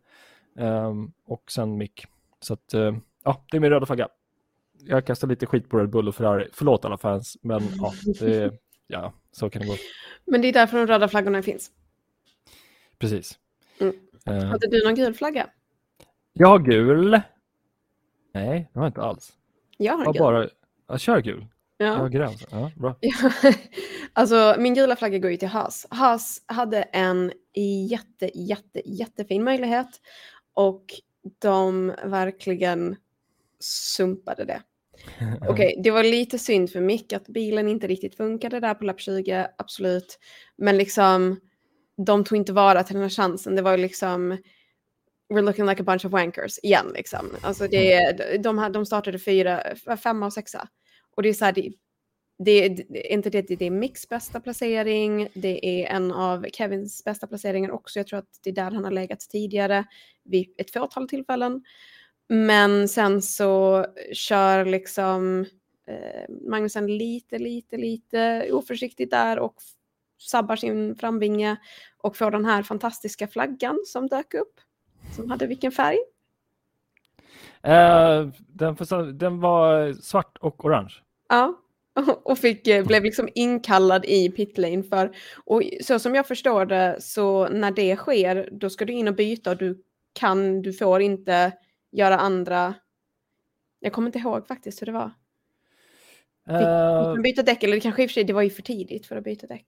Um, 0.55 1.13
och 1.25 1.51
sen 1.51 1.77
mick. 1.77 2.07
Så 2.41 2.55
att, 2.55 2.75
uh, 2.75 2.97
ja, 3.25 3.45
det 3.51 3.57
är 3.57 3.61
min 3.61 3.71
röda 3.71 3.87
flagga 3.87 4.09
jag 4.85 5.07
kastar 5.07 5.29
lite 5.29 5.47
skit 5.47 5.69
på 5.69 5.79
Red 5.79 5.91
Bull 5.91 6.09
och 6.09 6.15
Ferrari. 6.15 6.49
Förlåt 6.53 6.85
alla 6.85 6.99
fans, 6.99 7.37
men 7.43 7.63
ja, 7.79 7.93
det, 8.21 8.59
ja 8.87 9.13
så 9.33 9.51
kan 9.51 9.63
det 9.63 9.69
gå. 9.69 9.75
Men 10.25 10.43
det 10.43 10.49
är 10.49 10.53
därför 10.53 10.79
de 10.79 10.87
röda 10.87 11.09
flaggorna 11.09 11.43
finns. 11.43 11.71
Precis. 12.99 13.39
Mm. 13.81 13.95
Uh, 14.29 14.45
Hade 14.45 14.67
du 14.67 14.85
någon 14.85 14.95
gul 14.95 15.15
flagga? 15.15 15.51
Jag 16.33 16.49
har 16.49 16.59
gul. 16.59 17.21
Nej, 18.33 18.71
det 18.73 18.79
har 18.79 18.87
jag 18.87 18.91
inte 18.91 19.03
alls. 19.03 19.33
Jag 19.77 19.93
har 19.93 20.05
jag 20.05 20.15
gul. 20.15 20.21
Bara, 20.21 20.49
jag 20.87 21.01
kör 21.01 21.21
gul. 21.21 21.47
Ja. 21.81 22.09
Grön. 22.09 22.35
Ja, 22.51 22.71
bra. 22.77 22.97
alltså 24.13 24.57
min 24.59 24.75
gula 24.75 24.97
flagga 24.97 25.19
går 25.19 25.31
ju 25.31 25.37
till 25.37 25.49
Haas. 25.49 25.87
Haas 25.91 26.43
hade 26.47 26.83
en 26.83 27.33
jätte, 27.89 28.39
jätte, 28.39 28.83
jättefin 28.85 29.45
möjlighet 29.45 29.89
och 30.55 30.85
de 31.39 31.95
verkligen 32.05 32.97
sumpade 33.61 34.45
det. 34.45 34.63
Okej, 35.37 35.51
okay, 35.51 35.83
det 35.83 35.91
var 35.91 36.05
lite 36.05 36.39
synd 36.39 36.71
för 36.71 36.81
Mick 36.81 37.13
att 37.13 37.29
bilen 37.29 37.69
inte 37.69 37.87
riktigt 37.87 38.17
funkade 38.17 38.61
där 38.61 38.75
på 38.75 38.85
lapp 38.85 39.01
20, 39.01 39.47
absolut. 39.59 40.19
Men 40.57 40.77
liksom, 40.77 41.41
de 41.97 42.25
tog 42.25 42.39
inte 42.39 42.53
vara 42.53 42.83
till 42.83 42.95
den 42.95 43.03
här 43.03 43.11
chansen. 43.11 43.57
Det 43.57 43.63
var 43.63 43.77
liksom, 43.77 44.39
we're 45.29 45.43
looking 45.43 45.67
like 45.67 45.83
a 45.83 45.85
bunch 45.85 46.05
of 46.05 46.13
wankers 46.13 46.59
igen 46.63 46.87
liksom. 46.95 47.37
Alltså 47.41 47.69
det, 47.69 47.95
mm. 47.95 48.43
de, 48.43 48.73
de 48.73 48.87
startade 48.87 49.19
fyra, 49.19 49.63
femma 50.03 50.27
och 50.27 50.33
sexa. 50.33 50.69
Och 51.19 51.23
det 51.23 51.29
är 51.29 51.35
så 51.35 51.45
här, 51.45 51.53
det, 51.53 51.73
det, 52.39 52.69
det, 52.69 53.13
inte 53.13 53.31
det, 53.31 53.43
det 53.43 53.65
är 53.65 53.71
Micks 53.71 54.09
bästa 54.09 54.41
placering, 54.41 55.29
det 55.35 55.83
är 55.83 55.87
en 55.87 56.13
av 56.13 56.47
Kevins 56.53 57.05
bästa 57.05 57.27
placeringar 57.27 57.71
också. 57.71 57.99
Jag 57.99 58.07
tror 58.07 58.19
att 58.19 58.41
det 58.43 58.51
är 58.51 58.55
där 58.55 58.71
han 58.71 58.85
har 58.85 58.91
legat 58.91 59.21
tidigare 59.21 59.85
vid 60.25 60.55
ett 60.59 60.71
fåtal 60.71 61.09
tillfällen. 61.09 61.65
Men 62.29 62.89
sen 62.89 63.23
så 63.23 63.87
kör 64.13 64.65
liksom 64.65 65.47
eh, 65.87 66.35
Magnusen 66.49 66.99
lite, 66.99 67.39
lite, 67.39 67.77
lite 67.77 68.49
oförsiktigt 68.53 69.11
där 69.11 69.39
och 69.39 69.55
sabbar 70.19 70.57
sin 70.57 70.97
framvinge 70.97 71.57
och 71.97 72.17
får 72.17 72.31
den 72.31 72.45
här 72.45 72.63
fantastiska 72.63 73.29
flaggan 73.29 73.79
som 73.87 74.07
dök 74.07 74.35
upp. 74.35 74.61
Som 75.17 75.31
hade 75.31 75.47
vilken 75.47 75.73
färg? 75.73 75.99
Eh, 77.63 78.29
den, 78.39 78.77
den 79.19 79.41
var 79.41 79.93
svart 79.93 80.39
och 80.41 80.65
orange. 80.65 80.95
Ja, 81.29 81.63
och 82.25 82.39
fick, 82.39 82.67
eh, 82.67 82.87
blev 82.87 83.03
liksom 83.03 83.29
inkallad 83.35 84.05
i 84.05 84.31
pitlane 84.31 84.83
för, 84.83 85.17
och 85.45 85.63
så 85.83 85.99
som 85.99 86.15
jag 86.15 86.27
förstår 86.27 86.67
det 86.67 86.97
så 87.01 87.49
när 87.49 87.71
det 87.71 87.97
sker 87.97 88.49
då 88.53 88.71
ska 88.71 88.85
du 88.85 88.93
in 88.93 89.09
och 89.09 89.15
byta 89.15 89.51
och 89.51 89.57
du 89.57 89.83
kan, 90.13 90.63
du 90.63 90.73
får 90.73 91.01
inte 91.01 91.53
göra 91.93 92.17
andra... 92.19 92.75
Jag 93.81 93.93
kommer 93.93 94.09
inte 94.09 94.19
ihåg 94.19 94.47
faktiskt 94.47 94.83
hur 94.83 94.87
det 94.87 94.93
var. 94.93 95.11
Fick, 96.47 97.17
uh, 97.17 97.23
byta 97.23 97.43
däck, 97.43 97.63
eller 97.63 97.75
det 97.75 97.81
kanske 97.81 98.03
i 98.03 98.07
och 98.07 98.11
för 98.11 98.15
sig 98.15 98.25
det 98.25 98.33
var 98.33 98.43
ju 98.43 98.51
för 98.51 98.63
tidigt 98.63 99.07
för 99.07 99.17
att 99.17 99.25
byta 99.25 99.47
däck. 99.47 99.67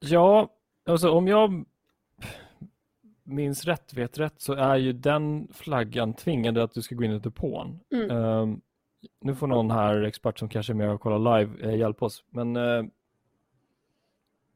Ja, 0.00 0.48
alltså 0.86 1.10
om 1.10 1.28
jag 1.28 1.64
minns 3.22 3.64
rätt, 3.64 3.94
vet 3.94 4.18
rätt, 4.18 4.40
så 4.40 4.52
är 4.52 4.76
ju 4.76 4.92
den 4.92 5.48
flaggan 5.52 6.14
tvingande 6.14 6.62
att 6.62 6.74
du 6.74 6.82
ska 6.82 6.94
gå 6.94 7.04
in 7.04 7.12
i 7.12 7.18
depån. 7.18 7.80
Mm. 7.92 8.10
Uh, 8.10 8.56
nu 9.20 9.34
får 9.34 9.46
någon 9.46 9.70
här, 9.70 10.02
expert 10.02 10.38
som 10.38 10.48
kanske 10.48 10.72
är 10.72 10.74
med 10.74 10.90
och 10.90 11.00
kollar 11.00 11.38
live, 11.38 11.68
eh, 11.68 11.78
hjälpa 11.78 12.04
oss. 12.04 12.24
Men 12.30 12.56
uh, 12.56 12.84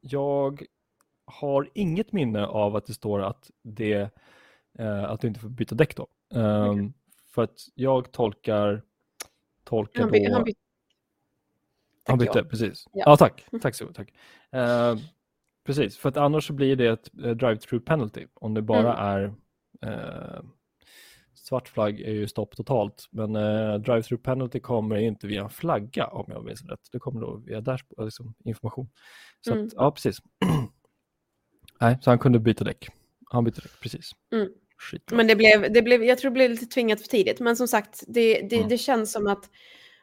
jag 0.01 0.63
har 1.25 1.71
inget 1.75 2.13
minne 2.13 2.47
av 2.47 2.77
att 2.77 2.87
det 2.87 2.95
står 2.95 3.23
att, 3.23 3.51
det, 3.63 4.11
uh, 4.81 5.05
att 5.05 5.21
du 5.21 5.29
inte 5.29 5.41
får 5.41 5.49
byta 5.49 5.75
däck 5.75 5.97
då. 5.97 6.07
Um, 6.31 6.71
okay. 6.71 6.93
För 7.27 7.43
att 7.43 7.69
jag 7.75 8.13
tolkar, 8.13 8.83
tolkar 9.65 10.03
han, 10.03 10.11
by, 10.11 10.27
då... 10.27 10.35
Han, 10.35 10.45
by, 10.45 10.55
han 12.07 12.19
bytte, 12.19 12.45
precis. 12.45 12.89
Ja, 12.93 13.03
ja 13.07 13.17
tack. 13.17 13.47
Tack 13.63 13.75
så 13.75 13.93
tack. 13.93 14.15
Uh, 14.55 15.01
precis, 15.65 15.99
för 15.99 16.09
att 16.09 16.17
annars 16.17 16.47
så 16.47 16.53
blir 16.53 16.77
det 16.77 16.87
ett 16.87 17.11
uh, 17.25 17.31
drive-through 17.31 17.85
penalty 17.85 18.27
om 18.35 18.55
det 18.55 18.63
bara 18.63 18.97
mm. 18.97 19.35
är 19.83 19.91
uh, 19.91 20.43
svart 21.49 21.69
flagg 21.69 22.01
är 22.01 22.13
ju 22.13 22.29
stopp 22.29 22.57
totalt, 22.57 23.09
men 23.11 23.37
uh, 23.37 23.81
drive-through 23.81 24.23
penalty 24.23 24.61
kommer 24.61 24.97
inte 24.97 25.27
via 25.27 25.43
en 25.43 25.51
flagga 25.51 26.07
om 26.07 26.25
jag 26.29 26.45
minns 26.45 26.63
rätt. 26.63 26.89
Det 26.93 26.99
kommer 26.99 27.21
då 27.21 27.37
via 27.37 27.61
dashboard, 27.61 28.05
liksom 28.05 28.35
information. 28.45 28.89
Så 29.41 29.53
mm. 29.53 29.67
att, 29.67 29.73
ja, 29.77 29.91
precis. 29.91 30.19
Nej, 31.81 31.99
så 32.03 32.11
han 32.11 32.19
kunde 32.19 32.39
byta 32.39 32.65
däck. 32.65 32.89
Han 33.31 33.45
bytte 33.45 33.61
däck, 33.61 33.81
precis. 33.81 34.11
Mm. 34.33 34.49
Men 35.13 35.27
det 35.27 35.37
blev, 35.37 35.73
det 35.73 35.83
blev, 35.83 36.05
jag 36.05 36.19
tror 36.19 36.31
det 36.31 36.35
blev 36.35 36.51
lite 36.51 36.67
tvingat 36.67 37.01
för 37.01 37.09
tidigt. 37.09 37.41
Men 37.41 37.57
som 37.57 37.69
sagt, 37.69 38.05
det, 38.09 38.41
det, 38.41 38.57
mm. 38.57 38.69
det 38.69 38.79
känns 38.79 39.13
som 39.13 39.27
att 39.27 39.51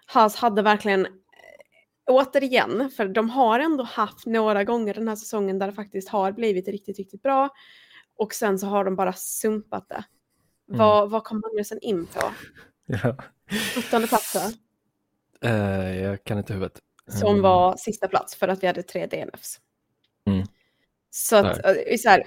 Haas 0.05 0.35
hade 0.35 0.61
verkligen, 0.61 1.05
eh, 1.05 1.11
återigen, 2.07 2.89
för 2.89 3.07
de 3.07 3.29
har 3.29 3.59
ändå 3.59 3.83
haft 3.83 4.25
några 4.25 4.63
gånger 4.63 4.93
den 4.93 5.07
här 5.07 5.15
säsongen 5.15 5.59
där 5.59 5.67
det 5.67 5.73
faktiskt 5.73 6.09
har 6.09 6.31
blivit 6.31 6.67
riktigt, 6.67 6.97
riktigt 6.97 7.21
bra. 7.21 7.49
Och 8.17 8.33
sen 8.33 8.59
så 8.59 8.67
har 8.67 8.85
de 8.85 8.95
bara 8.95 9.13
sumpat 9.13 9.89
det. 9.89 10.03
Mm. 10.69 10.79
Vad, 10.79 11.09
vad 11.09 11.23
kom 11.23 11.39
Magnusen 11.39 11.79
in 11.81 12.05
på? 12.05 12.21
Ja. 12.85 13.15
17 13.75 14.07
plats 14.07 14.35
uh, 15.45 16.01
Jag 16.01 16.23
kan 16.23 16.37
inte 16.37 16.53
huvudet. 16.53 16.79
Som 17.07 17.29
mm. 17.29 17.41
var 17.41 17.77
sista 17.77 18.07
plats 18.07 18.35
för 18.35 18.47
att 18.47 18.63
vi 18.63 18.67
hade 18.67 18.83
tre 18.83 19.05
DNFs. 19.05 19.59
Mm. 20.27 20.45
Så 21.09 21.35
att, 21.35 21.65
eh, 21.65 21.97
så 21.99 22.09
här, 22.09 22.23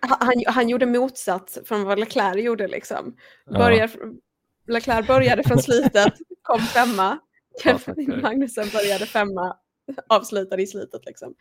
han, 0.00 0.42
han 0.46 0.68
gjorde 0.68 0.86
motsatt 0.86 1.58
från 1.64 1.84
vad 1.84 1.98
Leclerc 1.98 2.44
gjorde. 2.44 2.68
Liksom. 2.68 3.16
Börjar, 3.46 3.90
ja. 3.94 4.10
Leclerc 4.72 5.06
började 5.06 5.42
från 5.42 5.58
slutet, 5.62 6.14
kom 6.42 6.60
femma. 6.60 7.18
Kevin 7.62 8.20
Magnussen 8.20 8.68
började 8.72 9.06
femma, 9.06 9.56
avslutade 10.08 10.62
i 10.62 10.66
slutet. 10.66 11.06
Liksom. 11.06 11.34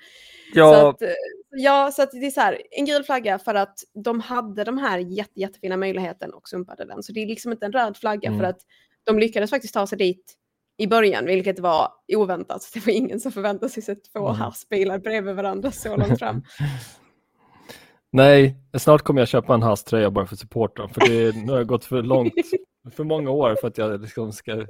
Ja. 0.54 0.74
Så, 0.74 0.88
att, 0.88 1.12
ja, 1.50 1.92
så 1.92 2.02
att 2.02 2.12
det 2.12 2.26
är 2.26 2.32
så 2.32 2.42
här, 2.42 2.62
en 2.72 2.86
gul 2.86 3.04
flagga 3.04 3.40
för 3.40 3.56
att 3.56 3.80
de 4.04 4.20
hade 4.20 4.64
de 4.64 4.78
här 4.78 5.00
jätte, 5.00 5.40
jättefina 5.40 5.78
möjligheten 5.78 6.34
och 6.34 6.50
sumpade 6.50 6.86
den. 6.86 7.04
Så 7.04 7.12
det 7.12 7.20
är 7.20 7.28
liksom 7.28 7.52
inte 7.52 7.66
en 7.66 7.72
röd 7.72 7.98
flagga 7.98 8.28
mm. 8.28 8.40
för 8.40 8.46
att 8.46 8.60
de 9.04 9.20
lyckades 9.20 9.50
faktiskt 9.50 9.74
ta 9.74 9.88
sig 9.88 9.98
dit 9.98 10.36
i 10.78 10.88
början, 10.88 11.26
vilket 11.26 11.60
var 11.60 11.92
oväntat. 12.16 12.70
Det 12.74 12.86
var 12.86 12.94
ingen 12.94 13.20
som 13.20 13.32
förväntade 13.32 13.70
sig 13.70 13.92
att 13.92 14.04
två 14.14 14.30
mm. 14.30 14.52
bilar 14.70 15.00
bredvid 15.00 15.36
varandra 15.36 15.72
så 15.72 15.96
långt 15.96 16.20
fram. 16.20 16.44
Nej, 18.12 18.56
snart 18.78 19.02
kommer 19.02 19.22
jag 19.22 19.28
köpa 19.28 19.54
en 19.54 19.64
hasströja 19.64 20.12
bara 20.12 20.26
för 20.26 20.36
att 20.36 20.40
supporta 20.40 20.88
För 20.88 21.02
det, 21.02 21.36
nu 21.36 21.52
har 21.52 21.58
jag 21.58 21.68
gått 21.68 21.86
för 21.86 22.04
långt, 22.04 22.34
för 22.92 23.04
många 23.04 23.30
år 23.30 23.56
för 23.62 23.68
att 23.68 23.78
jag 23.78 24.02
liksom 24.02 24.32
ska, 24.32 24.66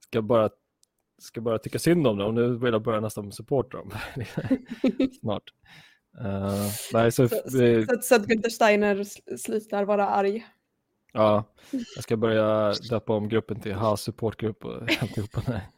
ska, 0.00 0.22
bara, 0.22 0.50
ska 1.22 1.40
bara 1.40 1.58
tycka 1.58 1.78
synd 1.78 2.06
om 2.06 2.18
dem. 2.18 2.34
Nu 2.34 2.56
vill 2.56 2.72
jag 2.72 2.82
börja 2.82 3.00
nästan 3.00 3.32
supporta 3.32 3.76
dem. 3.76 3.90
snart. 5.20 5.42
Uh, 6.20 6.70
nej, 6.92 7.12
så, 7.12 7.28
så, 7.28 7.36
så, 7.36 7.86
så, 8.02 8.14
att 8.14 8.26
Günther 8.26 8.50
Steiner 8.50 9.04
slutar 9.36 9.84
vara 9.84 10.08
arg. 10.08 10.46
Ja, 11.12 11.44
jag 11.94 12.04
ska 12.04 12.16
börja 12.16 12.72
döpa 12.90 13.12
om 13.12 13.28
gruppen 13.28 13.60
till 13.60 13.74
Haas 13.74 14.02
supportgrupp 14.02 14.64
och 14.64 14.82
alltihopa. 15.00 15.42
Nej. 15.48 15.68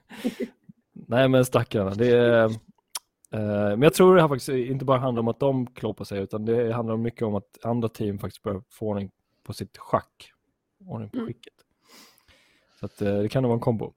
nej 0.92 1.28
men 1.28 1.44
stackarna, 1.44 1.90
det 1.90 2.10
är 2.10 2.50
Eh, 3.34 3.68
men 3.68 3.82
jag 3.82 3.94
tror 3.94 4.14
det 4.14 4.20
här 4.20 4.28
faktiskt 4.28 4.48
inte 4.48 4.84
bara 4.84 4.98
handlar 4.98 5.20
om 5.20 5.28
att 5.28 5.40
de 5.40 5.66
klår 5.66 5.92
på 5.92 6.04
sig 6.04 6.20
utan 6.22 6.44
det 6.44 6.72
handlar 6.72 6.96
mycket 6.96 7.22
om 7.22 7.34
att 7.34 7.64
andra 7.64 7.88
team 7.88 8.18
faktiskt 8.18 8.42
börjar 8.42 8.62
få 8.70 8.86
ordning 8.88 9.10
på 9.42 9.52
sitt 9.52 9.78
schack. 9.78 10.32
Ordning 10.86 11.10
på 11.10 11.16
mm. 11.16 11.26
skicket. 11.26 11.54
Så 12.80 12.86
att, 12.86 13.02
eh, 13.02 13.18
det 13.18 13.28
kan 13.28 13.42
nog 13.42 13.48
vara 13.48 13.56
en 13.56 13.60
kombo. 13.60 13.92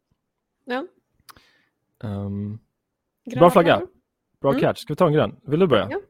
Ja. 0.66 0.88
Um, 2.04 2.60
bra 3.36 3.50
flagga. 3.50 3.82
Bra 4.41 4.52
mm. 4.52 4.62
catch. 4.62 4.80
Ska 4.80 4.93
vi 4.93 4.98
ta 4.98 5.08
en 5.08 5.14
grön? 5.14 5.36
Vill 5.48 5.60
du 5.60 5.68
börja? 5.68 5.88
Ja, 5.91 6.02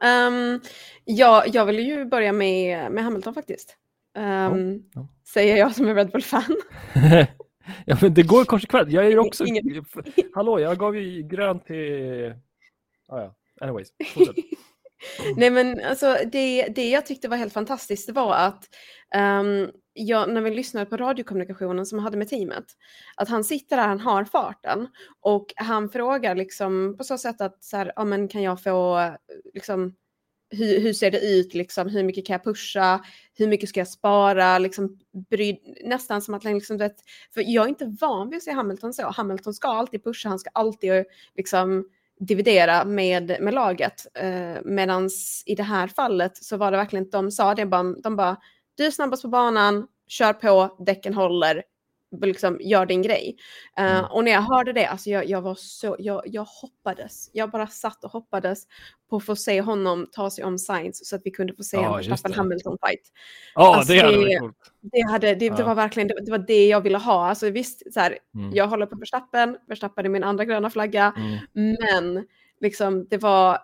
ja, 0.00 0.26
um, 0.28 0.60
ja 1.04 1.44
jag 1.46 1.66
vill 1.66 1.78
ju 1.78 2.04
börja 2.04 2.32
med, 2.32 2.92
med 2.92 3.04
Hamilton 3.04 3.34
faktiskt. 3.34 3.76
Um, 4.18 4.24
Ja, 4.24 5.00
ja. 5.00 5.08
Säger 5.32 5.56
jag 5.56 5.74
som 5.74 5.88
är 5.88 5.94
Red 5.94 6.10
Bull-fan. 6.10 6.56
ja, 7.86 7.96
men 8.02 8.14
det 8.14 8.22
går 8.22 8.44
konsekvent. 8.44 8.90
Jag 8.90 9.06
är 9.06 9.18
också... 9.18 9.44
Ingen- 9.44 9.84
Hallå, 10.34 10.60
jag 10.60 10.78
gav 10.78 10.96
ju 10.96 11.22
grönt 11.22 11.66
till... 11.66 12.34
Ah, 13.08 13.20
ja. 13.20 13.34
Anyways, 13.60 13.88
fortsätt. 14.14 14.36
Nej 15.36 15.50
men 15.50 15.80
alltså 15.84 16.16
det, 16.32 16.68
det 16.68 16.90
jag 16.90 17.06
tyckte 17.06 17.28
var 17.28 17.36
helt 17.36 17.52
fantastiskt 17.52 18.10
var 18.10 18.34
att 18.34 18.64
ehm, 19.14 19.70
jag, 20.00 20.32
när 20.34 20.40
vi 20.40 20.50
lyssnade 20.50 20.86
på 20.86 20.96
radiokommunikationen 20.96 21.86
som 21.86 21.98
jag 21.98 22.02
hade 22.02 22.16
med 22.16 22.28
teamet, 22.28 22.64
att 23.16 23.28
han 23.28 23.44
sitter 23.44 23.76
där, 23.76 23.88
han 23.88 24.00
har 24.00 24.24
farten 24.24 24.88
och 25.20 25.46
han 25.56 25.88
frågar 25.88 26.34
liksom 26.34 26.94
på 26.98 27.04
så 27.04 27.18
sätt 27.18 27.40
att 27.40 27.64
så 27.64 27.76
här, 27.76 27.92
ja 27.96 28.04
men 28.04 28.28
kan 28.28 28.42
jag 28.42 28.62
få 28.62 29.10
liksom 29.54 29.94
hur, 30.50 30.80
hur 30.80 30.92
ser 30.92 31.10
det 31.10 31.20
ut, 31.20 31.54
liksom, 31.54 31.88
hur 31.88 32.04
mycket 32.04 32.26
kan 32.26 32.34
jag 32.34 32.44
pusha, 32.44 33.04
hur 33.34 33.46
mycket 33.46 33.68
ska 33.68 33.80
jag 33.80 33.88
spara, 33.88 34.58
liksom, 34.58 34.98
bry, 35.30 35.58
nästan 35.84 36.22
som 36.22 36.34
att 36.34 36.44
liksom, 36.44 36.78
du 36.78 36.84
vet, 36.84 36.96
för 37.34 37.44
jag 37.46 37.64
är 37.64 37.68
inte 37.68 37.96
van 38.00 38.30
vid 38.30 38.36
att 38.36 38.42
se 38.42 38.52
Hamilton 38.52 38.94
så. 38.94 39.10
Hamilton 39.10 39.54
ska 39.54 39.68
alltid 39.68 40.04
pusha, 40.04 40.28
han 40.28 40.38
ska 40.38 40.50
alltid 40.54 41.04
liksom 41.36 41.84
dividera 42.20 42.84
med, 42.84 43.36
med 43.40 43.54
laget. 43.54 44.06
Eh, 44.14 44.62
Medan 44.64 45.10
i 45.46 45.54
det 45.54 45.62
här 45.62 45.88
fallet 45.88 46.36
så 46.36 46.56
var 46.56 46.70
det 46.70 46.76
verkligen, 46.76 47.10
de 47.10 47.30
sa 47.30 47.54
det 47.54 47.66
bara, 47.66 47.82
de 47.82 48.16
bara, 48.16 48.36
du 48.74 48.86
är 48.86 48.90
snabbast 48.90 49.22
på 49.22 49.28
banan, 49.28 49.86
kör 50.06 50.32
på, 50.32 50.76
däcken 50.86 51.14
håller, 51.14 51.62
liksom, 52.22 52.58
gör 52.60 52.86
din 52.86 53.02
grej. 53.02 53.36
Mm. 53.76 54.04
Och 54.04 54.24
när 54.24 54.32
jag 54.32 54.40
hörde 54.42 54.72
det, 54.72 54.86
alltså 54.86 55.10
jag, 55.10 55.26
jag 55.26 55.40
var 55.42 55.54
så, 55.54 55.96
jag, 55.98 56.22
jag 56.26 56.44
hoppades, 56.44 57.30
jag 57.32 57.50
bara 57.50 57.66
satt 57.66 58.04
och 58.04 58.10
hoppades 58.10 58.66
på 59.10 59.16
att 59.16 59.24
få 59.24 59.36
se 59.36 59.60
honom 59.60 60.06
ta 60.12 60.30
sig 60.30 60.44
om 60.44 60.58
Sainz 60.58 61.08
så 61.08 61.16
att 61.16 61.22
vi 61.24 61.30
kunde 61.30 61.54
få 61.54 61.62
se 61.62 61.76
Ja, 61.76 62.00
en 62.00 62.08
det. 62.10 62.34
Hamilton-fight. 62.36 63.12
Ja, 63.54 63.76
Alltså, 63.76 63.92
det 63.92 63.98
hade 64.00 64.12
det- 64.12 64.18
varit 64.24 64.38
coolt. 64.40 64.56
Det, 64.80 65.00
hade, 65.10 65.26
det, 65.34 65.34
det 65.34 65.54
Ja. 65.58 65.64
var 65.66 65.74
verkligen 65.74 66.08
det, 66.08 66.24
det 66.24 66.30
var 66.30 66.38
det 66.38 66.66
jag 66.68 66.80
ville 66.80 66.98
ha. 66.98 67.28
Alltså 67.28 67.50
visst, 67.50 67.92
så 67.94 68.00
här, 68.00 68.18
Mm. 68.34 68.50
jag 68.54 68.68
håller 68.68 68.86
på 68.86 68.96
Verstappen, 68.96 69.56
Verstappen 69.68 70.04
är 70.04 70.08
min 70.08 70.24
andra 70.24 70.44
gröna 70.44 70.70
flagga, 70.70 71.12
Mm. 71.16 71.76
men 71.80 72.26
liksom 72.60 73.06
det 73.08 73.18
var 73.18 73.58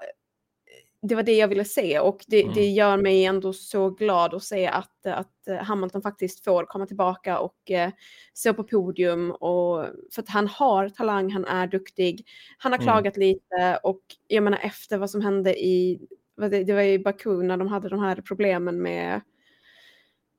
det 1.07 1.15
var 1.15 1.23
det 1.23 1.37
jag 1.37 1.49
ville 1.49 1.65
se 1.65 2.01
och 2.01 2.25
det, 2.27 2.43
Mm. 2.43 2.55
det 2.55 2.67
gör 2.69 2.97
mig 2.97 3.25
ändå 3.25 3.53
så 3.53 3.91
glad 3.91 4.35
att 4.35 4.43
se 4.43 4.67
att, 4.67 5.07
att 5.07 5.33
Hamilton 5.63 6.03
faktiskt 6.03 6.45
får 6.45 6.65
komma 6.65 6.87
tillbaka 6.87 7.39
och 7.39 7.71
eh, 7.71 7.91
stå 8.35 8.55
på 8.55 8.65
podium. 8.65 9.31
Och, 9.31 9.85
för 10.15 10.23
att 10.23 10.29
han 10.29 10.47
har 10.47 10.89
talang, 10.89 11.31
han 11.31 11.45
är 11.45 11.67
duktig. 11.67 12.27
Han 12.59 12.73
har 12.73 12.79
Mm. 12.79 12.87
klagat 12.87 13.17
lite 13.17 13.79
och 13.83 14.03
jag 14.29 14.45
menar 14.45 14.59
efter 14.63 14.99
vad 14.99 15.11
som 15.11 15.21
hände 15.21 15.59
i, 15.65 16.01
det, 16.51 16.73
var 16.73 16.83
i 16.83 16.99
Baku 16.99 17.43
när 17.43 17.57
de 17.57 17.69
hade 17.69 17.89
de 17.89 18.01
här 18.01 18.17
problemen 18.29 18.83
med, 18.83 19.21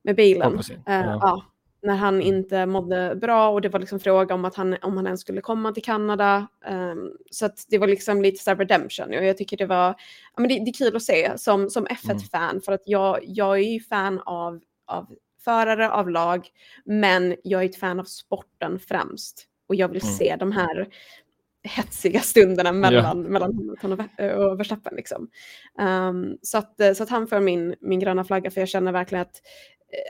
med 0.04 0.16
bilen. 0.16 0.60
Eh, 0.88 0.96
ja. 0.96 1.20
ja, 1.22 1.46
när 1.88 1.96
han 1.96 2.16
Mm. 2.16 2.28
inte 2.28 2.66
mådde 2.66 3.16
bra 3.16 3.50
och 3.50 3.62
det 3.62 3.70
var 3.70 3.80
liksom 3.80 4.00
fråga 4.00 4.36
om 4.36 4.46
att 4.46 4.56
han, 4.56 4.78
om 4.82 4.98
han 4.98 5.06
ens 5.06 5.22
skulle 5.22 5.42
komma 5.42 5.72
till 5.72 5.84
Kanada. 5.84 6.48
Ehm, 6.66 7.12
så 7.32 7.46
att 7.46 7.66
det 7.70 7.78
var 7.78 7.88
liksom 7.88 8.22
lite 8.22 8.44
så 8.44 8.50
här 8.50 8.58
redemption 8.58 9.08
och 9.08 9.26
jag 9.26 9.38
tycker 9.38 9.58
det 9.58 9.66
var, 9.66 9.88
ja 10.36 10.42
men 10.42 10.48
det, 10.48 10.56
det 10.56 10.70
är 10.72 10.74
kul 10.74 10.96
att 10.96 11.04
se 11.04 11.38
som, 11.38 11.70
som 11.70 11.88
F1-fan 11.88 12.62
för 12.62 12.72
att 12.72 12.84
jag, 12.86 13.20
jag 13.24 13.58
är 13.58 13.74
ju 13.74 13.80
fan 13.80 14.20
av, 14.26 14.60
av 14.88 15.08
förare, 15.44 15.90
av 15.92 16.10
lag, 16.10 16.48
men 16.86 17.36
jag 17.44 17.62
är 17.64 17.70
ett 17.70 17.76
fan 17.80 18.00
av 18.00 18.04
sporten 18.04 18.80
främst. 18.80 19.46
Och 19.70 19.76
jag 19.76 19.88
vill 19.88 20.02
Mm. 20.04 20.16
se 20.16 20.36
de 20.40 20.52
här 20.52 20.88
hetsiga 21.64 22.20
stunderna 22.20 22.72
mellan, 22.72 23.22
mellan 23.22 23.54
Hamilton 23.56 23.92
och, 23.92 24.46
och 24.46 24.60
Verstappen. 24.60 24.96
Liksom. 24.96 25.30
Ehm, 25.80 26.38
så, 26.42 26.58
att, 26.58 26.76
så 26.96 27.04
att 27.04 27.10
han 27.10 27.28
får 27.28 27.40
min, 27.40 27.76
min 27.80 28.00
gröna 28.00 28.24
flagga 28.24 28.52
för 28.52 28.62
jag 28.62 28.70
känner 28.70 28.92
verkligen 28.92 29.22
att 29.22 29.42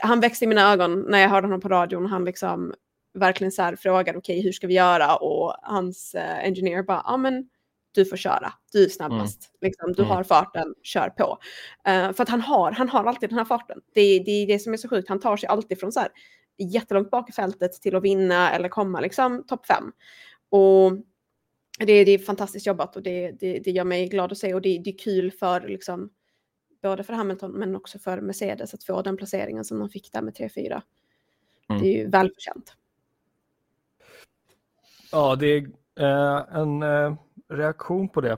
han 0.02 0.20
växte 0.20 0.46
i 0.46 0.48
mina 0.48 0.74
ögon 0.74 1.02
när 1.02 1.20
jag 1.20 1.30
hörde 1.30 1.48
honom 1.48 1.62
på 1.62 1.70
radion. 1.70 2.06
Han 2.06 2.26
liksom 2.26 2.74
verkligen 3.14 3.52
så 3.52 3.62
här 3.62 3.76
frågade 3.76 4.18
okej 4.18 4.42
hur 4.42 4.52
ska 4.52 4.68
vi 4.68 4.74
göra 4.74 5.16
och 5.16 5.56
hans 5.62 6.16
uh, 6.16 6.46
engineer 6.46 6.84
bara 6.84 7.02
ja 7.06 7.18
men 7.18 7.50
du 7.92 8.06
får 8.06 8.18
köra, 8.18 8.54
du 8.72 8.86
är 8.86 8.90
snabbast, 8.90 9.52
liksom, 9.62 9.94
du 9.94 10.02
Mm. 10.02 10.16
har 10.16 10.24
farten, 10.24 10.74
kör 10.84 11.10
på. 11.10 11.38
Eh, 11.88 12.14
för 12.14 12.24
att 12.24 12.30
han 12.30 12.42
har, 12.42 12.72
han 12.72 12.90
har 12.90 13.06
alltid 13.06 13.30
den 13.30 13.38
här 13.38 13.46
farten. 13.46 13.82
Det, 13.94 14.20
det 14.20 14.32
är 14.32 14.48
det 14.48 14.60
som 14.60 14.74
är 14.74 14.78
så 14.78 14.90
sjukt, 14.90 15.10
han 15.10 15.20
tar 15.20 15.38
sig 15.38 15.48
alltid 15.48 15.80
från 15.80 15.92
så 15.92 16.00
här 16.00 16.10
jättelångt 16.58 17.12
bak 17.12 17.30
i 17.30 17.34
fältet 17.34 17.74
till 17.74 17.96
att 17.96 18.04
vinna 18.04 18.52
eller 18.52 18.70
komma 18.70 19.00
liksom 19.00 19.44
topp 19.48 19.66
fem. 19.66 19.92
Och 20.50 20.92
det, 21.80 22.04
det 22.04 22.12
är 22.12 22.18
fantastiskt 22.18 22.66
jobbat 22.68 22.96
och 22.96 23.04
det, 23.04 23.32
det, 23.32 23.60
det 23.60 23.72
gör 23.72 23.84
mig 23.84 24.08
glad 24.08 24.32
att 24.32 24.38
se 24.38 24.54
och 24.54 24.62
det, 24.62 24.82
det 24.84 24.90
är 24.90 24.98
kul 24.98 25.32
för 25.32 25.68
liksom 25.68 26.10
både 26.88 27.04
för 27.04 27.14
Hamilton 27.14 27.52
men 27.52 27.76
också 27.76 28.00
för 28.00 28.22
Mercedes 28.22 28.74
att 28.74 28.84
få 28.84 29.02
den 29.02 29.18
placeringen 29.18 29.66
som 29.66 29.80
de 29.80 29.90
fick 29.90 30.12
där 30.12 30.22
med 30.22 30.34
3-4. 30.34 30.82
Mm. 31.70 31.82
Det 31.82 31.88
är 31.88 31.98
ju 31.98 32.10
välförtjänt. 32.10 32.74
Ja, 35.12 35.36
det 35.36 35.48
är 35.48 35.68
eh, 36.00 36.58
en 36.58 36.84
eh, 36.84 37.16
reaktion 37.50 38.10
på 38.10 38.22
det. 38.22 38.38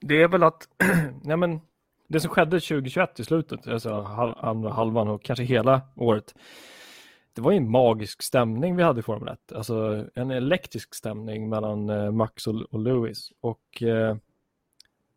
Det 0.00 0.22
är 0.22 0.28
väl 0.28 0.42
att, 0.42 0.68
nej 1.22 1.36
men, 1.36 1.60
det 2.06 2.20
som 2.20 2.30
skedde 2.30 2.60
2021 2.60 3.20
i 3.20 3.24
slutet, 3.24 3.66
alltså 3.66 3.90
hal- 3.90 4.38
andra 4.38 4.72
halvan 4.72 5.08
och 5.08 5.22
kanske 5.22 5.44
hela 5.44 5.80
året, 5.96 6.34
det 7.32 7.40
var 7.40 7.50
ju 7.50 7.56
en 7.56 7.70
magisk 7.70 8.22
stämning 8.22 8.76
vi 8.76 8.82
hade 8.82 9.00
i 9.00 9.02
Formel 9.02 9.28
1. 9.28 9.52
Alltså 9.52 10.06
en 10.14 10.30
elektrisk 10.30 10.94
stämning 10.94 11.48
mellan 11.48 11.90
eh, 11.90 12.10
Max 12.10 12.46
och, 12.46 12.54
och 12.54 12.80
Lewis. 12.80 13.32
Och 13.40 13.82
eh, 13.82 14.16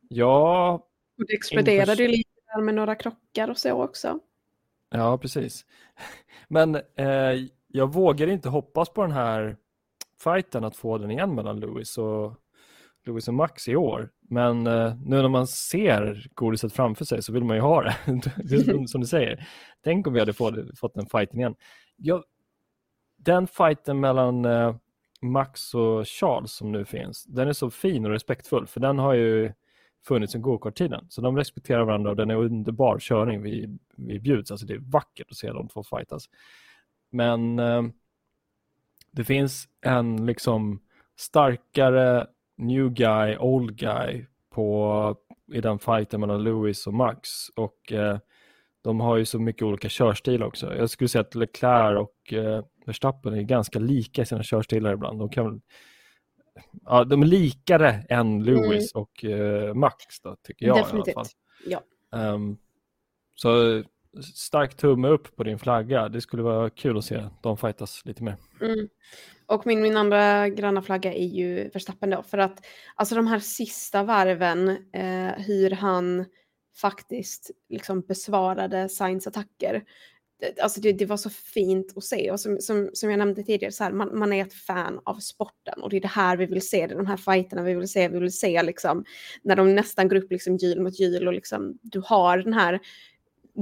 ja, 0.10 0.87
och 1.18 1.26
det 1.28 1.34
exploderade 1.34 2.04
ju 2.04 2.08
lite 2.08 2.30
där 2.56 2.62
med 2.62 2.76
några 2.76 2.96
krockar 2.96 3.50
och 3.50 3.58
så 3.58 3.84
också. 3.84 4.20
Ja, 4.90 5.18
precis. 5.18 5.66
Men 6.48 6.76
eh, 6.76 7.48
jag 7.68 7.94
vågar 7.94 8.28
inte 8.28 8.50
hoppas 8.50 8.90
på 8.90 9.02
den 9.02 9.12
här 9.12 9.58
fighten 10.24 10.64
att 10.64 10.76
få 10.76 10.98
den 10.98 11.12
igen 11.12 11.36
mellan 11.36 11.60
Lewis 11.60 11.98
och, 11.98 12.34
Lewis 13.06 13.28
och 13.28 13.34
Max 13.34 13.68
i 13.68 13.76
år. 13.76 14.10
Men 14.30 14.68
eh, 14.68 14.96
nu 15.06 15.22
när 15.22 15.30
man 15.30 15.48
ser 15.48 16.28
godiset 16.34 16.74
framför 16.74 17.06
sig 17.06 17.24
så 17.24 17.34
vill 17.34 17.44
man 17.44 17.58
ju 17.58 17.62
ha 17.62 17.84
det. 17.84 17.96
det 18.44 18.64
som, 18.64 18.88
som 18.88 19.02
du 19.02 19.08
säger. 19.08 19.48
Tänk 19.84 20.08
om 20.08 20.14
vi 20.14 20.20
hade 20.20 20.34
fått, 20.34 20.80
fått 20.80 20.94
den 20.94 21.06
fighten 21.06 21.40
igen. 21.40 21.56
Jag, 21.96 22.24
den 23.18 23.48
fighten 23.48 24.00
mellan 24.00 24.46
eh, 24.46 24.76
Max 25.22 25.74
och 25.74 26.08
Charles 26.08 26.52
som 26.52 26.72
nu 26.72 26.86
finns, 26.86 27.24
den 27.24 27.48
är 27.48 27.54
så 27.54 27.70
fin 27.70 28.06
och 28.06 28.12
respektfull 28.12 28.68
för 28.68 28.80
den 28.80 29.00
har 29.00 29.14
ju 29.14 29.54
funnits 30.08 30.36
en 30.36 30.42
go-kart-tiden. 30.42 31.06
Så 31.10 31.22
de 31.22 31.38
respekterar 31.38 31.84
varandra 31.84 32.10
och 32.10 32.16
den 32.16 32.30
är 32.30 32.36
underbar 32.36 33.00
körning 33.00 33.42
vi, 33.42 33.78
vi 33.96 34.20
bjuds. 34.20 34.52
Alltså 34.52 34.66
det 34.68 34.74
är 34.74 34.92
vackert 34.92 35.28
att 35.32 35.38
se 35.38 35.52
de 35.52 35.68
två 35.68 35.84
fightas. 35.84 36.30
Men 37.10 37.60
eh, 37.60 37.84
det 39.12 39.24
finns 39.24 39.68
en 39.82 40.26
liksom 40.26 40.82
starkare 41.16 42.28
new 42.58 42.90
guy, 42.90 43.38
old 43.38 43.76
guy 43.76 44.26
på, 44.50 45.16
i 45.54 45.62
den 45.62 45.80
fighten 45.80 46.20
mellan 46.20 46.44
Lewis 46.44 46.88
och 46.88 46.94
Max. 46.94 47.30
Och 47.56 47.92
eh, 47.92 48.18
de 48.82 49.00
har 49.00 49.18
ju 49.18 49.26
så 49.26 49.40
mycket 49.40 49.62
olika 49.64 49.88
körstilar 49.90 50.46
också. 50.46 50.76
Jag 50.76 50.90
skulle 50.90 51.08
säga 51.08 51.22
att 51.22 51.36
Leclerc 51.36 52.00
och 52.00 52.34
eh, 52.34 52.64
Verstappen 52.86 53.34
är 53.34 53.42
ganska 53.42 53.80
lika 53.80 54.22
i 54.22 54.26
sina 54.26 54.44
körstilar 54.44 54.94
ibland. 54.94 55.20
De, 55.20 55.30
kan, 55.30 55.46
väl- 55.46 55.62
ja, 56.86 57.04
de 57.04 57.22
är 57.22 57.26
likare 57.26 58.06
än 58.10 58.44
Lewis 58.44 58.92
och 58.92 59.26
eh, 59.26 59.74
Max 59.74 60.22
då, 60.24 60.36
tycker 60.44 60.66
jag 60.66 60.78
i 60.78 60.82
Definitivt. 60.82 61.16
alla 61.18 61.26
fall. 61.26 61.34
Ja. 61.66 61.82
Ehm, 62.20 62.58
så 63.36 63.84
stark 64.36 64.78
tumme 64.78 65.08
upp 65.08 65.36
på 65.36 65.44
din 65.44 65.60
flagga. 65.60 66.10
Det 66.10 66.22
skulle 66.22 66.44
vara 66.44 66.70
kul 66.70 66.98
att 66.98 67.06
se 67.06 67.24
dem 67.44 67.58
fightas 67.58 68.02
lite 68.06 68.24
mer. 68.24 68.36
Mm. 68.62 68.88
Och 69.46 69.68
min, 69.68 69.82
min 69.82 69.98
andra 69.98 70.50
gröna 70.50 70.82
flagga 70.82 71.14
är 71.14 71.28
ju 71.28 71.70
Verstappen 71.70 72.10
då. 72.10 72.24
För 72.24 72.38
att 72.38 72.66
alltså 72.96 73.16
de 73.16 73.28
här 73.28 73.40
sista 73.40 74.04
varven, 74.04 74.70
eh, 74.94 75.32
hur 75.38 75.72
han 75.72 76.26
faktiskt 76.82 77.52
liksom 77.70 78.02
besvarade 78.02 78.90
Sainz 78.90 79.28
attacker. 79.28 79.84
Det, 80.40 80.60
alltså 80.60 80.82
det, 80.82 80.92
det 80.92 81.06
var 81.06 81.18
så 81.18 81.30
fint 81.30 81.98
att 81.98 82.04
se. 82.04 82.32
Och 82.32 82.40
som, 82.40 82.58
som, 82.60 82.90
som 82.94 83.10
jag 83.10 83.18
nämnde 83.18 83.44
tidigare, 83.44 83.72
så 83.72 83.84
här, 83.84 83.92
man, 83.92 84.20
man 84.20 84.34
är 84.34 84.46
ett 84.46 84.54
fan 84.54 85.00
av 85.06 85.20
sporten. 85.20 85.82
Och 85.82 85.90
det 85.90 85.98
är 85.98 86.02
det 86.02 86.08
här 86.08 86.38
vi 86.38 86.46
vill 86.46 86.70
se, 86.70 86.88
det 86.88 86.94
är 86.94 86.98
de 86.98 87.08
här 87.08 87.18
fighterna 87.18 87.64
vi 87.64 87.74
vill 87.74 87.88
se. 87.88 88.08
Vi 88.08 88.20
vill 88.20 88.38
se 88.38 88.64
liksom, 88.64 89.06
när 89.44 89.56
de 89.56 89.76
nästan 89.76 90.08
går 90.08 90.16
upp 90.16 90.32
liksom 90.32 90.58
hjul 90.58 90.82
mot 90.82 91.00
hjul 91.00 91.28
och 91.28 91.34
liksom, 91.34 91.78
du 91.82 92.02
har 92.06 92.38
den 92.38 92.54
här 92.54 92.80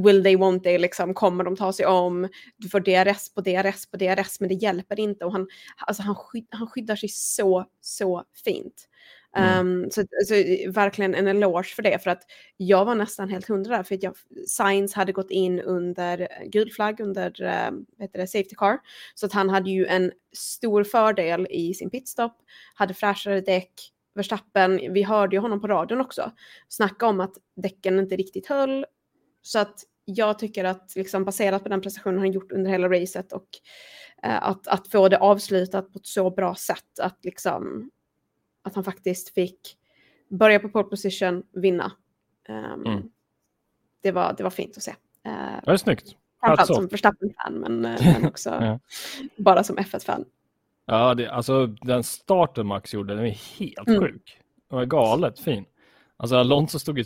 will 0.04 0.24
they, 0.24 0.36
won't 0.36 0.64
they, 0.64 0.78
liksom, 0.78 1.14
kommer 1.14 1.44
de 1.44 1.56
ta 1.56 1.74
sig 1.74 1.86
om, 1.86 2.30
du 2.58 2.70
får 2.70 2.80
DRS 2.80 3.34
på 3.34 3.42
DRS 3.42 3.92
på 3.92 3.98
DRS, 3.98 4.40
men 4.40 4.50
det 4.50 4.56
hjälper 4.56 5.00
inte. 5.00 5.26
Och 5.26 5.32
han, 5.32 5.48
alltså, 5.78 6.04
han, 6.04 6.16
skydd, 6.16 6.48
han 6.50 6.68
skyddar 6.68 6.96
sig 6.96 7.10
så, 7.10 7.66
så 7.82 8.24
fint. 8.44 8.88
Mm. 9.36 9.84
Um, 9.84 9.92
så, 9.92 10.02
så 10.02 10.08
alltså, 10.20 10.36
verkligen 10.72 11.16
en 11.16 11.28
eloge 11.28 11.76
för 11.76 11.84
det, 11.84 12.04
för 12.04 12.10
att 12.10 12.22
jag 12.58 12.86
var 12.86 12.96
nästan 12.96 13.30
helt 13.30 13.48
hundra 13.48 13.78
där, 13.78 13.84
för 13.84 13.96
att 13.96 14.04
jag, 14.04 14.16
Science 14.48 14.96
hade 14.96 15.12
gått 15.12 15.32
in 15.32 15.60
under 15.60 16.22
eh, 16.22 16.48
gul 16.48 16.72
flagg, 16.72 17.00
under 17.00 17.42
uh, 17.42 17.80
heter 18.00 18.20
det, 18.20 18.28
safety 18.28 18.56
car, 18.56 18.80
så 19.16 19.26
att 19.26 19.34
han 19.34 19.50
hade 19.50 19.70
ju 19.70 19.86
en 19.86 20.12
stor 20.34 20.84
fördel 20.84 21.48
i 21.50 21.74
sin 21.74 21.90
pitstop, 21.90 22.34
hade 22.76 22.94
fräschare 22.94 23.42
däck, 23.42 23.92
Verstappen, 24.16 24.94
vi 24.94 25.04
hörde 25.04 25.36
ju 25.36 25.40
honom 25.40 25.62
på 25.62 25.68
radion 25.68 26.02
också, 26.02 26.32
snacka 26.70 27.06
om 27.06 27.20
att 27.20 27.34
däcken 27.56 28.00
inte 28.00 28.16
riktigt 28.16 28.48
höll, 28.48 28.86
så 29.42 29.60
att 29.60 29.84
jag 30.06 30.40
tycker 30.40 30.64
att 30.64 30.96
liksom 30.96 31.26
baserat 31.26 31.64
på 31.64 31.70
den 31.70 31.82
prestationen 31.82 32.20
han 32.20 32.32
gjort 32.32 32.52
under 32.52 32.72
hela 32.72 32.90
racet 32.90 33.34
och 33.34 33.48
eh, 34.24 34.44
att, 34.44 34.68
att 34.68 34.88
få 34.88 35.10
det 35.10 35.18
avslutat 35.18 35.94
på 35.94 36.00
ett 36.00 36.08
så 36.08 36.30
bra 36.30 36.56
sätt 36.56 37.00
att 37.00 37.26
liksom 37.26 37.92
att 38.66 38.76
han 38.76 38.84
faktiskt 38.84 39.34
fick 39.34 39.78
börja 40.30 40.60
på 40.60 40.70
pole 40.70 40.84
position, 40.84 41.44
vinna. 41.52 41.92
Um, 42.50 42.86
mm. 42.86 43.10
det, 44.02 44.12
var, 44.12 44.34
det 44.38 44.44
var 44.44 44.50
fint 44.50 44.78
att 44.78 44.84
se. 44.84 44.92
Uh, 44.92 45.60
det 45.66 45.72
är 45.72 45.78
snyggt. 45.78 46.16
Framförallt 46.40 46.76
som 46.76 46.88
Verstappen-fan, 46.88 47.54
men, 47.54 47.86
eh, 47.86 48.02
men 48.20 48.28
också 48.28 48.50
ja. 48.50 48.80
bara 49.38 49.64
som 49.64 49.78
F1-fan. 49.78 50.26
Ja, 50.86 51.14
det, 51.14 51.28
alltså 51.28 51.68
den 51.68 52.04
starten 52.04 52.68
Max 52.68 52.94
gjorde, 52.94 53.16
den 53.16 53.26
är 53.26 53.60
helt 53.60 53.88
mm. 53.88 54.02
sjuk. 54.02 54.42
Den 54.70 54.78
var 54.78 54.86
galet 54.86 55.40
fin. 55.40 55.66
Alltså 56.18 56.36
Alonso 56.36 56.80
stod 56.80 56.98
ju, 57.00 57.06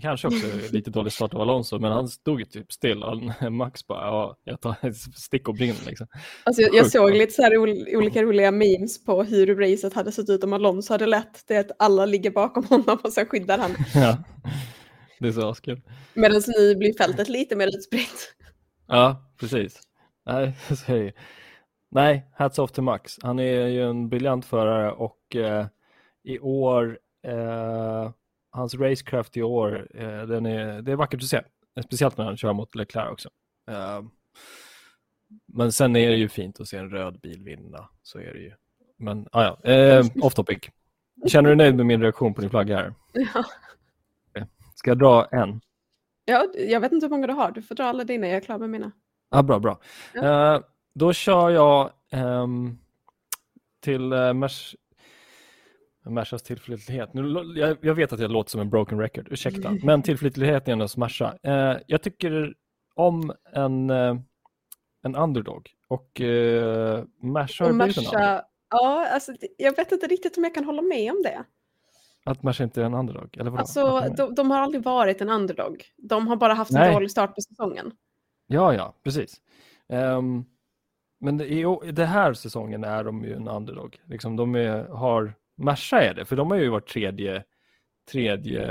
kanske 0.00 0.26
också 0.26 0.46
lite 0.72 0.90
dålig 0.90 1.12
start 1.12 1.34
av 1.34 1.40
Alonso, 1.40 1.78
men 1.78 1.92
han 1.92 2.08
stod 2.08 2.40
ju 2.40 2.46
typ 2.46 2.72
still. 2.72 3.04
Max 3.50 3.86
bara, 3.86 4.06
ja, 4.06 4.36
jag 4.44 4.60
tar 4.60 4.76
ett 4.82 4.96
stick 4.96 5.48
och 5.48 5.54
brinner 5.54 5.86
liksom. 5.86 6.06
Alltså 6.44 6.62
jag, 6.62 6.74
jag 6.74 6.90
såg 6.90 7.14
lite 7.14 7.32
så 7.32 7.42
här 7.42 7.56
olika 7.96 8.22
roliga 8.22 8.50
memes 8.50 9.04
på 9.04 9.22
hur 9.22 9.56
racet 9.56 9.94
hade 9.94 10.12
sett 10.12 10.30
ut 10.30 10.44
om 10.44 10.52
Alonso 10.52 10.94
hade 10.94 11.06
lett 11.06 11.46
det 11.46 11.58
att 11.58 11.70
alla 11.78 12.06
ligger 12.06 12.30
bakom 12.30 12.64
honom 12.64 12.98
och 13.02 13.12
sen 13.12 13.26
skyddar 13.26 13.58
han. 13.58 13.70
Ja, 13.94 14.16
det 15.20 15.28
är 15.28 15.32
så 15.32 15.48
askul. 15.48 15.80
Medan 16.14 16.42
nu 16.46 16.76
blir 16.76 16.98
fältet 16.98 17.28
lite 17.28 17.56
mer 17.56 17.66
utspritt. 17.66 18.34
Ja, 18.86 19.32
precis. 19.40 19.80
Nej, 20.26 20.56
så 20.86 21.10
Nej, 21.90 22.26
hats 22.34 22.58
off 22.58 22.72
till 22.72 22.82
Max. 22.82 23.16
Han 23.22 23.38
är 23.38 23.66
ju 23.66 23.82
en 23.82 24.08
briljant 24.08 24.44
förare 24.44 24.92
och 24.92 25.36
eh, 25.36 25.66
i 26.24 26.38
år 26.38 26.98
eh, 27.26 28.10
hans 28.56 28.74
racecraft 28.74 29.36
i 29.36 29.42
år, 29.42 29.88
eh, 29.94 30.22
den 30.22 30.46
är, 30.46 30.82
det 30.82 30.92
är 30.92 30.96
vackert 30.96 31.22
att 31.22 31.28
se. 31.28 31.42
Speciellt 31.84 32.16
när 32.16 32.24
han 32.24 32.36
kör 32.36 32.52
mot 32.52 32.74
Leclerc 32.74 33.12
också. 33.12 33.28
Eh, 33.70 34.02
men 35.46 35.72
sen 35.72 35.96
är 35.96 36.10
det 36.10 36.16
ju 36.16 36.28
fint 36.28 36.60
att 36.60 36.68
se 36.68 36.76
en 36.76 36.90
röd 36.90 37.20
bil 37.20 37.42
vinna, 37.42 37.88
så 38.02 38.18
är 38.18 38.32
det 38.32 38.40
ju. 38.40 38.52
Men 38.98 39.28
ah, 39.32 39.42
ja, 39.42 39.70
eh, 39.70 40.06
off 40.22 40.34
topic. 40.34 40.58
Känner 41.26 41.50
du 41.50 41.56
dig 41.56 41.66
nöjd 41.66 41.76
med 41.76 41.86
min 41.86 42.02
reaktion 42.02 42.34
på 42.34 42.40
din 42.40 42.50
flagga 42.50 42.76
här? 42.76 42.94
Ja. 43.34 43.44
Ska 44.74 44.90
jag 44.90 44.98
dra 44.98 45.26
en? 45.26 45.60
Ja, 46.24 46.46
jag 46.54 46.80
vet 46.80 46.92
inte 46.92 47.06
hur 47.06 47.10
många 47.10 47.26
du 47.26 47.32
har. 47.32 47.50
Du 47.50 47.62
får 47.62 47.74
dra 47.74 47.84
alla 47.84 48.04
dina, 48.04 48.26
jag 48.26 48.36
är 48.36 48.40
klar 48.40 48.58
med 48.58 48.70
mina. 48.70 48.92
Ja, 49.30 49.42
bra, 49.42 49.58
bra. 49.58 49.80
Ja. 50.14 50.54
Uh, 50.54 50.62
då 50.94 51.12
kör 51.12 51.50
jag 51.50 51.90
um, 52.12 52.78
till 53.80 54.12
uh, 54.12 54.32
Mers 56.10 56.14
Mersas 56.14 56.42
tillförlitlighet. 56.42 57.14
Nu, 57.14 57.52
jag, 57.56 57.76
jag, 57.80 57.94
vet 57.94 58.12
att 58.12 58.20
jag 58.20 58.30
låter 58.30 58.50
som 58.50 58.60
en 58.60 58.70
broken 58.70 59.00
record, 59.00 59.28
ursäkta. 59.30 59.76
Men 59.82 60.02
tillförlitligheten 60.02 60.80
hos 60.80 60.96
Mersa. 60.96 61.38
Uh, 61.46 61.76
jag 61.86 62.02
tycker 62.02 62.54
om 62.94 63.32
en, 63.52 63.90
uh, 63.90 64.20
en 65.02 65.16
underdog 65.16 65.70
och 65.88 66.20
uh, 66.20 67.04
Mersa 67.20 67.64
har 67.64 67.72
blivit 67.72 67.96
en 67.98 68.04
underdog. 68.04 68.40
Ja, 68.70 69.08
alltså, 69.12 69.32
jag 69.56 69.76
vet 69.76 69.92
inte 69.92 70.06
riktigt 70.06 70.36
om 70.36 70.44
jag 70.44 70.54
kan 70.54 70.64
hålla 70.64 70.82
med 70.82 71.12
om 71.12 71.22
det. 71.22 71.44
Att 72.24 72.42
Merca 72.42 72.64
inte 72.64 72.80
är 72.80 72.84
en 72.84 72.94
underdog? 72.94 73.36
Eller 73.36 73.50
vadå? 73.50 73.60
Alltså, 73.60 74.14
de, 74.16 74.34
de, 74.34 74.50
har 74.50 74.60
aldrig 74.60 74.82
varit 74.82 75.20
en 75.20 75.30
underdog. 75.30 75.84
De 75.96 76.26
har 76.26 76.36
bara 76.36 76.54
haft 76.54 76.70
Nej. 76.70 76.88
en 76.88 76.94
dålig 76.94 77.10
start 77.10 77.34
på 77.34 77.40
säsongen. 77.40 77.92
Ja, 78.46 78.74
ja, 78.74 78.94
precis. 79.04 79.40
Um, 79.88 80.44
men 81.18 81.40
i 81.40 81.64
den 81.92 82.06
här 82.06 82.34
säsongen 82.34 82.84
är 82.84 83.04
de 83.04 83.24
ju 83.24 83.32
en 83.32 83.48
underdog. 83.48 84.00
Liksom, 84.04 84.36
de 84.36 84.54
är, 84.54 84.84
har, 84.84 85.34
Merca 85.56 86.02
är 86.02 86.14
det, 86.14 86.24
för 86.24 86.36
de 86.36 86.50
har 86.50 86.58
ju 86.58 86.68
varit 86.68 86.88
tredje, 86.88 87.44
tredje 88.10 88.62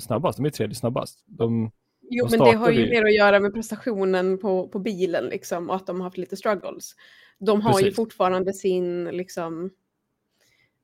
snabbast. 0.00 0.38
De 0.38 0.46
är 0.46 0.50
tredje 0.50 0.74
snabbast. 0.74 1.24
De, 1.26 1.70
jo, 2.10 2.26
de 2.26 2.36
men 2.36 2.46
det 2.46 2.56
har 2.56 2.70
ju 2.70 2.90
mer 2.90 3.04
att 3.04 3.14
göra 3.14 3.40
med 3.40 3.54
prestationen 3.54 4.38
på, 4.38 4.68
på 4.68 4.78
bilen 4.78 5.24
liksom, 5.24 5.70
och 5.70 5.76
att 5.76 5.86
de 5.86 6.00
har 6.00 6.04
haft 6.04 6.18
lite 6.18 6.36
struggles. 6.36 6.94
De 7.38 7.60
har 7.60 7.72
precis. 7.72 7.86
ju 7.86 7.92
fortfarande 7.92 8.52
sin 8.52 9.04
liksom, 9.04 9.70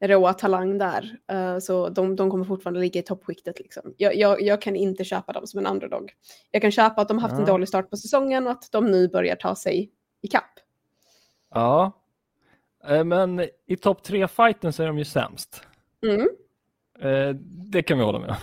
råa 0.01 0.33
talang 0.33 0.79
där. 0.79 1.17
Uh, 1.33 1.59
så 1.59 1.89
de, 1.89 2.17
de 2.17 2.31
kommer 2.31 2.45
fortfarande 2.45 2.81
ligga 2.81 3.01
i 3.01 3.03
toppskiktet. 3.03 3.59
Liksom. 3.59 3.95
Jag, 3.97 4.17
jag, 4.17 4.43
jag, 4.43 4.63
kan 4.63 4.77
inte 4.77 5.05
köpa 5.05 5.33
dem 5.33 5.47
som 5.47 5.59
en 5.59 5.67
underdog. 5.67 6.13
Jag 6.51 6.63
kan 6.63 6.71
köpa 6.71 7.03
att 7.03 7.09
de 7.09 7.19
haft 7.19 7.35
ja. 7.35 7.41
en 7.41 7.47
dålig 7.47 7.69
start 7.69 7.91
på 7.91 7.97
säsongen 7.97 8.47
och 8.47 8.53
att 8.53 8.69
de 8.73 8.91
nu 8.91 9.09
börjar 9.09 9.37
ta 9.37 9.55
sig 9.55 9.91
i 10.23 10.29
kapp. 10.29 10.51
Ja, 11.51 12.00
men 13.05 13.47
i 13.67 13.77
topp 13.77 14.03
tre 14.03 14.29
fighten 14.29 14.73
så 14.73 14.83
är 14.83 14.87
de 14.87 14.99
ju 14.99 15.05
sämst. 15.05 15.63
Mm. 16.07 16.29
Uh, 17.05 17.35
det 17.73 17.83
kan 17.83 17.99
vi 17.99 18.05
hålla 18.05 18.19
med 18.19 18.31
om. 18.31 18.37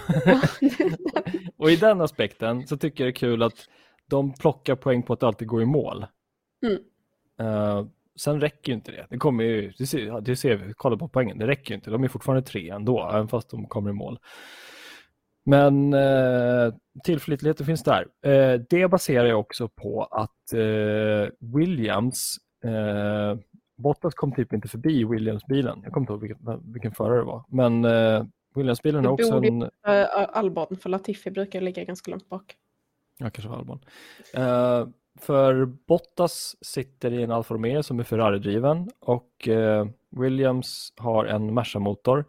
och 1.58 1.72
i 1.72 1.76
den 1.76 2.02
aspekten 2.02 2.68
så 2.68 2.78
tycker 2.78 3.04
jag 3.04 3.14
det 3.14 3.18
är 3.18 3.20
kul 3.20 3.44
att 3.44 3.68
de 4.06 4.34
plockar 4.34 4.76
poäng 4.76 5.04
på 5.04 5.14
att 5.14 5.24
alltid 5.24 5.48
gå 5.48 5.62
i 5.62 5.66
mål. 5.66 6.06
Mm. 6.66 6.80
Sen 8.20 8.42
räcker 8.42 8.72
ju 8.72 8.76
inte 8.76 8.92
det. 8.92 9.08
Det 9.10 9.18
kommer 9.18 9.44
ju, 9.44 9.74
det 9.78 9.86
ser, 9.86 10.22
det 10.22 10.36
ser 10.36 10.56
vi, 10.56 10.74
kolla 10.74 10.98
på 10.98 11.08
poängen, 11.08 11.38
det 11.38 11.48
räcker 11.48 11.72
ju 11.72 11.76
inte. 11.76 11.90
De 11.90 12.04
är 12.04 12.08
fortfarande 12.08 12.48
tre 12.48 12.70
ändå, 12.70 13.10
även 13.14 13.28
fast 13.28 13.50
de 13.50 13.66
kommer 13.66 13.90
i 13.90 13.94
mål. 13.94 14.20
Men 15.46 15.94
eh, 15.94 16.74
tillförlitligheten 17.04 17.66
finns 17.66 17.84
där. 17.84 18.08
Eh, 18.26 18.60
det 18.70 18.88
baserar 18.88 19.26
jag 19.26 19.40
också 19.40 19.68
på 19.68 20.04
att 20.04 20.54
eh, 20.54 21.30
Williams, 21.40 22.36
eh, 22.64 23.40
Bottas 23.78 24.14
kom 24.14 24.32
typ 24.32 24.54
inte 24.54 24.68
förbi 24.68 25.04
Williams-bilen. 25.04 25.80
Jag 25.84 25.94
kommer 25.94 26.04
inte 26.04 26.14
ihåg 26.14 26.22
vilken, 26.22 26.74
vilken 26.74 26.92
förare 26.92 27.18
det 27.18 27.24
var. 27.24 27.44
Men 27.48 27.86
eh, 27.86 28.24
Williams-bilen 28.56 29.06
är 29.06 29.10
också 29.10 29.44
en... 29.44 29.62
Uh, 29.62 29.70
Albon, 30.34 30.78
för 30.82 30.90
Latifi 30.90 31.32
brukar 31.32 31.62
ligga 31.62 31.84
ganska 31.84 32.12
långt 32.12 32.30
bak. 32.30 32.56
Ja, 33.18 33.30
kanske 33.30 33.50
var 33.50 33.58
Albon. 33.58 33.80
Uh, 34.38 34.94
för 35.20 35.66
Bottas 35.66 36.56
sitter 36.62 37.14
i 37.14 37.24
en 37.24 37.32
Alfa 37.32 37.54
Romeo 37.54 37.84
som 37.84 38.00
är 38.00 38.04
Ferrari-driven 38.04 38.90
och 39.00 39.48
eh, 39.48 39.88
Williams 40.10 40.94
har 40.98 41.26
en 41.26 41.54
Merca-motor. 41.54 42.26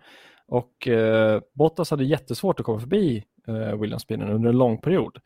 Och 0.46 0.88
eh, 0.88 1.40
Bottas 1.52 1.90
hade 1.90 2.04
jättesvårt 2.04 2.60
att 2.60 2.66
komma 2.66 2.80
förbi 2.80 3.24
Williams-bilen 3.80 4.30
under 4.30 4.50
en 4.50 4.58
lång 4.58 4.78
period. 4.78 5.18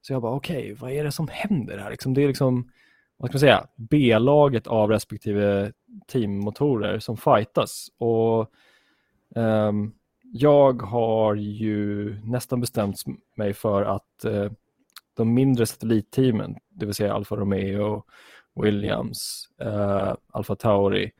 Så 0.00 0.12
jag 0.12 0.22
bara, 0.22 0.32
okej, 0.32 0.56
okay, 0.56 0.74
vad 0.74 0.92
är 0.92 1.04
det 1.04 1.12
som 1.12 1.28
händer 1.28 1.78
här? 1.78 1.90
Liksom, 1.90 2.14
det 2.14 2.22
är 2.22 2.28
liksom, 2.28 2.70
vad 3.16 3.30
ska 3.30 3.34
man 3.34 3.40
säga, 3.40 3.66
B-laget 3.76 4.66
av 4.66 4.90
respektive 4.90 5.72
teammotorer 6.06 6.98
som 6.98 7.16
fightas. 7.16 7.88
Och 7.98 8.50
um, 9.34 9.94
jag 10.32 10.82
har 10.82 11.34
ju 11.34 12.14
nästan 12.24 12.60
bestämt 12.60 12.96
mig 13.36 13.54
för 13.54 13.82
att 13.82 14.24
uh, 14.24 14.50
de 15.16 15.34
mindre 15.34 15.66
satellitteamen, 15.66 16.56
det 16.70 16.86
vill 16.86 16.94
säga 16.94 17.14
Alfa 17.14 17.36
Romeo, 17.36 18.04
Williams, 18.62 19.48
uh, 19.64 20.14
Alfa 20.32 20.56
Tauri, 20.56 21.10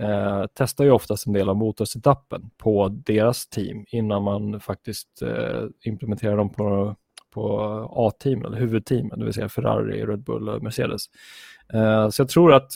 uh, 0.00 0.44
testar 0.54 0.84
ju 0.84 0.90
oftast 0.90 1.26
en 1.26 1.32
del 1.32 1.48
av 1.48 1.56
motorsetupen 1.56 2.50
på 2.56 2.88
deras 2.88 3.48
team 3.48 3.84
innan 3.88 4.22
man 4.22 4.60
faktiskt 4.60 5.22
implementerar 5.84 6.36
dem 6.36 6.52
på, 6.52 6.96
på 7.30 7.60
A-teamen, 7.92 8.46
eller 8.46 8.58
huvudteamen, 8.58 9.18
det 9.18 9.24
vill 9.24 9.34
säga 9.34 9.48
Ferrari, 9.48 10.06
Red 10.06 10.22
Bull 10.22 10.48
och 10.48 10.62
Mercedes. 10.62 11.02
Eh, 11.72 12.08
så 12.08 12.22
jag 12.22 12.28
tror 12.28 12.52
att 12.52 12.72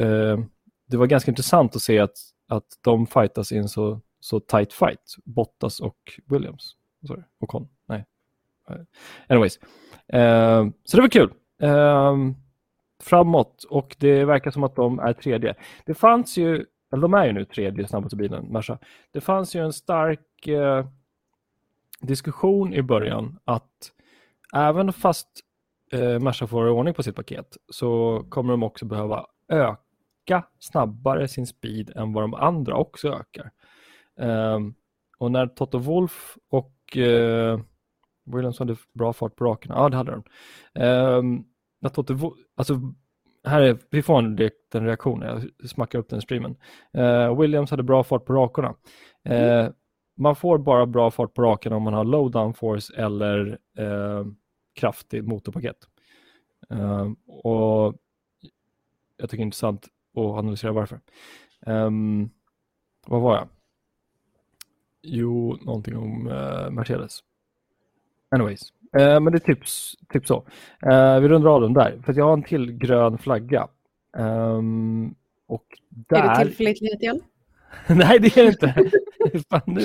eh, 0.00 0.38
det 0.86 0.96
var 0.96 1.06
ganska 1.06 1.30
intressant 1.30 1.76
att 1.76 1.82
se 1.82 1.98
att, 1.98 2.16
att 2.48 2.66
de 2.80 3.06
fightas 3.06 3.52
i 3.52 3.56
en 3.56 3.68
så, 3.68 4.00
så 4.20 4.40
tight 4.40 4.72
fight, 4.72 5.16
Bottas 5.24 5.80
och 5.80 6.20
Williams. 6.26 6.76
Sorry, 7.06 7.22
och 7.40 7.48
Con. 7.48 7.68
Nej. 7.86 8.04
Eh, 8.70 8.76
anyways, 9.28 9.58
Eh, 10.08 10.66
så 10.84 10.96
det 10.96 11.00
var 11.00 11.08
kul. 11.08 11.32
Eh, 11.62 12.16
framåt 13.02 13.64
och 13.64 13.96
det 13.98 14.24
verkar 14.24 14.50
som 14.50 14.64
att 14.64 14.76
de 14.76 14.98
är 14.98 15.12
tredje. 15.12 15.54
Det 15.86 15.94
fanns 15.94 16.36
ju, 16.36 16.66
eller 16.92 17.02
de 17.02 17.14
är 17.14 17.26
ju 17.26 17.32
nu 17.32 17.44
tredje 17.44 17.88
snabbaste 17.88 18.16
bilen, 18.16 18.46
Merca. 18.52 18.78
Det 19.12 19.20
fanns 19.20 19.56
ju 19.56 19.64
en 19.64 19.72
stark 19.72 20.46
eh, 20.48 20.86
diskussion 22.00 22.74
i 22.74 22.82
början 22.82 23.38
att 23.44 23.92
även 24.54 24.92
fast 24.92 25.28
eh, 25.92 26.18
Merca 26.20 26.46
får 26.46 26.68
ordning 26.68 26.94
på 26.94 27.02
sitt 27.02 27.16
paket 27.16 27.56
så 27.68 28.22
kommer 28.28 28.52
de 28.52 28.62
också 28.62 28.84
behöva 28.84 29.26
öka 29.48 30.44
snabbare 30.58 31.28
sin 31.28 31.46
speed 31.46 31.90
än 31.96 32.12
vad 32.12 32.24
de 32.24 32.34
andra 32.34 32.76
också 32.76 33.08
ökar. 33.08 33.50
Eh, 34.20 34.58
och 35.18 35.32
när 35.32 35.46
Toto 35.46 35.78
Wolf 35.78 36.36
och 36.50 36.96
eh, 36.96 37.60
Williams 38.24 38.58
hade 38.58 38.76
bra 38.94 39.12
fart 39.12 39.36
på 39.36 39.44
raken, 39.44 39.72
Ja, 39.76 39.88
det 39.88 39.96
hade 39.96 40.10
de. 40.10 40.22
Eh, 40.82 41.22
när 41.80 41.88
Toto 41.88 42.14
Wolf, 42.14 42.34
alltså, 42.56 42.80
här 43.44 43.62
är, 43.62 43.78
vi 43.90 44.02
får 44.02 44.18
en, 44.18 44.36
direkt 44.36 44.74
en 44.74 44.86
reaktion, 44.86 45.22
jag 45.22 45.68
smackar 45.70 45.98
upp 45.98 46.08
den 46.08 46.20
streamen. 46.20 46.56
Eh, 46.92 47.40
Williams 47.40 47.70
hade 47.70 47.82
bra 47.82 48.04
fart 48.04 48.24
på 48.24 48.32
rakorna. 48.32 48.74
Eh, 49.24 49.60
mm. 49.60 49.72
Man 50.16 50.36
får 50.36 50.58
bara 50.58 50.86
bra 50.86 51.10
fart 51.10 51.34
på 51.34 51.42
raken 51.42 51.72
om 51.72 51.82
man 51.82 51.94
har 51.94 52.04
low 52.04 52.30
downforce 52.30 52.94
eller 52.96 53.58
eh, 53.78 54.24
kraftigt 54.74 55.24
motorpaket. 55.24 55.76
Uh, 56.72 57.12
och 57.26 57.94
jag 59.16 59.30
tycker 59.30 59.36
det 59.36 59.42
är 59.42 59.44
intressant 59.44 59.88
att 60.14 60.18
analysera 60.18 60.72
varför. 60.72 61.00
Um, 61.66 62.30
vad 63.06 63.20
var 63.20 63.36
jag? 63.36 63.48
Jo, 65.02 65.58
någonting 65.62 65.96
om 65.96 66.26
uh, 66.26 66.70
Mercedes. 66.70 67.20
Anyways, 68.30 68.72
Eh, 68.94 69.20
men 69.20 69.32
det 69.32 69.38
är 69.38 69.54
typ, 69.54 69.64
typ 70.12 70.26
så. 70.26 70.44
Eh, 70.86 71.20
vi 71.20 71.28
rundar 71.28 71.50
av 71.50 71.60
den 71.60 71.74
där, 71.74 72.02
för 72.04 72.14
jag 72.14 72.24
har 72.24 72.32
en 72.32 72.42
till 72.42 72.72
grön 72.72 73.18
flagga. 73.18 73.68
Um, 74.16 75.14
och 75.46 75.64
där... 75.88 76.16
Är 76.16 76.28
det 76.28 76.44
tillförlitlighet 76.44 77.00
igen? 77.02 77.20
Nej, 77.88 78.18
det 78.18 78.36
är 78.36 78.42
det 78.42 78.48
inte. 78.48 78.90
Fan, 79.50 79.62
nu 79.66 79.80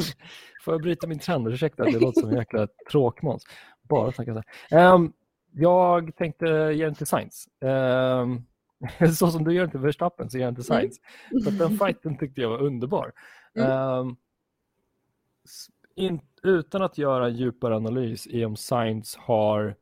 får 0.66 0.74
jag 0.74 0.82
bryta 0.82 1.08
min 1.08 1.20
trend. 1.20 1.48
Ursäkta, 1.48 1.84
det 1.84 2.00
låter 2.00 2.22
som 2.22 2.30
en 2.30 2.36
jäkla 2.36 2.68
tråkmåns. 2.92 3.44
Bara 3.90 4.12
snacka. 4.12 4.44
Um, 4.72 5.14
jag 5.52 6.16
tänkte 6.16 6.46
ge 6.76 6.94
till 6.94 7.08
Science. 7.08 7.50
Um, 7.60 8.46
så 9.16 9.28
som 9.28 9.44
du 9.44 9.54
gör 9.54 9.68
till 9.68 9.80
Verstappen 9.80 10.30
så 10.30 10.38
ger 10.38 10.46
jag 10.46 10.56
till 10.56 10.64
Science. 10.64 11.02
Mm. 11.32 11.44
Så 11.44 11.52
den 11.52 11.78
fighten 11.78 12.18
tyckte 12.18 12.42
jag 12.42 12.50
var 12.50 12.62
underbar. 12.62 13.12
Mm. 13.56 13.72
Um, 13.72 14.18
in, 15.96 16.22
utan 16.44 16.82
att 16.82 16.98
göra 16.98 17.28
en 17.28 17.36
djupare 17.36 17.76
analys 17.76 18.28
i 18.28 18.46
om 18.46 18.56
Science 18.56 19.20
har 19.22 19.76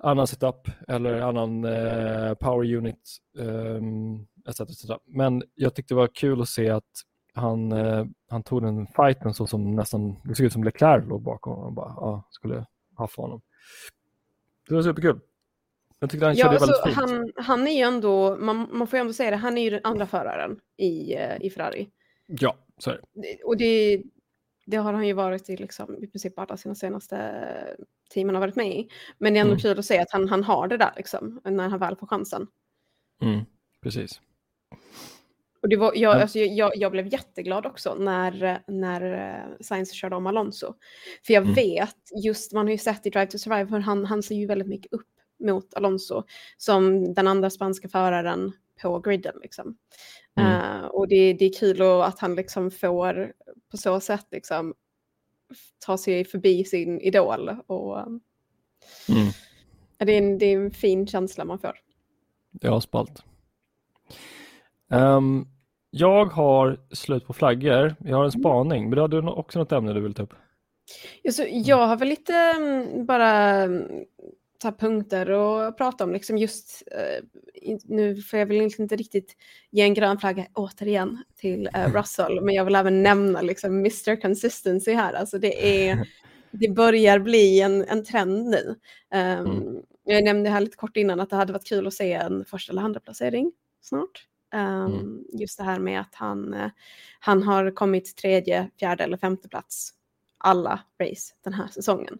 annan 0.00 0.26
setup 0.26 0.68
eller 0.88 1.20
annan 1.20 1.64
eh, 1.64 2.34
power 2.34 2.74
unit 2.74 3.16
um, 3.34 4.26
etc, 4.48 4.60
etc. 4.60 4.90
Men 5.04 5.42
jag 5.54 5.74
tyckte 5.74 5.94
det 5.94 5.98
var 5.98 6.08
kul 6.08 6.40
att 6.40 6.48
se 6.48 6.70
att 6.70 7.02
han, 7.36 7.72
eh, 7.72 8.06
han 8.28 8.42
tog 8.42 8.62
den 8.62 8.86
fighten 8.86 9.34
så 9.34 9.46
som 9.46 9.76
nästan, 9.76 10.16
det 10.24 10.34
såg 10.34 10.46
ut 10.46 10.52
som 10.52 10.64
Leclerc 10.64 11.08
låg 11.08 11.22
bakom 11.22 11.52
honom 11.52 11.66
och 11.66 11.72
bara 11.72 11.94
ja, 11.96 12.28
skulle 12.30 12.66
haffa 12.94 13.22
honom. 13.22 13.40
Det 14.68 14.74
var 14.74 14.82
superkul. 14.82 15.20
Jag 15.98 16.10
tyckte 16.10 16.26
han 16.26 16.34
ja, 16.34 16.44
körde 16.44 16.56
alltså, 16.56 16.82
väldigt 16.82 16.98
fint. 16.98 17.34
Han, 17.36 17.44
han 17.44 17.66
är 17.66 17.76
ju 17.76 17.82
ändå, 17.82 18.36
man, 18.36 18.68
man 18.72 18.86
får 18.86 18.96
ju 18.96 19.00
ändå 19.00 19.12
säga 19.12 19.30
det, 19.30 19.36
han 19.36 19.58
är 19.58 19.62
ju 19.62 19.70
den 19.70 19.80
andra 19.84 20.06
föraren 20.06 20.60
i, 20.76 21.14
eh, 21.14 21.36
i 21.40 21.50
Ferrari. 21.50 21.90
Ja, 22.26 22.56
så 22.78 22.90
är 22.90 23.00
det. 23.14 23.44
Och 23.44 23.56
det, 23.56 24.02
det 24.66 24.76
har 24.76 24.92
han 24.92 25.06
ju 25.06 25.12
varit 25.12 25.50
i, 25.50 25.56
liksom, 25.56 26.04
i 26.04 26.06
princip 26.06 26.38
alla 26.38 26.56
sina 26.56 26.74
senaste 26.74 27.76
team 28.10 28.28
han 28.28 28.34
har 28.34 28.40
varit 28.40 28.56
med 28.56 28.68
i. 28.68 28.88
Men 29.18 29.32
det 29.32 29.38
är 29.38 29.40
ändå 29.40 29.52
mm. 29.52 29.60
kul 29.60 29.78
att 29.78 29.84
se 29.84 29.98
att 29.98 30.10
han, 30.10 30.28
han 30.28 30.44
har 30.44 30.68
det 30.68 30.76
där 30.76 30.92
liksom, 30.96 31.40
när 31.44 31.68
han 31.68 31.78
väl 31.78 31.96
får 31.96 32.06
chansen. 32.06 32.46
Mm, 33.22 33.40
precis. 33.82 34.20
Och 35.66 35.70
det 35.70 35.76
var, 35.76 35.92
jag, 35.94 36.20
alltså, 36.20 36.38
jag, 36.38 36.76
jag 36.76 36.92
blev 36.92 37.12
jätteglad 37.12 37.66
också 37.66 37.94
när, 37.94 38.62
när 38.66 39.02
uh, 39.02 39.56
Sainz 39.60 39.92
körde 39.92 40.16
om 40.16 40.26
Alonso. 40.26 40.74
För 41.26 41.34
jag 41.34 41.42
mm. 41.42 41.54
vet, 41.54 41.96
just 42.24 42.52
man 42.52 42.66
har 42.66 42.72
ju 42.72 42.78
sett 42.78 43.06
i 43.06 43.10
Drive 43.10 43.26
to 43.26 43.38
Survive, 43.38 43.66
för 43.66 43.78
han, 43.78 44.04
han 44.04 44.22
ser 44.22 44.34
ju 44.34 44.46
väldigt 44.46 44.68
mycket 44.68 44.92
upp 44.92 45.08
mot 45.44 45.74
Alonso 45.74 46.22
som 46.56 47.14
den 47.14 47.26
andra 47.26 47.50
spanska 47.50 47.88
föraren 47.88 48.52
på 48.82 49.00
griden. 49.00 49.34
Liksom. 49.42 49.76
Mm. 50.36 50.52
Uh, 50.52 50.84
och 50.86 51.08
det, 51.08 51.32
det 51.32 51.44
är 51.44 51.58
kul 51.58 51.82
att 51.82 52.18
han 52.18 52.34
liksom 52.34 52.70
får 52.70 53.32
på 53.70 53.76
så 53.76 54.00
sätt 54.00 54.26
liksom, 54.30 54.74
ta 55.86 55.98
sig 55.98 56.24
förbi 56.24 56.64
sin 56.64 57.00
idol. 57.00 57.48
Och, 57.66 57.98
mm. 57.98 58.20
det, 59.98 60.12
är 60.12 60.18
en, 60.18 60.38
det 60.38 60.46
är 60.46 60.56
en 60.56 60.70
fin 60.70 61.06
känsla 61.06 61.44
man 61.44 61.58
får. 61.58 61.78
Är 62.60 62.80
spalt. 62.80 63.22
Um, 64.88 65.48
jag 65.90 66.24
har 66.24 66.78
slut 66.92 67.26
på 67.26 67.32
flaggor. 67.32 67.94
Jag 67.98 68.16
har 68.16 68.24
en 68.24 68.30
mm. 68.30 68.40
spaning, 68.40 68.82
men 68.82 68.90
du 68.90 69.00
hade 69.00 69.18
också 69.18 69.58
något 69.58 69.72
ämne 69.72 69.92
du 69.92 70.00
vill 70.00 70.14
ta 70.14 70.22
upp? 70.22 70.34
Alltså, 71.24 71.44
jag 71.48 71.86
har 71.86 71.96
väl 71.96 72.08
lite 72.08 72.34
mm, 72.34 73.06
bara 73.06 73.30
mm, 73.62 74.04
ta 74.58 74.72
punkter 74.72 75.30
och 75.30 75.78
prata 75.78 76.04
om 76.04 76.12
liksom 76.12 76.38
just, 76.38 76.82
uh, 76.92 77.28
nu 77.84 78.16
får 78.16 78.38
jag 78.38 78.46
väl 78.46 78.56
inte 78.56 78.96
riktigt 78.96 79.36
ge 79.70 79.82
en 79.82 79.94
grön 79.94 80.18
flagga 80.18 80.46
återigen 80.54 81.22
till 81.36 81.68
uh, 81.76 81.92
Russell, 81.94 82.40
men 82.40 82.54
jag 82.54 82.64
vill 82.64 82.74
även 82.74 83.02
nämna 83.02 83.40
liksom 83.40 83.78
Mr 83.78 84.20
Consistency 84.20 84.92
här, 84.92 85.12
alltså 85.12 85.38
det 85.38 85.88
är, 85.88 86.08
det 86.50 86.68
börjar 86.68 87.18
bli 87.18 87.60
en, 87.60 87.84
en 87.88 88.04
trend 88.04 88.46
nu. 88.46 88.74
Um. 89.14 89.82
Jag 90.08 90.24
nämnde 90.24 90.50
här 90.50 90.60
lite 90.60 90.76
kort 90.76 90.96
innan 90.96 91.20
att 91.20 91.30
det 91.30 91.36
hade 91.36 91.52
varit 91.52 91.66
kul 91.66 91.86
att 91.86 91.94
se 91.94 92.12
en 92.12 92.44
första 92.44 92.72
eller 92.72 92.82
andra 92.82 93.00
placering 93.00 93.52
snart. 93.80 94.26
Um, 94.56 94.94
mm. 94.94 95.24
Just 95.32 95.58
det 95.58 95.64
här 95.64 95.78
med 95.78 96.00
att 96.00 96.14
han, 96.14 96.54
uh, 96.54 96.68
han 97.20 97.42
har 97.42 97.70
kommit 97.70 98.16
tredje, 98.16 98.70
fjärde 98.80 99.04
eller 99.04 99.16
femte 99.16 99.48
plats 99.48 99.92
alla 100.38 100.80
race 101.02 101.34
den 101.44 101.52
här 101.52 101.68
säsongen. 101.68 102.18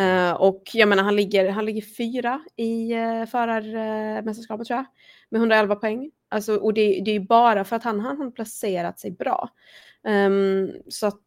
Uh, 0.00 0.32
och 0.32 0.62
jag 0.72 0.88
menar, 0.88 1.02
han 1.02 1.16
ligger, 1.16 1.48
han 1.48 1.64
ligger 1.64 1.82
fyra 1.82 2.40
i 2.56 2.94
uh, 2.94 3.26
förarmästerskapet 3.26 4.66
tror 4.66 4.76
jag, 4.76 4.86
med 5.28 5.38
111 5.38 5.76
poäng. 5.76 6.10
Alltså, 6.28 6.56
och 6.56 6.74
det, 6.74 7.02
det 7.04 7.10
är 7.10 7.20
bara 7.20 7.64
för 7.64 7.76
att 7.76 7.84
han, 7.84 8.00
han 8.00 8.20
har 8.20 8.30
placerat 8.30 9.00
sig 9.00 9.10
bra. 9.10 9.48
Um, 10.02 10.72
så 10.88 11.06
att 11.06 11.24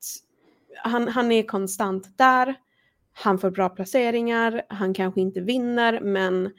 han, 0.83 1.07
han 1.07 1.31
är 1.31 1.43
konstant 1.43 2.17
där, 2.17 2.55
han 3.13 3.39
får 3.39 3.51
bra 3.51 3.69
placeringar, 3.69 4.61
han 4.69 4.93
kanske 4.93 5.21
inte 5.21 5.41
vinner, 5.41 5.99
men 6.01 6.51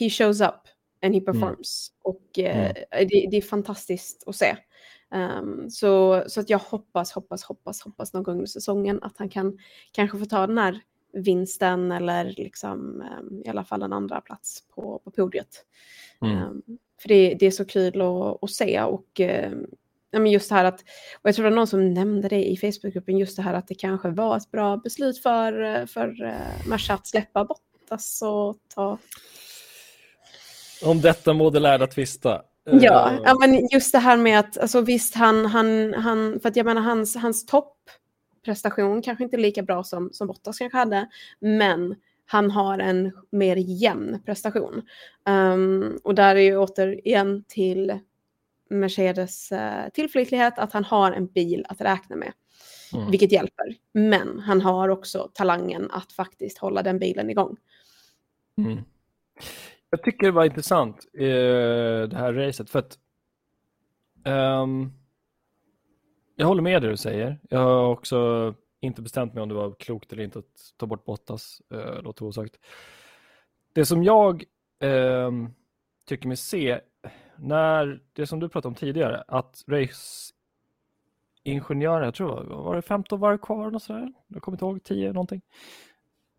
he 0.00 0.10
shows 0.10 0.40
up 0.40 0.73
and 1.04 1.14
he 1.14 1.20
performs. 1.20 1.90
Mm. 1.90 2.00
Och 2.02 2.38
uh, 2.38 2.44
mm. 2.44 2.74
det, 2.90 3.28
det, 3.30 3.36
är 3.36 3.42
fantastiskt 3.42 4.24
att 4.26 4.36
se. 4.36 4.56
Um, 5.14 5.70
så, 5.70 6.24
så 6.26 6.40
att 6.40 6.50
jag 6.50 6.58
hoppas, 6.58 7.12
hoppas, 7.12 7.44
hoppas, 7.44 7.82
hoppas 7.82 8.12
någon 8.12 8.22
gång 8.22 8.34
under 8.34 8.46
säsongen 8.46 9.02
att 9.02 9.18
han 9.18 9.28
kan 9.28 9.58
kanske 9.92 10.18
få 10.18 10.24
ta 10.24 10.46
den 10.46 10.58
här 10.58 10.80
vinsten 11.12 11.92
eller 11.92 12.34
liksom, 12.36 13.04
um, 13.20 13.42
i 13.44 13.48
alla 13.48 13.64
fall 13.64 13.82
en 13.82 13.92
andra 13.92 14.20
plats 14.20 14.62
på, 14.74 15.00
på 15.04 15.10
podiet. 15.10 15.66
Mm. 16.22 16.42
Um, 16.42 16.62
för 17.02 17.08
det, 17.08 17.34
det, 17.34 17.46
är 17.46 17.50
så 17.50 17.64
kul 17.64 18.00
att, 18.00 18.42
att 18.42 18.50
se 18.50 18.82
och 18.82 19.20
um, 20.12 20.26
just 20.26 20.48
det 20.48 20.54
här 20.54 20.64
att, 20.64 20.80
och 21.14 21.28
jag 21.28 21.34
tror 21.34 21.44
det 21.44 21.50
var 21.50 21.56
någon 21.56 21.66
som 21.66 21.94
nämnde 21.94 22.28
det 22.28 22.44
i 22.44 22.56
Facebookgruppen, 22.56 23.18
just 23.18 23.36
det 23.36 23.42
här 23.42 23.54
att 23.54 23.68
det 23.68 23.74
kanske 23.74 24.10
var 24.10 24.36
ett 24.36 24.50
bra 24.50 24.76
beslut 24.76 25.18
för, 25.18 25.86
för 25.86 26.22
uh, 26.22 26.68
Merca 26.68 26.94
att 26.94 27.06
släppa 27.06 27.44
Bottas 27.44 28.22
och 28.22 28.56
ta... 28.74 28.98
Om 30.82 31.00
detta 31.00 31.32
må 31.32 31.50
det 31.50 31.60
lärda 31.60 31.86
tvista. 31.86 32.42
Ja, 32.64 33.10
uh... 33.12 33.20
ja, 33.24 33.36
men 33.40 33.68
just 33.72 33.92
det 33.92 33.98
här 33.98 34.16
med 34.16 34.38
att, 34.38 34.58
alltså 34.58 34.80
visst 34.80 35.14
han, 35.14 35.46
han, 35.46 35.94
han 35.94 36.40
för 36.40 36.48
att 36.48 36.56
jag 36.56 36.66
menar 36.66 36.82
hans, 36.82 37.16
hans 37.16 37.46
topp 37.46 37.76
prestation, 38.44 39.02
kanske 39.02 39.24
inte 39.24 39.36
lika 39.36 39.62
bra 39.62 39.84
som, 39.84 40.10
som 40.12 40.26
Bottas 40.26 40.58
kanske 40.58 40.78
hade, 40.78 41.08
men 41.40 41.94
han 42.26 42.50
har 42.50 42.78
en 42.78 43.12
mer 43.30 43.56
jämn 43.56 44.22
prestation. 44.26 44.82
Um, 45.28 46.00
och 46.04 46.14
där 46.14 46.36
är 46.36 46.40
ju 46.40 46.58
återigen 46.58 47.44
till 47.48 47.98
Mercedes 48.70 49.52
uh, 49.52 49.88
tillförlitlighet 49.94 50.58
att 50.58 50.72
han 50.72 50.84
har 50.84 51.12
en 51.12 51.26
bil 51.26 51.66
att 51.68 51.80
räkna 51.80 52.16
med. 52.16 52.32
Mm. 52.92 53.10
Vilket 53.10 53.32
hjälper. 53.32 53.76
Men 53.92 54.40
han 54.40 54.60
har 54.60 54.88
också 54.88 55.30
talangen 55.34 55.90
att 55.90 56.12
faktiskt 56.12 56.58
hålla 56.58 56.82
den 56.82 56.98
bilen 56.98 57.30
igång. 57.30 57.56
Mm. 58.58 58.78
Jag 59.94 60.02
tycker 60.02 60.26
det 60.26 60.32
var 60.32 60.44
intressant 60.44 61.06
eh, 61.14 61.22
det 62.08 62.16
här 62.16 62.32
racet 62.32 62.70
för 62.70 62.78
att 62.78 62.98
um, 64.24 64.92
jag 66.36 66.46
håller 66.46 66.62
med 66.62 66.82
det 66.82 66.88
du 66.88 66.96
säger. 66.96 67.40
Jag 67.50 67.58
har 67.58 67.88
också 67.88 68.54
inte 68.80 69.02
bestämt 69.02 69.34
mig 69.34 69.42
om 69.42 69.48
det 69.48 69.54
var 69.54 69.74
klokt 69.78 70.12
eller 70.12 70.22
inte 70.22 70.38
att 70.38 70.74
ta 70.76 70.86
bort 70.86 71.04
Bottas, 71.04 71.62
eh, 71.70 72.02
låter 72.02 72.24
osagt. 72.24 72.54
Det 73.72 73.84
som 73.84 74.04
jag 74.04 74.44
eh, 74.80 75.30
tycker 76.08 76.28
mig 76.28 76.36
se, 76.36 76.80
när 77.36 78.02
det 78.12 78.26
som 78.26 78.40
du 78.40 78.48
pratade 78.48 78.68
om 78.68 78.74
tidigare, 78.74 79.24
att 79.28 79.64
raceingenjörer, 81.44 82.04
jag 82.04 82.14
tror 82.14 82.44
var 82.44 82.76
det 82.76 82.82
15 82.82 83.20
varv 83.20 83.38
kvar, 83.38 83.74
och 83.74 83.82
sådär? 83.82 84.12
jag 84.28 84.42
kommer 84.42 84.56
inte 84.56 84.64
ihåg, 84.64 84.84
10 84.84 85.12
någonting 85.12 85.42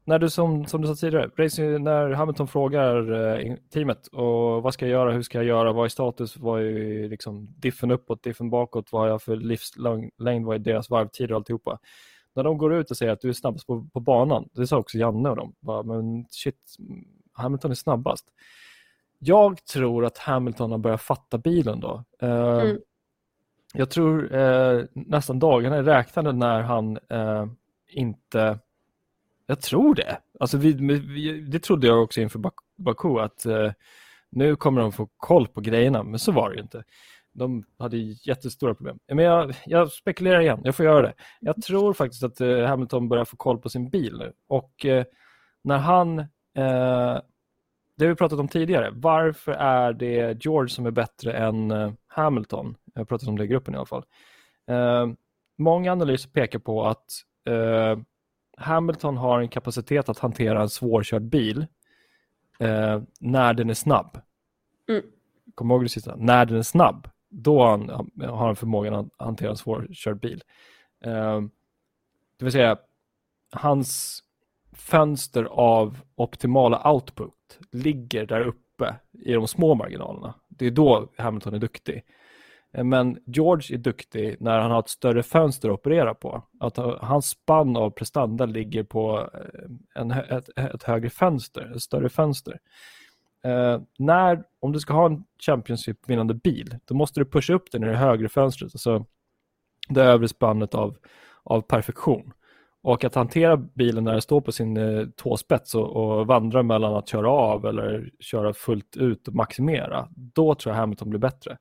när 0.07 0.19
du 0.19 0.29
som, 0.29 0.65
som 0.65 0.81
du 0.81 0.87
sa 0.87 0.95
tidigare, 0.95 1.29
racing, 1.37 1.83
när 1.83 2.11
Hamilton 2.11 2.47
frågar 2.47 3.11
eh, 3.11 3.55
teamet 3.73 4.07
och 4.07 4.63
vad 4.63 4.73
ska 4.73 4.85
jag 4.85 4.91
göra, 4.91 5.11
hur 5.11 5.21
ska 5.21 5.37
jag 5.37 5.45
göra, 5.45 5.73
vad 5.73 5.85
är 5.85 5.89
status, 5.89 6.37
vad 6.37 6.61
är 6.61 7.09
liksom 7.09 7.47
diffen 7.57 7.91
uppåt, 7.91 8.23
diffen 8.23 8.49
bakåt, 8.49 8.91
vad 8.91 9.01
har 9.01 9.09
jag 9.09 9.21
för 9.21 9.35
livslängd, 9.35 10.45
vad 10.45 10.55
är 10.55 10.59
deras 10.59 10.89
varvtider 10.89 11.31
och 11.31 11.37
alltihopa. 11.37 11.79
När 12.33 12.43
de 12.43 12.57
går 12.57 12.73
ut 12.73 12.91
och 12.91 12.97
säger 12.97 13.11
att 13.11 13.21
du 13.21 13.29
är 13.29 13.33
snabbast 13.33 13.67
på, 13.67 13.87
på 13.93 13.99
banan, 13.99 14.49
det 14.53 14.67
sa 14.67 14.77
också 14.77 14.97
Janne 14.97 15.29
och 15.29 15.35
dem, 15.35 15.55
bara, 15.59 15.83
men 15.83 16.25
shit, 16.29 16.75
Hamilton 17.33 17.71
är 17.71 17.75
snabbast. 17.75 18.25
Jag 19.19 19.65
tror 19.65 20.05
att 20.05 20.17
Hamilton 20.17 20.71
har 20.71 20.77
börjat 20.77 21.01
fatta 21.01 21.37
bilen 21.37 21.79
då. 21.79 22.03
Uh, 22.23 22.59
mm. 22.59 22.77
Jag 23.73 23.89
tror 23.89 24.35
uh, 24.35 24.85
nästan 24.93 25.39
dagarna 25.39 25.75
är 25.75 25.83
räknade 25.83 26.31
när 26.31 26.61
han 26.61 26.97
uh, 27.13 27.45
inte 27.87 28.59
jag 29.45 29.61
tror 29.61 29.95
det. 29.95 30.17
Alltså 30.39 30.57
vi, 30.57 30.73
vi, 30.73 31.41
det 31.41 31.59
trodde 31.59 31.87
jag 31.87 32.03
också 32.03 32.21
inför 32.21 32.41
Baku 32.77 33.19
att 33.19 33.45
eh, 33.45 33.71
nu 34.31 34.55
kommer 34.55 34.81
de 34.81 34.91
få 34.91 35.09
koll 35.17 35.47
på 35.47 35.61
grejerna, 35.61 36.03
men 36.03 36.19
så 36.19 36.31
var 36.31 36.49
det 36.49 36.55
ju 36.55 36.61
inte. 36.61 36.83
De 37.33 37.63
hade 37.79 37.97
jättestora 37.97 38.75
problem. 38.75 38.99
Men 39.07 39.25
jag, 39.25 39.53
jag 39.65 39.91
spekulerar 39.91 40.41
igen, 40.41 40.61
jag 40.63 40.75
får 40.75 40.85
göra 40.85 41.01
det. 41.01 41.13
Jag 41.39 41.61
tror 41.61 41.93
faktiskt 41.93 42.23
att 42.23 42.41
eh, 42.41 42.65
Hamilton 42.65 43.09
börjar 43.09 43.25
få 43.25 43.37
koll 43.37 43.57
på 43.57 43.69
sin 43.69 43.89
bil 43.89 44.17
nu. 44.17 44.33
Och 44.47 44.85
eh, 44.85 45.05
när 45.63 45.77
han, 45.77 46.19
eh, 46.19 46.25
det 47.97 48.05
har 48.05 48.07
vi 48.07 48.15
pratat 48.15 48.39
om 48.39 48.47
tidigare, 48.47 48.91
varför 48.93 49.51
är 49.51 49.93
det 49.93 50.45
George 50.45 50.69
som 50.69 50.85
är 50.85 50.91
bättre 50.91 51.33
än 51.33 51.71
eh, 51.71 51.91
Hamilton? 52.07 52.75
Jag 52.93 52.99
har 52.99 53.05
pratat 53.05 53.29
om 53.29 53.37
det 53.37 53.43
i 53.43 53.47
gruppen 53.47 53.73
i 53.73 53.77
alla 53.77 53.85
fall. 53.85 54.05
Eh, 54.67 55.07
många 55.57 55.91
analyser 55.91 56.29
pekar 56.29 56.59
på 56.59 56.85
att 56.85 57.05
eh, 57.49 57.99
Hamilton 58.57 59.17
har 59.17 59.39
en 59.39 59.49
kapacitet 59.49 60.09
att 60.09 60.19
hantera 60.19 60.61
en 60.61 60.69
svårkörd 60.69 61.21
bil 61.21 61.65
eh, 62.59 63.01
när 63.19 63.53
den 63.53 63.69
är 63.69 63.73
snabb. 63.73 64.21
Mm. 64.89 65.03
Kom 65.55 65.71
ihåg 65.71 65.83
det 65.83 65.89
sista, 65.89 66.15
när 66.15 66.45
den 66.45 66.57
är 66.57 66.61
snabb, 66.61 67.09
då 67.29 67.59
har 67.59 67.69
han, 67.69 67.89
har 68.29 68.45
han 68.45 68.55
förmågan 68.55 68.93
att 68.93 69.07
hantera 69.17 69.49
en 69.49 69.57
svårkörd 69.57 70.19
bil. 70.19 70.43
Eh, 71.05 71.41
det 72.37 72.45
vill 72.45 72.51
säga, 72.51 72.77
hans 73.51 74.21
fönster 74.73 75.43
av 75.43 75.97
optimala 76.15 76.91
output 76.91 77.59
ligger 77.71 78.25
där 78.25 78.41
uppe 78.41 78.95
i 79.11 79.33
de 79.33 79.47
små 79.47 79.75
marginalerna. 79.75 80.33
Det 80.47 80.65
är 80.65 80.71
då 80.71 81.11
Hamilton 81.17 81.53
är 81.53 81.59
duktig. 81.59 82.03
Eh, 82.75 82.83
men 82.83 83.19
George 83.25 83.75
är 83.75 83.77
duktig 83.77 84.35
när 84.39 84.59
han 84.59 84.71
har 84.71 84.79
ett 84.79 84.89
större 84.89 85.23
fönster 85.23 85.69
att 85.69 85.79
operera 85.79 86.13
på. 86.13 86.43
Att 86.59 86.77
hans 86.99 87.29
spann 87.29 87.77
av 87.77 87.89
prestanda 87.89 88.45
ligger 88.45 88.83
på 88.83 89.29
eh, 89.33 90.01
en, 90.01 90.11
ett, 90.11 90.49
ett 90.57 90.83
högre 90.83 91.09
fönster, 91.09 91.71
ett 91.75 91.81
större 91.81 92.09
fönster. 92.09 92.59
Eh, 93.43 93.81
när, 93.97 94.43
om 94.59 94.71
du 94.71 94.79
ska 94.79 94.93
ha 94.93 95.05
en 95.05 95.23
Championship-vinnande 95.45 96.33
bil, 96.33 96.75
då 96.85 96.95
måste 96.95 97.19
du 97.19 97.25
pusha 97.25 97.53
upp 97.53 97.71
den 97.71 97.83
i 97.83 97.87
det 97.87 97.95
högre 97.95 98.29
fönstret, 98.29 98.75
alltså 98.75 99.05
det 99.89 100.03
övre 100.03 100.27
spannet 100.27 100.75
av, 100.75 100.97
av 101.43 101.61
perfektion. 101.61 102.33
Och 102.81 103.03
att 103.03 103.15
hantera 103.15 103.57
bilen 103.57 104.03
när 104.03 104.11
den 104.11 104.21
står 104.21 104.41
på 104.41 104.51
sin 104.51 104.77
eh, 104.77 105.05
tåspets 105.15 105.75
och, 105.75 105.95
och 105.95 106.27
vandra 106.27 106.63
mellan 106.63 106.95
att 106.95 107.07
köra 107.07 107.29
av 107.29 107.65
eller 107.65 108.09
köra 108.19 108.53
fullt 108.53 108.97
ut 108.97 109.27
och 109.27 109.35
maximera, 109.35 110.07
då 110.15 110.55
tror 110.55 110.73
jag 110.75 110.79
Hamilton 110.79 111.09
blir 111.09 111.19
bättre. 111.19 111.57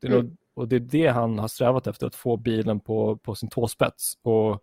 Det 0.00 0.06
är 0.06 0.12
mm. 0.12 0.24
nog, 0.24 0.36
och 0.56 0.68
det 0.68 0.76
är 0.76 0.80
det 0.80 1.06
han 1.06 1.38
har 1.38 1.48
strävat 1.48 1.86
efter, 1.86 2.06
att 2.06 2.14
få 2.14 2.36
bilen 2.36 2.80
på, 2.80 3.16
på 3.16 3.34
sin 3.34 3.48
tåspets 3.48 4.18
och 4.22 4.62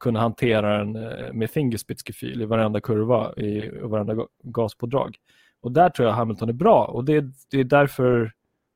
kunna 0.00 0.20
hantera 0.20 0.78
den 0.78 0.96
eh, 0.96 1.32
med 1.32 1.50
fingerspitzgefühl 1.50 2.42
i 2.42 2.44
varenda 2.44 2.80
kurva 2.80 3.34
i, 3.34 3.70
och 3.82 3.90
varenda 3.90 4.26
gaspådrag. 4.42 5.16
Och 5.60 5.72
där 5.72 5.90
tror 5.90 6.08
jag 6.08 6.14
Hamilton 6.14 6.48
är 6.48 6.52
bra 6.52 6.84
och 6.84 7.04
det, 7.04 7.24
det 7.50 7.60
är 7.60 7.64
därför 7.64 8.32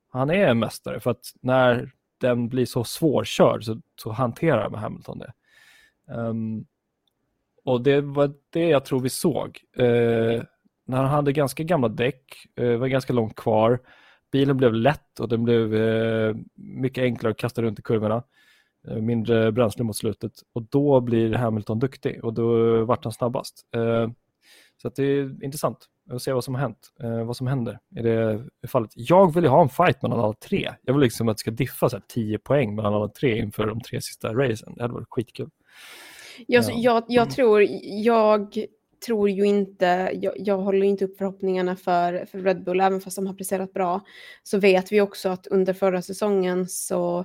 han 0.09 0.31
är 0.31 0.49
en 0.49 0.59
mästare, 0.59 1.01
för 1.01 1.11
att 1.11 1.33
när 1.41 1.93
den 2.21 2.49
blir 2.49 2.67
så 2.67 2.85
svårkörd 2.85 3.65
så, 3.65 3.81
så 4.03 4.11
hanterar 4.13 4.71
Hamilton 4.71 5.19
det. 5.19 5.33
Um, 6.15 6.67
och 7.65 7.83
det 7.83 8.01
var 8.01 8.35
det 8.51 8.69
jag 8.69 8.85
tror 8.85 9.01
vi 9.01 9.09
såg. 9.09 9.61
Uh, 9.81 10.43
när 10.85 10.97
han 10.97 11.07
hade 11.07 11.33
ganska 11.33 11.63
gamla 11.63 11.89
däck, 11.89 12.47
uh, 12.61 12.77
var 12.77 12.87
ganska 12.87 13.13
långt 13.13 13.37
kvar, 13.37 13.81
bilen 14.33 14.57
blev 14.57 14.75
lätt 14.75 15.21
och 15.21 15.29
den 15.29 15.45
blev 15.45 15.75
uh, 15.75 16.37
mycket 16.55 17.03
enklare 17.03 17.31
att 17.31 17.39
kasta 17.39 17.63
runt 17.63 17.79
i 17.79 17.83
kurvorna. 17.83 18.23
mindre 19.01 19.53
bränsle 19.53 19.85
mot 19.85 19.97
slutet 19.97 20.33
och 20.53 20.63
då 20.63 21.01
blir 21.01 21.33
Hamilton 21.33 21.79
duktig 21.79 22.25
och 22.25 22.35
då 22.35 22.85
vart 22.85 23.05
han 23.05 23.13
snabbast. 23.13 23.67
så 24.83 24.89
det 24.97 25.03
är 25.03 25.45
intressant 25.45 25.79
att 26.11 26.23
se 26.23 26.33
vad 26.33 26.45
som 26.45 26.55
har 26.55 26.63
hänt, 26.63 26.93
vad 27.27 27.37
som 27.37 27.47
händer 27.47 27.79
i 27.97 28.03
det 28.03 28.49
fallet. 28.69 28.91
Jag 28.95 29.35
vill 29.35 29.45
ju 29.45 29.51
ha 29.51 29.63
en 29.63 29.69
fight 29.69 30.03
mellan 30.03 30.21
alla 30.21 30.33
tre. 30.33 30.75
Jag 30.83 30.95
vill 30.95 31.03
liksom 31.03 31.29
att 31.29 31.37
det 31.37 31.41
ska 31.41 31.51
diffa 31.51 31.89
så 31.89 31.97
här, 31.97 32.03
10 32.09 32.39
poäng 32.39 32.75
mellan 32.75 32.95
alla 32.95 33.09
tre 33.09 33.39
inför 33.39 33.67
de 33.67 33.81
tre 33.81 34.01
sista 34.01 34.35
racen. 34.35 34.75
Det 34.77 34.83
hade 34.83 34.95
varit 34.95 35.09
skitkul. 35.11 35.51
Jag, 36.47 36.65
ja. 36.65 36.71
jag, 36.75 37.05
jag, 37.09 37.23
mm. 37.23 37.35
tror, 37.35 37.67
jag 38.05 38.67
tror 39.07 39.31
ju 39.31 39.45
inte, 39.45 40.11
jag, 40.15 40.35
jag, 40.37 40.59
håller 40.59 40.87
inte 40.87 41.05
upp 41.05 41.19
förhoppningarna 41.19 41.77
för, 41.77 42.27
för 42.31 42.39
Red 42.39 42.65
Bull, 42.65 42.81
även 42.81 43.01
fast 43.01 43.17
de 43.17 43.27
har 43.27 43.35
presterat 43.35 43.73
bra. 43.73 44.01
Så 44.43 44.59
vet 44.59 44.93
vi 44.93 45.01
också 45.01 45.29
att 45.29 45.47
under 45.47 45.73
förra 45.73 46.03
säsongen 46.03 46.69
så 46.69 47.25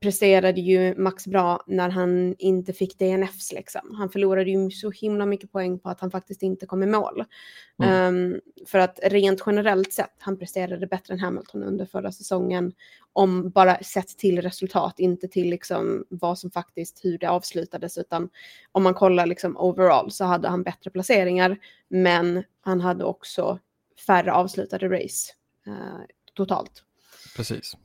presterade 0.00 0.60
ju 0.60 0.94
Max 0.96 1.26
bra 1.26 1.64
när 1.66 1.88
han 1.88 2.34
inte 2.38 2.72
fick 2.72 2.98
DNFs. 2.98 3.52
Liksom. 3.52 3.94
Han 3.94 4.10
förlorade 4.10 4.50
ju 4.50 4.70
så 4.70 4.90
himla 4.90 5.26
mycket 5.26 5.52
poäng 5.52 5.78
på 5.78 5.88
att 5.88 6.00
han 6.00 6.10
faktiskt 6.10 6.42
inte 6.42 6.66
kom 6.66 6.82
i 6.82 6.86
mål. 6.86 7.24
Mm. 7.82 8.14
Um, 8.14 8.40
för 8.66 8.78
att 8.78 8.98
rent 9.02 9.42
generellt 9.46 9.92
sett, 9.92 10.14
han 10.18 10.38
presterade 10.38 10.86
bättre 10.86 11.14
än 11.14 11.20
Hamilton 11.20 11.62
under 11.62 11.86
förra 11.86 12.12
säsongen. 12.12 12.72
Om 13.12 13.50
bara 13.50 13.78
sett 13.82 14.08
till 14.08 14.42
resultat, 14.42 14.98
inte 14.98 15.28
till 15.28 15.50
liksom 15.50 16.04
vad 16.08 16.38
som 16.38 16.50
faktiskt, 16.50 17.04
hur 17.04 17.18
det 17.18 17.26
avslutades, 17.26 17.98
utan 17.98 18.28
om 18.72 18.82
man 18.82 18.94
kollar 18.94 19.26
liksom 19.26 19.56
overall 19.56 20.10
så 20.10 20.24
hade 20.24 20.48
han 20.48 20.62
bättre 20.62 20.90
placeringar, 20.90 21.58
men 21.88 22.44
han 22.60 22.80
hade 22.80 23.04
också 23.04 23.58
färre 24.06 24.32
avslutade 24.32 24.88
race 24.88 25.32
uh, 25.68 26.00
totalt. 26.34 26.82
Precis. 27.36 27.76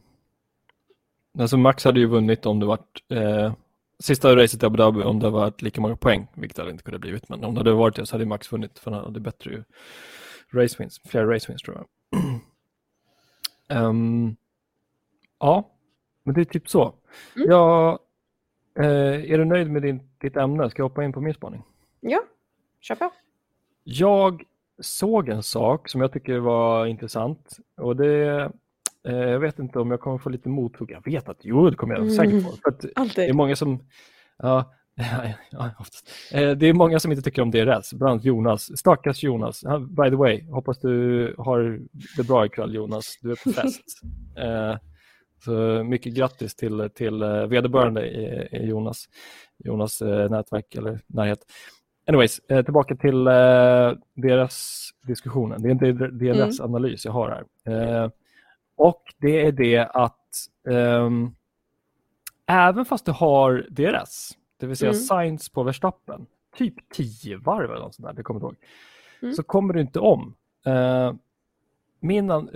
Alltså 1.40 1.58
Max 1.58 1.86
hade 1.86 2.00
ju 2.00 2.06
vunnit 2.06 2.46
om 2.46 2.60
det 2.60 2.66
varit 2.66 3.04
eh, 3.10 3.54
sista 4.00 4.36
racet 4.36 4.64
i 4.64 4.66
Abu 4.66 4.78
Dhabi 4.78 5.04
om 5.04 5.20
det 5.20 5.30
varit 5.30 5.62
lika 5.62 5.82
många 5.82 5.96
poäng, 5.96 6.28
vilket 6.34 6.58
det 6.58 6.70
inte 6.70 6.84
kunde 6.84 7.00
blivit. 7.00 7.30
Men 7.30 7.44
om 7.44 7.54
det 7.54 7.60
hade 7.60 7.74
varit 7.74 7.96
det 7.96 8.06
så 8.06 8.14
hade 8.14 8.26
Max 8.26 8.52
vunnit 8.52 8.80
för 8.80 8.92
han 8.92 9.04
hade 9.04 9.20
bättre 9.20 9.52
ju 9.52 9.64
race 10.54 10.76
wins, 10.80 11.02
fler 11.06 11.26
race 11.26 11.46
wins 11.48 11.62
tror 11.62 11.78
jag. 11.78 11.88
um, 13.78 14.36
ja, 15.40 15.70
men 16.24 16.36
det 16.36 16.42
är 16.42 16.46
typ 16.46 16.70
så. 16.70 16.94
Mm. 17.36 17.50
Ja, 17.50 18.00
eh, 18.80 19.32
är 19.32 19.38
du 19.38 19.46
nöjd 19.46 19.72
med 19.72 19.82
din, 19.82 20.10
ditt 20.22 20.38
ämne? 20.38 20.70
Ska 20.70 20.82
jag 20.82 20.90
hoppa 20.90 21.04
in 21.04 21.14
på 21.14 21.22
min 21.22 21.34
spaning? 21.34 21.64
Ja, 22.00 22.24
kör 22.82 22.96
på. 22.96 23.12
Jag 23.84 24.44
såg 24.80 25.30
en 25.30 25.44
sak 25.44 25.90
som 25.90 26.02
jag 26.02 26.14
tycker 26.14 26.40
var 26.40 26.86
intressant 26.86 27.58
och 27.78 27.96
det 27.96 28.52
Eh, 29.08 29.16
jag 29.16 29.39
vet 29.39 29.60
inte 29.60 29.80
om 29.80 29.91
jag 29.91 29.99
kommer 29.99 30.18
få 30.18 30.30
lite 30.30 30.49
mothugg. 30.49 30.91
Jag 30.91 31.06
vet 31.06 31.30
att 31.30 31.38
jo, 31.41 31.70
det 31.70 31.76
kommer 31.76 31.93
jag 31.93 32.04
mm. 32.04 32.16
säkert 32.16 32.43
få. 32.43 32.52
För 32.52 32.70
att 33.02 33.16
det 33.16 33.26
är 33.26 33.34
många 33.34 33.56
som... 33.56 33.84
Ja, 34.38 34.74
ja, 35.52 35.72
eh, 36.32 36.52
det 36.52 36.68
är 36.68 36.74
många 36.74 36.99
som 36.99 37.12
inte 37.12 37.24
tycker 37.24 37.41
om 37.41 37.52
DRS, 37.52 37.93
bland 37.93 38.12
annat 38.12 38.26
Jonas. 38.26 38.78
Stackars 38.78 39.24
Jonas. 39.24 39.64
By 39.89 40.10
the 40.10 40.16
way, 40.16 40.43
hoppas 40.49 40.80
du 40.80 41.36
har 41.38 41.80
det 42.18 42.24
bra 42.24 42.45
ikväll 42.45 42.76
Jonas. 42.76 43.20
Du 43.22 43.32
är 43.32 43.36
på 43.43 43.52
fest. 43.62 44.02
Eh, 44.38 44.78
så 45.45 45.84
mycket 45.84 46.14
grattis 46.14 46.56
till, 46.56 46.89
till 46.95 47.24
vederbörande 47.24 48.08
i, 48.08 48.47
i 48.52 48.66
Jonas, 48.66 49.06
Jonas 49.64 50.02
nätverk 50.02 50.76
eller 50.76 50.99
närhet. 51.08 51.39
Anyways, 52.08 52.41
tillbaka 52.47 52.95
till 52.95 53.24
deras 54.16 54.89
diskussionen. 55.08 55.62
Det 55.62 55.70
är 55.70 55.72
inte 55.72 56.08
deras 56.08 56.60
mm. 56.60 56.76
analys 56.76 57.06
jag 57.06 57.12
har 57.12 57.45
här. 57.66 58.12
Och 58.82 59.14
det 59.18 59.46
är 59.46 59.52
det 59.52 59.78
att 59.78 60.48
um, 60.64 61.36
även 62.46 62.86
fast 62.86 63.06
du 63.06 63.12
har 63.12 63.68
DRS, 63.70 64.32
det 64.58 64.68
vill 64.68 64.78
säga 64.78 64.92
mm. 64.92 65.02
science 65.02 65.52
på 65.52 65.64
Verstappen, 65.64 66.26
typ 66.56 66.90
10 66.94 67.38
varv 67.38 67.72
eller 67.72 67.80
något 67.80 67.96
sånt 67.96 68.08
där, 68.08 68.14
det 68.14 68.24
kommer 68.24 68.42
ihåg, 68.42 68.56
mm. 69.22 69.34
så 69.34 69.44
kommer 69.44 69.74
du 69.74 69.82
inte 69.82 70.00
om. 70.00 70.36
Uh, 70.68 71.14
min, 72.00 72.50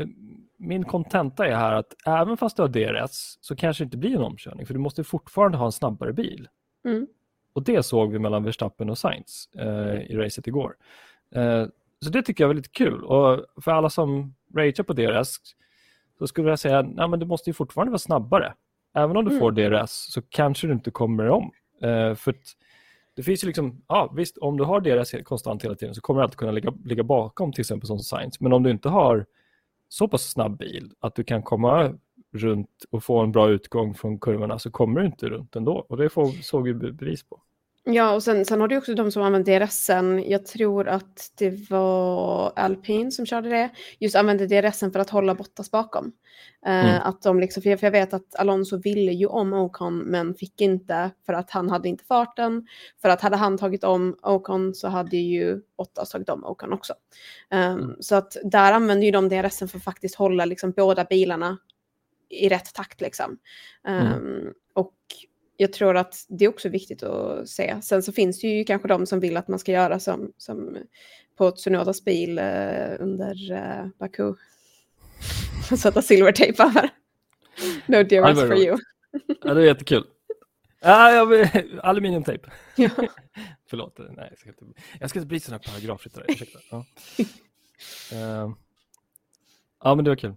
min 0.57 0.83
kontenta 0.83 1.47
är 1.47 1.55
här 1.55 1.71
att 1.71 1.93
även 2.05 2.37
fast 2.37 2.55
du 2.57 2.61
har 2.61 2.69
DRS 2.69 3.37
så 3.41 3.55
kanske 3.55 3.83
det 3.83 3.85
inte 3.85 3.97
blir 3.97 4.15
en 4.15 4.23
omkörning, 4.23 4.65
för 4.65 4.73
du 4.73 4.79
måste 4.79 5.03
fortfarande 5.03 5.57
ha 5.57 5.65
en 5.65 5.71
snabbare 5.71 6.13
bil. 6.13 6.47
Mm. 6.85 7.07
Och 7.53 7.63
det 7.63 7.83
såg 7.83 8.11
vi 8.11 8.19
mellan 8.19 8.43
Verstappen 8.43 8.89
och 8.89 8.97
Sainz 8.97 9.49
uh, 9.59 10.01
i 10.01 10.15
racet 10.15 10.47
igår. 10.47 10.75
Uh, 11.35 11.65
så 12.01 12.09
det 12.09 12.21
tycker 12.21 12.43
jag 12.43 12.49
är 12.49 12.53
väldigt 12.53 12.71
kul. 12.71 13.03
Och 13.03 13.45
för 13.63 13.71
alla 13.71 13.89
som 13.89 14.35
ragear 14.55 14.83
på 14.83 14.93
DRS, 14.93 15.37
så 16.19 16.27
skulle 16.27 16.49
jag 16.49 16.59
säga 16.59 16.79
att 16.79 17.19
du 17.19 17.25
måste 17.25 17.49
ju 17.49 17.53
fortfarande 17.53 17.91
vara 17.91 17.99
snabbare. 17.99 18.53
Även 18.93 19.17
om 19.17 19.25
du 19.25 19.31
mm. 19.31 19.39
får 19.39 19.51
DRS 19.51 19.89
så 19.89 20.21
kanske 20.21 20.67
du 20.67 20.73
inte 20.73 20.91
kommer 20.91 21.29
om. 21.29 21.51
Uh, 21.83 22.15
för 22.15 22.35
det 23.15 23.23
finns 23.23 23.43
ju 23.43 23.47
liksom, 23.47 23.81
ja 23.87 24.13
visst, 24.15 24.37
om 24.37 24.57
du 24.57 24.63
har 24.63 24.81
DRS 24.81 25.15
konstant 25.23 25.63
hela 25.63 25.75
tiden 25.75 25.95
så 25.95 26.01
kommer 26.01 26.19
du 26.19 26.23
alltid 26.23 26.37
kunna 26.37 26.51
ligga, 26.51 26.73
ligga 26.85 27.03
bakom 27.03 27.53
till 27.53 27.61
exempel 27.61 27.87
som 27.87 27.99
Science. 27.99 28.37
Men 28.39 28.53
om 28.53 28.63
du 28.63 28.71
inte 28.71 28.89
har 28.89 29.25
så 29.89 30.07
pass 30.07 30.29
snabb 30.29 30.57
bil 30.57 30.91
att 30.99 31.15
du 31.15 31.23
kan 31.23 31.43
komma 31.43 31.93
runt 32.33 32.85
och 32.91 33.03
få 33.03 33.19
en 33.19 33.31
bra 33.31 33.49
utgång 33.49 33.93
från 33.93 34.19
kurvorna 34.19 34.59
så 34.59 34.71
kommer 34.71 34.99
du 34.99 35.05
inte 35.05 35.29
runt 35.29 35.55
ändå. 35.55 35.85
Och 35.89 35.97
det 35.97 36.09
får, 36.09 36.27
såg 36.43 36.63
vi 36.63 36.73
bevis 36.73 37.23
på. 37.23 37.41
Ja, 37.87 38.13
och 38.13 38.23
sen, 38.23 38.45
sen 38.45 38.61
har 38.61 38.67
du 38.67 38.77
också 38.77 38.95
de 38.95 39.11
som 39.11 39.23
använder 39.23 39.59
DRSen. 39.59 40.29
Jag 40.29 40.45
tror 40.45 40.87
att 40.87 41.31
det 41.35 41.69
var 41.69 42.53
Alpine 42.55 43.11
som 43.11 43.25
körde 43.25 43.49
det. 43.49 43.69
Just 43.99 44.15
använde 44.15 44.47
DRSen 44.47 44.91
för 44.91 44.99
att 44.99 45.09
hålla 45.09 45.35
Bottas 45.35 45.71
bakom. 45.71 46.05
Uh, 46.67 46.71
mm. 46.71 47.01
att 47.01 47.21
de 47.21 47.39
liksom, 47.39 47.63
för 47.63 47.69
jag, 47.69 47.79
för 47.79 47.87
jag 47.87 47.91
vet 47.91 48.13
att 48.13 48.35
Alonso 48.35 48.77
ville 48.77 49.11
ju 49.11 49.25
om 49.25 49.53
Ocon 49.53 49.99
men 49.99 50.35
fick 50.35 50.61
inte 50.61 51.11
för 51.25 51.33
att 51.33 51.51
han 51.51 51.69
hade 51.69 51.89
inte 51.89 52.03
farten. 52.03 52.67
För 53.01 53.09
att 53.09 53.21
hade 53.21 53.37
han 53.37 53.57
tagit 53.57 53.83
om 53.83 54.17
Ocon 54.21 54.75
så 54.75 54.87
hade 54.87 55.17
ju 55.17 55.61
Bottas 55.77 56.09
tagit 56.09 56.29
om 56.29 56.43
Ocon 56.45 56.73
också. 56.73 56.93
Um, 57.51 57.59
mm. 57.59 57.95
Så 57.99 58.15
att 58.15 58.37
där 58.43 58.73
använder 58.73 59.05
ju 59.05 59.11
de 59.11 59.29
DRSen 59.29 59.67
för 59.67 59.77
att 59.77 59.83
faktiskt 59.83 60.15
hålla 60.15 60.45
liksom 60.45 60.71
båda 60.71 61.03
bilarna 61.03 61.57
i 62.29 62.49
rätt 62.49 62.73
takt 62.73 63.01
liksom. 63.01 63.37
Um, 63.87 63.95
mm. 63.95 64.53
Och 64.73 64.95
jag 65.57 65.73
tror 65.73 65.97
att 65.97 66.25
det 66.29 66.45
är 66.45 66.49
också 66.49 66.69
viktigt 66.69 67.03
att 67.03 67.49
se. 67.49 67.81
Sen 67.81 68.03
så 68.03 68.11
finns 68.11 68.41
det 68.41 68.47
ju 68.47 68.63
kanske 68.63 68.87
de 68.87 69.05
som 69.05 69.19
vill 69.19 69.37
att 69.37 69.47
man 69.47 69.59
ska 69.59 69.71
göra 69.71 69.99
som, 69.99 70.31
som 70.37 70.77
på 71.37 71.51
Tsunodas 71.51 72.03
bil 72.03 72.37
eh, 72.37 72.95
under 72.99 73.51
eh, 73.51 73.87
Baku. 73.99 74.33
Sätta 75.79 76.01
silvertejp 76.01 76.63
över. 76.63 76.89
No 77.85 78.03
dearest 78.03 78.41
for 78.41 78.57
you. 78.57 78.77
ja, 79.43 79.53
det 79.53 79.61
är 79.61 79.65
jättekul. 79.65 80.03
Ah, 80.81 81.11
ja, 81.11 81.49
aluminiumtejp. 81.83 82.49
Ja. 82.75 82.89
Förlåt, 83.69 83.97
nej, 83.97 84.27
jag 84.29 84.39
ska 84.39 84.49
inte, 84.49 84.65
jag 84.99 85.09
ska 85.09 85.19
inte 85.19 85.27
bli 85.27 85.39
sån 85.39 85.51
här 85.51 85.59
paragrafryttare. 85.59 86.25
Ursäkta. 86.27 86.59
Ja. 86.71 86.77
uh, 86.77 87.25
ja, 89.83 89.95
men 89.95 90.05
det 90.05 90.11
var 90.11 90.15
kul. 90.15 90.33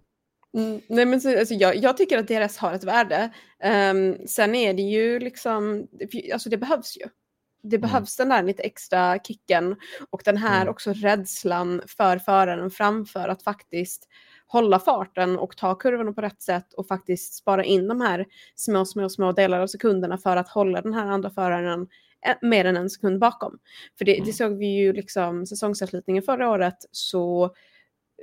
Mm, 0.55 0.81
nej 0.89 1.07
men 1.07 1.21
så, 1.21 1.39
alltså, 1.39 1.55
jag, 1.55 1.77
jag, 1.77 1.97
tycker 1.97 2.19
att 2.19 2.29
DRS 2.29 2.57
har 2.57 2.73
ett 2.73 2.85
värde. 2.85 3.31
Um, 3.65 4.27
sen 4.27 4.55
är 4.55 4.75
det 4.75 4.83
ju 4.83 5.19
liksom, 5.19 5.89
alltså 6.33 6.49
det 6.49 6.57
behövs 6.57 6.97
ju. 6.97 7.07
Det 7.63 7.77
mm. 7.77 7.89
behövs 7.89 8.17
den 8.17 8.29
där 8.29 8.43
lite 8.43 8.63
extra 8.63 9.19
kicken 9.19 9.77
och 10.11 10.23
den 10.25 10.37
här 10.37 10.61
mm. 10.61 10.71
också 10.71 10.93
rädslan 10.93 11.83
för 11.87 12.19
föraren 12.19 12.71
framför 12.71 13.29
att 13.29 13.43
faktiskt 13.43 14.09
hålla 14.47 14.79
farten 14.79 15.39
och 15.39 15.57
ta 15.57 15.75
kurvorna 15.75 16.13
på 16.13 16.21
rätt 16.21 16.43
sätt 16.43 16.73
och 16.73 16.87
faktiskt 16.87 17.35
spara 17.35 17.65
in 17.65 17.89
de 17.89 18.01
här 18.01 18.27
små, 18.55 18.85
små, 18.85 19.09
små 19.09 19.33
delar 19.33 19.61
av 19.61 19.67
sekunderna 19.67 20.19
för 20.19 20.37
att 20.37 20.49
hålla 20.49 20.83
den 20.83 20.95
här 20.95 21.07
andra 21.07 21.31
föraren 21.31 21.89
mer 22.43 22.65
än 22.65 22.77
en 22.77 22.91
sekund 22.91 23.19
bakom. 23.19 23.59
För 23.99 24.05
det, 24.05 24.13
det 24.13 24.19
mm. 24.19 24.33
såg 24.33 24.59
vi 24.59 24.67
ju 24.67 24.93
liksom 24.93 25.47
säsongsavslutningen 25.47 26.23
förra 26.23 26.51
året 26.51 26.79
så 26.91 27.55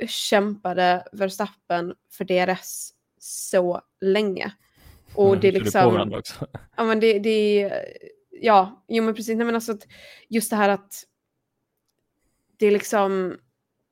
kämpade 0.08 1.08
Verstappen 1.12 1.94
för 2.12 2.26
DRS 2.26 2.90
så 3.20 3.82
länge. 4.02 4.54
Och 5.16 5.28
mm, 5.28 5.40
det 5.40 5.48
är 5.48 5.52
liksom... 5.52 6.10
Det 6.10 6.22
ja, 6.78 6.84
men 6.84 7.00
det, 7.00 7.20
det, 7.20 7.72
ja, 8.30 8.86
jo 8.88 9.04
men 9.04 9.16
precis. 9.16 9.38
Nej, 9.38 9.46
men 9.46 9.56
alltså 9.56 9.78
just 10.30 10.50
det 10.50 10.56
här 10.56 10.70
att 10.70 11.04
det 12.58 12.66
är 12.66 12.72
liksom 12.72 13.38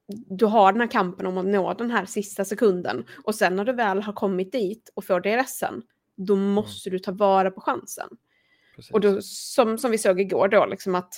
du 0.08 0.46
har 0.46 0.72
den 0.72 0.82
här 0.82 0.88
kampen 0.88 1.26
om 1.26 1.38
att 1.38 1.46
nå 1.46 1.74
den 1.74 1.92
här 1.92 2.06
sista 2.06 2.46
sekunden 2.46 3.06
och 3.24 3.36
sen 3.36 3.56
när 3.56 3.66
du 3.66 3.74
väl 3.74 4.02
har 4.02 4.14
kommit 4.14 4.52
dit 4.52 4.90
och 4.94 5.06
får 5.06 5.20
DRSen, 5.20 5.82
då 6.16 6.34
mm. 6.34 6.50
måste 6.52 6.90
mm. 6.90 6.98
du 6.98 7.04
ta 7.04 7.12
vara 7.12 7.52
på 7.52 7.62
chansen. 7.62 8.10
Precis. 8.76 8.92
Och 8.92 9.02
då, 9.02 9.22
som, 9.22 9.78
som 9.78 9.92
vi 9.92 9.98
såg 9.98 10.22
igår 10.22 10.48
då, 10.48 10.66
liksom 10.66 10.96
att 10.96 11.14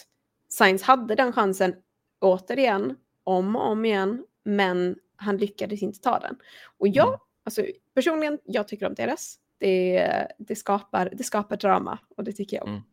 Sainz 0.50 0.84
hade 0.84 1.16
den 1.16 1.34
chansen 1.34 1.76
återigen, 2.20 2.96
om 3.24 3.56
och 3.56 3.70
om 3.72 3.86
igen, 3.86 4.24
men 4.46 4.96
han 5.16 5.38
lyckades 5.38 5.84
inte 5.84 6.00
ta 6.00 6.20
den. 6.20 6.36
Och 6.78 6.88
jag, 6.88 7.08
mm. 7.08 7.20
alltså 7.44 7.66
personligen, 7.96 8.40
jag 8.44 8.68
tycker 8.68 8.88
om 8.88 8.94
DRS. 8.94 9.36
Det, 9.58 10.28
det, 10.38 10.56
skapar, 10.56 11.10
det 11.14 11.24
skapar 11.24 11.58
drama 11.58 12.00
och 12.18 12.24
det 12.24 12.32
tycker 12.32 12.58
jag 12.58 12.64
om. 12.64 12.70
Mm. 12.70 12.84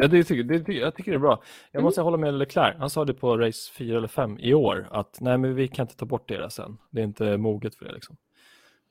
Ja, 0.00 0.08
det 0.08 0.24
tycker, 0.24 0.58
det, 0.58 0.72
jag 0.72 0.94
tycker 0.94 1.10
det 1.10 1.16
är 1.16 1.20
bra. 1.20 1.42
Jag 1.70 1.78
mm. 1.78 1.84
måste 1.84 2.00
hålla 2.00 2.16
med 2.16 2.34
Leclerc. 2.34 2.76
Han 2.78 2.90
sa 2.90 3.04
det 3.04 3.14
på 3.14 3.36
race 3.36 3.72
4 3.72 3.96
eller 3.96 4.08
5 4.08 4.38
i 4.38 4.54
år 4.54 4.88
att 4.90 5.20
nej, 5.20 5.38
men 5.38 5.54
vi 5.54 5.68
kan 5.68 5.84
inte 5.84 5.96
ta 5.96 6.06
bort 6.06 6.28
det 6.28 6.50
sen. 6.50 6.78
Det 6.90 7.00
är 7.00 7.04
inte 7.04 7.36
moget 7.36 7.74
för 7.74 7.84
det 7.84 7.92
liksom. 7.92 8.16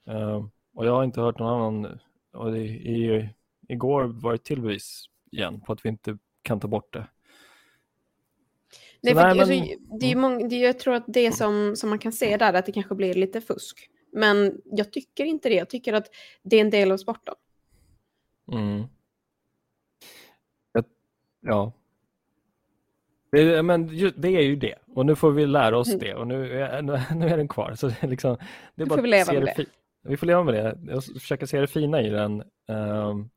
Uh, 0.09 0.45
och 0.73 0.85
jag 0.85 0.91
har 0.91 1.03
inte 1.03 1.21
hört 1.21 1.39
någon 1.39 1.61
annan. 1.61 1.99
Och 2.33 2.51
det, 2.51 2.59
i, 2.59 3.29
igår 3.67 4.03
var 4.03 4.31
det 4.31 4.37
till 4.37 4.61
bevis 4.61 5.05
igen 5.31 5.61
på 5.61 5.73
att 5.73 5.85
vi 5.85 5.89
inte 5.89 6.17
kan 6.41 6.59
ta 6.59 6.67
bort 6.67 6.93
det. 6.93 7.07
Nej, 9.13 9.23
för, 9.23 9.35
nej, 9.35 9.47
men... 9.47 9.59
alltså, 9.61 9.77
det 9.99 10.05
är 10.05 10.11
mm. 10.11 10.21
många, 10.21 10.47
det, 10.47 10.55
jag 10.55 10.79
tror 10.79 10.93
att 10.93 11.05
det 11.07 11.31
som, 11.31 11.75
som 11.75 11.89
man 11.89 11.99
kan 11.99 12.11
se 12.11 12.37
där 12.37 12.53
är 12.53 12.59
att 12.59 12.65
det 12.65 12.71
kanske 12.71 12.95
blir 12.95 13.13
lite 13.13 13.41
fusk. 13.41 13.89
Men 14.13 14.61
jag 14.65 14.91
tycker 14.91 15.25
inte 15.25 15.49
det. 15.49 15.55
Jag 15.55 15.69
tycker 15.69 15.93
att 15.93 16.07
det 16.43 16.55
är 16.55 16.61
en 16.61 16.69
del 16.69 16.91
av 16.91 16.97
sporten. 16.97 17.35
Mm. 18.51 18.83
Ja. 21.41 21.73
Det, 23.31 23.63
men 23.63 23.87
det 24.17 24.27
är 24.27 24.41
ju 24.41 24.55
det. 24.55 24.75
Och 24.93 25.05
nu 25.05 25.15
får 25.15 25.31
vi 25.31 25.45
lära 25.45 25.77
oss 25.77 25.87
mm. 25.87 25.99
det. 25.99 26.15
Och 26.15 26.27
nu 26.27 26.61
är, 26.61 26.81
nu 27.15 27.27
är 27.27 27.37
den 27.37 27.47
kvar. 27.47 27.75
Så 27.75 27.87
det 27.87 27.95
är 27.99 28.07
liksom, 28.07 28.37
det 28.75 28.83
är 28.83 28.87
bara 28.87 28.95
får 28.95 29.01
vi 29.01 29.09
leva 29.09 29.33
med 29.33 29.43
det. 29.43 29.65
Vi 30.03 30.17
får 30.17 30.27
leva 30.27 30.43
med 30.43 30.53
det. 30.53 30.95
Och 30.95 31.03
försöka 31.03 31.47
se 31.47 31.59
det 31.59 31.67
fina 31.67 32.01
i 32.01 32.09
den. 32.09 32.43
Um, 32.67 33.29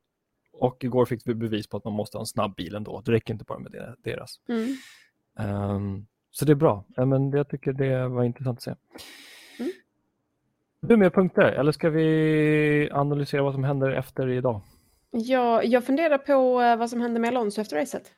och 0.53 0.85
igår 0.85 1.05
fick 1.05 1.27
vi 1.27 1.35
bevis 1.35 1.68
på 1.68 1.77
att 1.77 1.85
man 1.85 1.93
måste 1.93 2.16
ha 2.16 2.23
en 2.23 2.27
snabb 2.27 2.55
bil 2.55 2.75
ändå. 2.75 3.03
Det 3.05 3.12
räcker 3.12 3.33
inte 3.33 3.45
bara 3.45 3.59
med 3.59 3.95
deras. 4.05 4.41
Mm. 4.49 4.77
Um, 5.39 6.07
så 6.31 6.45
det 6.45 6.53
är 6.53 6.57
bra. 6.57 6.85
Men 6.97 7.31
jag 7.31 7.49
tycker 7.49 7.72
det 7.72 8.09
var 8.09 8.24
intressant 8.24 8.59
att 8.59 8.62
se. 8.62 8.74
Mm. 9.59 9.72
Du 10.81 10.97
mer 10.97 11.11
punkter 11.11 11.43
eller 11.43 11.72
ska 11.72 11.91
vi 11.91 12.91
analysera 12.93 13.43
vad 13.43 13.55
som 13.55 13.64
händer 13.64 13.91
efter 13.91 14.28
idag? 14.28 14.61
Ja, 15.11 15.62
jag 15.62 15.85
funderar 15.85 16.18
på 16.18 16.61
eh, 16.62 16.76
vad 16.76 16.91
som 16.91 17.01
hände 17.01 17.20
med 17.20 17.28
Alonso 17.28 17.61
efter 17.61 17.76
racet. 17.76 18.12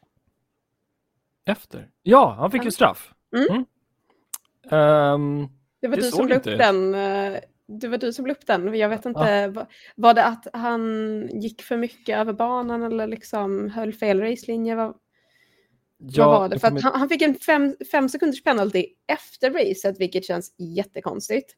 Efter? 1.45 1.91
Ja, 2.03 2.35
han 2.39 2.51
fick 2.51 2.65
ju 2.65 2.71
straff. 2.71 3.15
Mm. 3.37 3.65
Mm. 4.71 5.15
Um, 5.15 5.49
det 5.81 5.89
var 5.89 5.97
det 5.97 6.03
du 6.03 6.11
som 6.11 6.29
la 6.29 6.37
upp 6.37 6.45
den. 6.45 6.95
Eh, 6.95 7.41
det 7.67 7.89
var 7.89 7.99
du 7.99 8.13
som 8.13 8.27
la 8.27 8.33
upp 8.33 8.47
den. 8.47 8.75
Jag 8.75 8.89
vet 8.89 9.07
inte, 9.07 9.53
ja. 9.55 9.67
var 9.97 10.15
det 10.15 10.25
att 10.25 10.47
han 10.53 11.29
gick 11.33 11.63
för 11.63 11.77
mycket 11.77 12.19
över 12.19 12.33
banan 12.33 12.83
eller 12.83 13.07
liksom 13.07 13.71
höll 13.71 13.93
fel 13.93 14.21
racelinje? 14.21 14.75
Vad, 14.75 14.95
ja, 16.11 16.29
vad 16.29 16.41
var 16.41 16.49
det? 16.49 16.59
För 16.59 16.69
att 16.69 16.83
han, 16.83 17.01
han, 17.01 17.09
fick 17.09 17.23
en 17.23 17.35
fem, 17.35 17.77
fem 17.93 18.09
sekunders 18.09 18.43
penalty 18.43 18.87
efter 19.07 19.51
racet, 19.51 20.01
vilket 20.01 20.25
känns 20.25 20.55
jättekonstigt. 20.59 21.57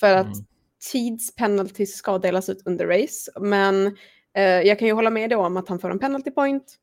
För 0.00 0.14
att 0.14 0.26
mm. 0.26 0.46
tidspenalty 0.92 1.86
ska 1.86 2.18
delas 2.18 2.48
ut 2.48 2.62
under 2.66 2.86
race, 2.86 3.30
men 3.40 3.96
Eh, 4.34 4.62
jag 4.62 4.78
kan 4.78 4.88
ju 4.88 4.94
hålla 4.94 5.10
med 5.10 5.30
då 5.30 5.46
om 5.46 5.56
att 5.56 5.68
han 5.68 5.78
får 5.78 5.90
en 5.90 5.98
penalty 5.98 6.30
point. 6.30 6.76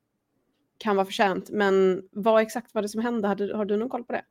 Kan 0.77 0.95
vara 0.95 1.05
förtjänt, 1.05 1.49
men 1.49 2.03
vad 2.11 2.41
exakt 2.41 2.73
var 2.73 2.81
det 2.81 2.89
som 2.89 3.01
hände? 3.01 3.27
Har 3.27 3.53
har 3.53 3.65
du 3.65 3.77
någon 3.77 3.89
koll 3.89 4.03
på 4.03 4.13
det? 4.13 4.23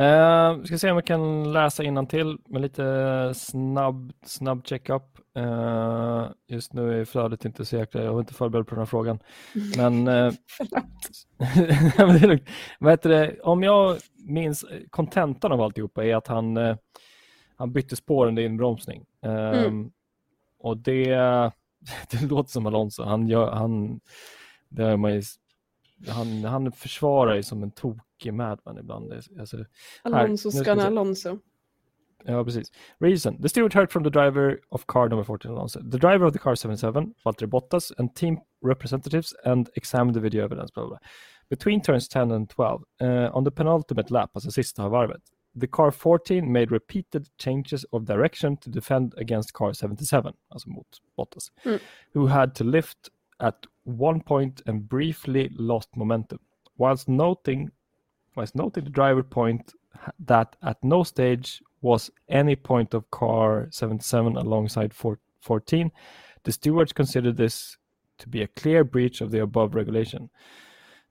Uh, 0.00 0.64
ska 0.64 0.78
se 0.78 0.90
om 0.90 0.96
vi 0.96 1.02
kan 1.02 1.52
läsa 1.52 2.06
till 2.06 2.38
med 2.48 2.62
lite 2.62 3.32
snabb, 3.34 4.12
snabb 4.26 4.66
checkup. 4.66 5.02
Uh, 5.38 6.26
just 6.48 6.72
nu 6.72 7.00
är 7.00 7.04
flödet 7.04 7.44
inte 7.44 7.64
så 7.64 7.76
jäkla, 7.76 8.02
jag 8.02 8.12
var 8.12 8.20
inte 8.20 8.34
förberedd 8.34 8.66
på 8.66 8.74
den 8.74 8.80
här 8.80 8.86
frågan. 8.86 9.18
Men, 9.76 10.08
uh, 10.08 10.32
men 11.98 12.20
det 12.20 12.26
är 12.26 12.40
Vad 12.78 12.92
heter 12.92 13.10
det? 13.10 13.40
om 13.40 13.62
jag 13.62 13.96
minns 14.28 14.64
kontentan 14.90 15.52
av 15.52 15.60
alltihopa 15.60 16.04
är 16.04 16.16
att 16.16 16.26
han, 16.26 16.56
uh, 16.56 16.76
han 17.56 17.72
bytte 17.72 17.96
spår 17.96 18.26
under 18.26 18.42
inbromsning. 18.42 19.04
Uh, 19.26 19.32
mm. 19.32 19.90
Och 20.58 20.76
det 20.76 21.14
det 22.10 22.22
låter 22.22 22.50
som 22.50 22.66
Alonso. 22.66 23.02
Han, 23.02 23.28
gör, 23.28 23.50
han, 23.50 24.00
det 24.68 24.82
har 24.82 24.96
man 24.96 25.14
ju, 25.14 25.22
han, 26.08 26.44
han 26.44 26.72
försvarar 26.72 27.34
ju 27.34 27.42
som 27.42 27.62
en 27.62 27.70
tokig 28.18 28.32
madman 28.32 28.78
ibland. 28.78 29.12
Alltså, 29.38 29.64
Alonso 30.02 30.50
ska 30.50 30.72
Alonso. 30.72 31.38
Ja, 32.26 32.44
precis. 32.44 32.72
Reason. 32.98 33.42
The 33.42 33.48
steward 33.48 33.74
heard 33.74 33.92
from 33.92 34.02
the 34.02 34.10
driver 34.10 34.60
of 34.70 34.86
car 34.86 35.08
number 35.08 35.24
14 35.24 35.50
Alonso. 35.50 35.80
The 35.80 35.98
driver 35.98 36.24
of 36.24 36.32
the 36.32 36.38
car 36.38 36.56
77, 36.56 37.14
Valtteri 37.24 37.48
Bottas, 37.48 37.92
and 37.98 38.14
team 38.14 38.38
representatives 38.62 39.34
and 39.44 39.68
examined 39.76 40.14
the 40.14 40.20
video 40.20 40.44
evidence. 40.44 40.70
Blah, 40.70 40.86
blah. 40.86 40.98
Between 41.50 41.82
turns 41.82 42.08
10 42.08 42.32
and 42.32 42.48
12, 42.48 42.82
uh, 43.00 43.04
on 43.34 43.44
the 43.44 43.50
penultimate 43.50 44.10
lap, 44.10 44.30
alltså 44.34 44.50
sista 44.50 44.88
varvet, 44.88 45.20
the 45.54 45.66
car 45.66 45.90
14 45.90 46.50
made 46.50 46.72
repeated 46.72 47.28
changes 47.38 47.84
of 47.92 48.06
direction 48.06 48.56
to 48.56 48.70
defend 48.70 49.14
against 49.18 49.52
car 49.52 49.74
77, 49.74 50.32
alltså 50.48 50.70
mot 50.70 50.86
Bottas, 51.18 51.50
mm. 51.64 51.80
who 52.14 52.26
had 52.26 52.54
to 52.54 52.64
lift 52.64 53.10
at 53.40 53.66
one 53.84 54.20
point 54.20 54.62
and 54.66 54.88
briefly 54.88 55.50
lost 55.58 55.94
momentum. 55.94 56.38
Whilst 56.78 57.08
noting, 57.08 57.70
whilst 58.34 58.54
noting 58.54 58.84
the 58.84 58.90
driver 58.90 59.22
point 59.22 59.72
that 60.18 60.56
at 60.62 60.82
no 60.82 61.02
stage 61.02 61.62
was 61.80 62.10
any 62.28 62.56
point 62.56 62.94
of 62.94 63.10
car 63.10 63.68
77 63.70 64.36
alongside 64.36 64.92
14, 64.94 65.92
the 66.44 66.52
stewards 66.52 66.92
considered 66.92 67.36
this 67.36 67.76
to 68.18 68.28
be 68.28 68.42
a 68.42 68.46
clear 68.48 68.84
breach 68.84 69.20
of 69.20 69.30
the 69.30 69.40
above 69.42 69.74
regulation. 69.74 70.30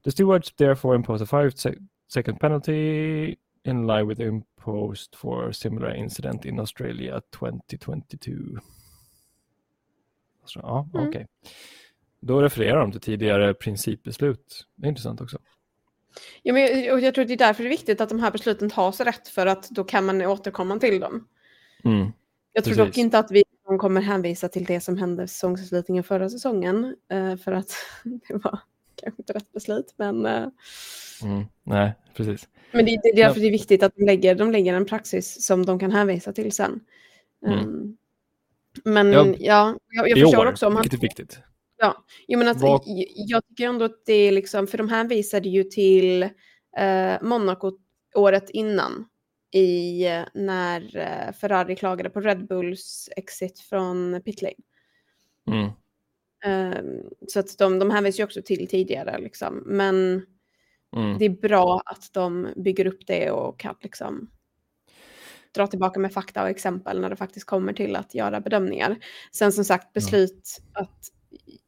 The 0.03 0.11
stewards 0.11 0.51
therefore 0.57 0.95
imposed 0.95 1.23
a 1.23 1.25
five 1.25 1.57
sec 1.57 1.77
second 2.07 2.39
penalty 2.39 3.39
in 3.65 3.87
line 3.87 4.07
with 4.07 4.17
the 4.17 4.25
imposed 4.25 5.15
for 5.15 5.47
a 5.47 5.53
similar 5.53 5.95
incident 5.95 6.45
in 6.45 6.59
Australia 6.59 7.21
2022. 7.31 8.59
Så, 10.45 10.59
ja, 10.63 10.89
mm. 10.93 11.07
okej. 11.07 11.09
Okay. 11.09 11.25
Då 12.19 12.41
refererar 12.41 12.79
de 12.79 12.91
till 12.91 13.01
tidigare 13.01 13.53
principbeslut. 13.53 14.67
Det 14.75 14.87
är 14.87 14.89
intressant 14.89 15.21
också. 15.21 15.37
Ja, 16.43 16.53
men 16.53 16.83
jag, 16.83 17.01
jag 17.01 17.15
tror 17.15 17.25
det 17.25 17.33
är 17.33 17.37
därför 17.37 17.63
det 17.63 17.67
är 17.67 17.69
viktigt 17.69 18.01
att 18.01 18.09
de 18.09 18.19
här 18.19 18.31
besluten 18.31 18.69
tas 18.69 18.99
rätt 18.99 19.27
för 19.27 19.45
att 19.45 19.69
då 19.69 19.83
kan 19.83 20.05
man 20.05 20.21
återkomma 20.21 20.79
till 20.79 20.99
dem. 20.99 21.27
Mm, 21.83 22.11
jag 22.53 22.63
tror 22.63 22.75
precis. 22.75 22.87
dock 22.87 22.97
inte 22.97 23.19
att 23.19 23.31
vi 23.31 23.43
kommer 23.77 24.01
hänvisa 24.01 24.49
till 24.49 24.65
det 24.65 24.79
som 24.79 24.97
hände 24.97 25.27
säsongsavslutningen 25.27 26.03
förra 26.03 26.29
säsongen 26.29 26.95
eh, 27.11 27.35
för 27.35 27.51
att 27.51 27.71
det 28.03 28.33
var 28.33 28.59
kanske 28.95 29.21
inte 29.21 29.33
rätt 29.33 29.51
beslut 29.51 29.93
men 29.97 30.25
eh, 30.25 30.47
mm, 31.23 31.45
nej, 31.63 31.93
precis. 32.13 32.47
Men 32.71 32.85
det, 32.85 32.99
det 33.03 33.09
är 33.09 33.15
därför 33.15 33.39
det 33.39 33.47
är 33.47 33.51
viktigt 33.51 33.83
att 33.83 33.95
de 33.95 34.05
lägger, 34.05 34.35
de 34.35 34.51
lägger 34.51 34.73
en 34.73 34.85
praxis 34.85 35.45
som 35.45 35.65
de 35.65 35.79
kan 35.79 35.91
hänvisa 35.91 36.33
till 36.33 36.51
sen. 36.51 36.79
Mm. 37.45 37.59
Um, 37.59 37.97
men 38.83 39.13
ja, 39.13 39.25
ja 39.39 39.77
jag, 39.89 40.09
jag 40.09 40.19
förstår 40.19 40.45
år, 40.45 40.51
också 40.51 40.67
om 40.67 40.75
han... 40.75 40.81
Vilket 40.81 40.99
är 40.99 41.01
viktigt. 41.01 41.39
Ja, 41.77 42.05
jag, 42.27 42.37
menar 42.37 42.51
att, 42.51 42.61
Var... 42.61 42.81
jag, 43.15 43.47
tycker 43.47 43.67
ändå 43.67 43.85
att 43.85 44.05
det 44.05 44.13
är 44.13 44.31
liksom, 44.31 44.67
för 44.67 44.77
de 44.77 44.89
hänvisade 44.89 45.49
ju 45.49 45.63
till 45.63 46.23
eh, 46.77 47.21
Monaco 47.21 47.71
året 48.15 48.49
innan 48.49 49.05
i 49.51 50.05
eh, 50.05 50.23
när 50.33 50.97
eh, 50.97 51.33
Ferrari 51.33 51.75
klagade 51.75 52.09
på 52.09 52.21
Red 52.21 52.47
Bulls 52.47 53.09
exit 53.15 53.59
från 53.59 54.21
pitlane. 54.25 54.53
Mm. 55.47 55.69
Um, 56.45 57.09
så 57.27 57.39
att 57.39 57.57
de, 57.57 57.79
de 57.79 57.91
hänvisar 57.91 58.19
ju 58.19 58.25
också 58.25 58.41
till 58.41 58.67
tidigare 58.67 59.19
liksom. 59.19 59.63
Men 59.65 60.25
Mm. 60.95 61.17
det 61.17 61.25
är 61.25 61.29
bra 61.29 61.81
att 61.85 62.13
de 62.13 62.53
bygger 62.55 62.87
upp 62.87 63.07
det 63.07 63.31
och 63.31 63.59
kan 63.59 63.75
liksom 63.81 64.29
dra 65.51 65.67
tillbaka 65.67 65.99
med 65.99 66.13
fakta 66.13 66.43
och 66.43 66.49
exempel 66.49 67.01
när 67.01 67.09
det 67.09 67.15
faktiskt 67.15 67.45
kommer 67.45 67.73
till 67.73 67.95
att 67.95 68.15
göra 68.15 68.41
bedömningar. 68.41 68.97
Sen 69.31 69.51
som 69.51 69.65
sagt 69.65 69.93
beslut 69.93 70.61
att 70.73 70.99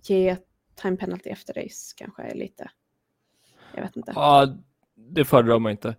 ge 0.03 0.37
time 0.75 0.97
penalty 0.97 1.29
efter 1.29 1.53
race 1.53 1.93
kanske 1.97 2.23
är 2.23 2.35
lite, 2.35 2.69
jag 3.75 3.81
vet 3.81 3.95
inte. 3.95 4.11
Ja, 4.15 4.57
det 4.95 5.25
föredrar 5.25 5.59
man 5.59 5.71
inte. 5.71 5.95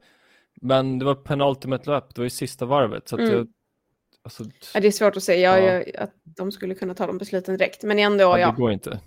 Men 0.61 0.99
det 0.99 1.05
var 1.05 1.14
penultimate 1.14 1.91
löp, 1.91 2.14
det 2.14 2.21
var 2.21 2.25
ju 2.27 2.31
sista 2.31 2.67
varvet. 2.67 3.09
Så 3.09 3.19
Mm. 3.19 3.33
jag, 3.33 3.49
alltså, 4.23 4.45
Ja, 4.75 4.81
det 4.81 4.87
är 4.87 4.93
svårt 4.93 5.17
att 5.17 5.23
säga 5.23 5.59
Ja. 5.61 5.73
jag, 5.73 5.97
att 5.97 6.12
de 6.25 6.53
skulle 6.53 6.75
kunna 6.75 6.95
ta 6.95 7.07
de 7.07 7.19
besluten 7.19 7.57
direkt, 7.57 7.83
men 7.83 7.99
ändå 7.99 8.25
ja, 8.25 8.39
ja. 8.39 8.51
det 8.51 8.57
går 8.57 8.73
inte. 8.73 9.01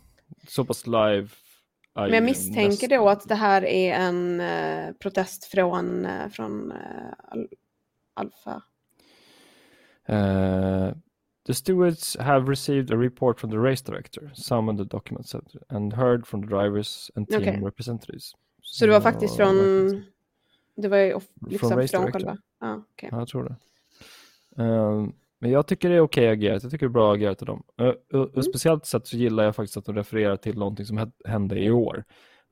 Så 0.47 0.66
pass 0.66 0.88
live. 0.88 1.28
Men 1.95 2.14
jag 2.14 2.24
misstänker 2.24 2.70
nästan- 2.70 2.89
då 2.89 3.10
att 3.10 3.28
det 3.30 3.36
här 3.36 3.66
är 3.66 3.93
en 3.93 4.39
eh, 4.41 4.91
protest 4.99 5.45
från, 5.45 6.05
eh, 6.05 6.30
från 6.30 6.74
Al 7.28 7.47
Alfa. 8.14 8.62
Uh, 10.10 10.93
the 11.50 11.54
stewards 11.56 12.18
have 12.20 12.50
received 12.50 12.91
a 12.91 12.95
report 12.97 13.39
from 13.39 13.52
the 13.52 13.58
race 13.58 13.82
director, 13.86 14.32
summoned 14.36 14.80
the 14.80 14.86
document 14.97 15.28
center, 15.28 15.60
and 15.70 15.93
heard 15.93 16.28
from 16.28 16.41
the 16.41 16.47
drivers 16.47 17.12
and 17.16 17.28
team 17.30 17.41
Okej. 17.41 17.62
representatives. 17.66 18.32
Så 18.62 18.86
det 18.86 18.91
var 18.91 19.02
faktiskt 19.02 19.36
från, 19.36 19.56
det 20.76 20.88
var 20.88 20.97
ju 20.97 21.20
liksom 21.50 21.70
från, 21.70 21.78
director. 21.80 22.12
själva. 22.12 22.38
Ja, 22.60 22.82
okej. 22.93 23.10
Ja, 23.12 23.20
jag 23.20 23.28
tror 23.28 23.43
det. 23.43 23.56
Ehm, 24.64 25.14
men 25.39 25.52
jag 25.52 25.68
tycker 25.68 25.89
det 25.89 25.95
är 25.95 26.00
okej 26.02 26.30
agerat. 26.30 26.64
Jag 26.64 26.72
tycker 26.72 26.86
det 26.86 26.89
är 26.89 26.93
bra 26.93 27.14
agerat 27.14 27.41
av 27.41 27.45
dem. 27.45 27.64
Uh, 27.82 27.88
och 28.22 28.30
Mm. 28.30 28.43
speciellt 28.43 28.86
sett 28.86 29.08
så 29.08 29.18
gillar 29.18 29.43
jag 29.43 29.56
faktiskt 29.56 29.78
att 29.78 29.86
de 29.86 29.95
refererar 29.95 30.38
till 30.38 30.58
någonting 30.58 30.86
som 30.86 31.00
hä- 31.00 31.12
hände 31.26 31.60
i 31.60 31.72
år. 31.72 32.04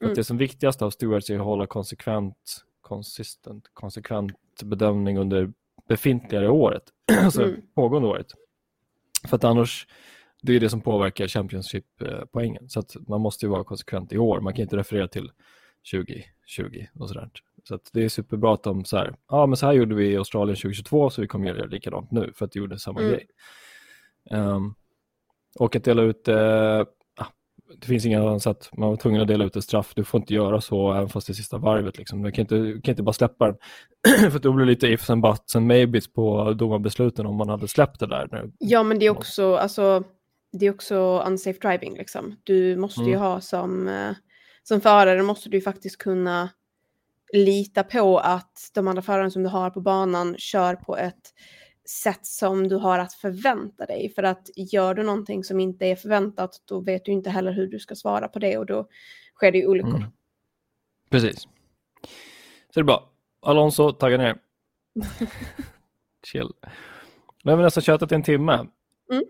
Mm. 0.01 0.11
att 0.11 0.15
det 0.15 0.23
som 0.23 0.37
viktigast 0.37 0.81
av 0.81 0.89
stewards 0.89 1.29
är 1.29 1.35
att 1.35 1.41
hålla 1.45 1.65
konsekvent, 1.67 2.57
konsistent, 2.81 3.69
konsekvent 3.73 4.35
bedömning 4.63 5.17
under 5.17 5.51
befintliga 5.87 6.51
året, 6.51 6.83
alltså 7.23 7.43
Mm. 7.43 7.61
pågående 7.75 8.07
året. 8.07 8.27
För 9.27 9.35
att 9.35 9.43
annars, 9.43 9.87
det 10.41 10.55
är 10.55 10.59
det 10.59 10.69
som 10.69 10.81
påverkar 10.81 11.27
Championship-poängen. 11.27 12.69
Så 12.69 12.79
att 12.79 12.95
man 13.07 13.21
måste 13.21 13.45
ju 13.45 13.49
vara 13.49 13.63
konsekvent 13.63 14.13
i 14.13 14.17
år. 14.17 14.39
Man 14.41 14.53
kan 14.53 14.63
inte 14.63 14.77
referera 14.77 15.07
till 15.07 15.31
2020 15.91 16.85
och 16.99 17.07
sådär. 17.07 17.29
Så 17.67 17.75
att 17.75 17.89
det 17.93 18.03
är 18.03 18.09
superbra 18.09 18.53
att 18.53 18.63
de 18.63 18.85
så 18.85 18.97
här, 18.97 19.15
ja 19.29 19.45
men 19.45 19.57
så 19.57 19.65
här 19.65 19.73
gjorde 19.73 19.95
vi 19.95 20.11
i 20.11 20.17
Australien 20.17 20.55
2022 20.55 21.09
så 21.09 21.21
vi 21.21 21.27
kommer 21.27 21.47
göra 21.47 21.65
likadant 21.65 22.11
nu 22.11 22.33
för 22.35 22.45
att 22.45 22.51
det 22.51 22.59
gjorde 22.59 22.79
samma 22.79 22.99
Mm. 22.99 23.11
grej. 23.11 23.27
Ehm, 24.31 24.73
och 25.59 25.75
att 25.75 25.83
dela 25.83 26.01
ut, 26.01 26.27
eh, 26.27 26.35
ah, 26.37 26.85
det 27.79 27.87
finns 27.87 28.05
inga 28.05 28.21
annat 28.21 28.43
sätt, 28.43 28.69
man 28.77 28.89
var 28.89 28.95
tvungen 28.95 29.21
att 29.21 29.27
dela 29.27 29.45
ut 29.45 29.55
ett 29.55 29.63
straff, 29.63 29.93
du 29.95 30.03
får 30.03 30.19
inte 30.19 30.33
göra 30.33 30.61
så 30.61 30.93
även 30.93 31.09
fast 31.09 31.27
det 31.27 31.31
är 31.31 31.35
sista 31.35 31.57
varvet 31.57 31.97
liksom. 31.97 32.21
Du 32.21 32.31
kan 32.31 32.41
inte, 32.41 32.55
du 32.55 32.81
kan 32.81 32.91
inte 32.91 33.03
bara 33.03 33.13
släppa 33.13 33.45
den. 33.45 33.57
för 34.31 34.39
då 34.39 34.51
blir 34.51 34.65
det 34.65 34.71
lite 34.71 34.87
ifs 34.87 35.09
and 35.09 35.21
buts 35.21 35.55
and 35.55 35.67
maybes 35.67 36.13
på 36.13 36.53
domarbesluten 36.53 37.25
om 37.25 37.35
man 37.35 37.49
hade 37.49 37.67
släppt 37.67 37.99
det 37.99 38.07
där. 38.07 38.27
Nu. 38.31 38.51
Ja, 38.59 38.83
men 38.83 38.99
det 38.99 39.05
är 39.05 39.09
också, 39.09 39.55
alltså, 39.55 40.03
det 40.51 40.65
är 40.65 40.71
också 40.71 41.23
unsafe 41.27 41.59
driving 41.59 41.97
liksom. 41.97 42.35
Du 42.43 42.75
måste 42.75 43.01
ju 43.01 43.07
Mm. 43.07 43.21
ha 43.21 43.41
som, 43.41 43.87
eh, 43.87 44.11
som 44.63 44.81
förare 44.81 45.23
måste 45.23 45.49
du 45.49 45.61
faktiskt 45.61 45.97
kunna 45.97 46.49
lita 47.33 47.83
på 47.83 48.17
att 48.19 48.71
de 48.73 48.87
andra 48.87 49.01
förarna 49.01 49.29
som 49.29 49.43
du 49.43 49.49
har 49.49 49.69
på 49.69 49.81
banan 49.81 50.35
kör 50.37 50.75
på 50.75 50.97
ett 50.97 51.33
sätt 51.89 52.25
som 52.25 52.67
du 52.67 52.75
har 52.75 52.99
att 52.99 53.13
förvänta 53.13 53.85
dig. 53.85 54.09
För 54.15 54.23
att 54.23 54.49
gör 54.55 54.93
du 54.93 55.03
någonting 55.03 55.43
som 55.43 55.59
inte 55.59 55.85
är 55.85 55.95
förväntat 55.95 56.61
då 56.65 56.79
vet 56.79 57.05
du 57.05 57.11
inte 57.11 57.29
heller 57.29 57.51
hur 57.51 57.67
du 57.67 57.79
ska 57.79 57.95
svara 57.95 58.27
på 58.27 58.39
det 58.39 58.57
och 58.57 58.65
då 58.65 58.87
sker 59.35 59.51
det 59.51 59.57
ju 59.57 59.67
olyckor. 59.67 59.95
Mm. 59.95 60.09
Precis. 61.09 61.41
Så 61.41 62.73
det 62.73 62.79
är 62.79 62.83
bra. 62.83 63.09
Alonso, 63.41 63.91
tagga 63.91 64.17
ner. 64.17 64.37
Chill. 66.23 66.49
Nu 67.43 67.51
har 67.51 67.57
vi 67.57 67.63
nästan 67.63 67.83
tjötat 67.83 68.11
i 68.11 68.15
en 68.15 68.23
timme. 68.23 68.53
Mm. 69.11 69.23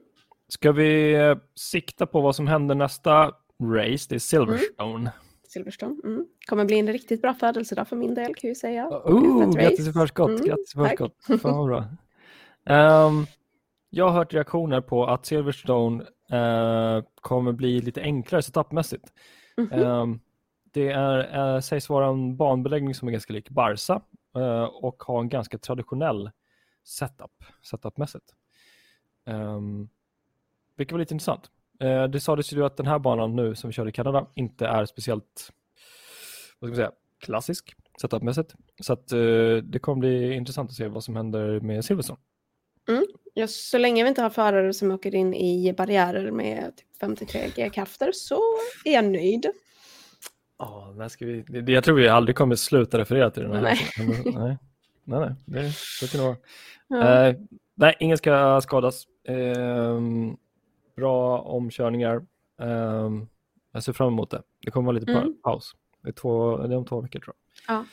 Ska 0.47 0.72
vi 0.72 1.14
eh, 1.14 1.38
sikta 1.55 2.05
på 2.05 2.22
vad 2.22 2.36
som 2.36 2.47
händer 2.47 2.76
nästa 2.76 3.26
race? 3.64 4.05
Det 4.10 4.16
är 4.16 4.20
Silverstone. 4.20 5.12
Silverstone. 5.47 6.01
Mm. 6.03 6.26
Kommer 6.45 6.66
bli 6.66 6.80
en 6.80 6.88
riktigt 6.88 7.22
bra 7.22 7.34
födelsedag 7.34 7.88
för 7.88 7.95
min 7.95 8.14
del 8.14 8.26
kan 8.26 8.34
jag 8.41 8.49
ju 8.49 8.55
säga. 8.55 8.88
Oh, 8.88 9.45
F1 9.45 9.60
grattis 9.62 9.88
i 9.88 9.93
förskott. 9.93 10.30
Mm, 10.30 10.45
grattis 10.45 10.76
i 10.76 10.78
förskott. 10.78 11.16
Fan 11.41 11.58
vad 11.58 11.68
bra. 11.68 11.86
Ehm, 12.70 13.26
jag 13.89 14.07
har 14.07 14.13
hört 14.13 14.34
reaktioner 14.34 14.82
på 14.82 15.05
att 15.05 15.26
Silverstone 15.26 16.03
eh, 16.32 17.03
kommer 17.22 17.51
bli 17.51 17.80
lite 17.80 18.01
enklare 18.01 18.41
setupmässigt. 18.41 19.13
Mhm. 19.57 19.72
Ehm, 19.72 20.20
det 20.63 20.91
är, 20.91 21.55
eh, 21.55 21.59
sägs 21.59 21.89
vara 21.89 22.07
en 22.07 22.38
banbeläggning 22.38 22.95
som 22.95 23.07
är 23.07 23.11
ganska 23.11 23.34
lik 23.34 23.49
Barca 23.49 24.01
eh, 24.36 24.63
och 24.63 25.03
har 25.03 25.20
en 25.20 25.30
ganska 25.30 25.57
traditionell 25.57 26.32
setup, 26.84 27.43
setupmässigt. 27.63 28.34
Um, 29.26 29.89
vilket 30.76 30.91
var 30.91 30.99
lite 30.99 31.13
intressant. 31.13 31.51
Eh, 31.80 32.03
det 32.03 32.20
sades 32.20 32.53
ju 32.53 32.65
att 32.65 32.78
den 32.78 32.88
här 32.88 32.99
banan 32.99 33.36
nu 33.36 33.55
som 33.55 33.68
vi 33.68 33.74
kör 33.74 33.88
i 33.88 33.91
Kanada 33.91 34.28
inte 34.36 34.68
är 34.68 34.86
speciellt 34.86 35.53
vad 36.59 36.68
ska 36.70 36.72
man 36.72 36.76
säga, 36.76 36.91
klassisk 37.20 37.76
setupmässigt. 38.01 38.55
Så 38.82 38.93
att, 38.93 39.07
det 39.63 39.82
kommer 39.82 39.99
bli 39.99 40.34
intressant 40.34 40.70
att 40.70 40.76
se 40.76 40.88
vad 40.88 41.03
som 41.03 41.15
händer 41.15 41.59
med 41.59 41.86
Silverstone. 41.86 42.20
Ja, 43.33 43.47
så 43.47 43.77
länge 43.77 44.03
vi 44.03 44.09
inte 44.09 44.21
har 44.21 44.29
förare 44.29 44.73
som 44.73 44.91
åker 44.91 45.15
in 45.15 45.33
i 45.33 45.73
barriärer 45.73 46.31
med 46.31 46.75
typ 46.75 46.88
53 46.99 47.49
g-krafter 47.55 48.11
så 48.13 48.41
är 48.85 48.93
jag 48.93 49.05
nöjd. 49.05 49.45
Ja, 50.59 50.93
när 50.95 51.07
ska 51.09 51.25
vi... 51.25 51.43
jag 51.73 51.83
tror 51.83 51.95
vi 51.95 52.07
aldrig 52.07 52.35
kommer 52.35 52.55
sluta 52.55 52.97
referera 52.97 53.31
till 53.31 53.43
den 53.43 53.51
här. 53.53 53.61
Nej. 53.61 53.77
nej, 54.25 54.57
nej, 55.03 55.19
nej, 55.19 55.35
det, 55.45 55.71
så 55.75 56.07
kan 56.07 56.19
det 56.19 56.25
vara. 56.27 56.38
Ja. 56.88 57.27
Eh, 57.27 57.35
nej, 57.75 57.95
ingen 57.99 58.17
ska 58.17 58.61
skadas. 58.61 59.03
Ehm, 59.27 60.38
bra 60.95 61.39
omkörningar. 61.39 62.25
Ehm, 62.61 63.27
jag 63.71 63.83
ser 63.83 63.93
fram 63.93 64.07
emot 64.07 64.29
det. 64.31 64.41
Det 64.65 64.71
kommer 64.71 64.85
vara 64.85 64.99
lite 64.99 65.11
Mm. 65.11 65.41
paus. 65.43 65.75
Det 66.03 66.09
är, 66.09 66.13
två, 66.13 66.57
det 66.57 66.73
är 66.73 66.77
om 66.77 66.85
två 66.85 67.01
veckor 67.01 67.19
tror 67.19 67.35
jag. 67.67 67.75
Ja. 67.75 67.85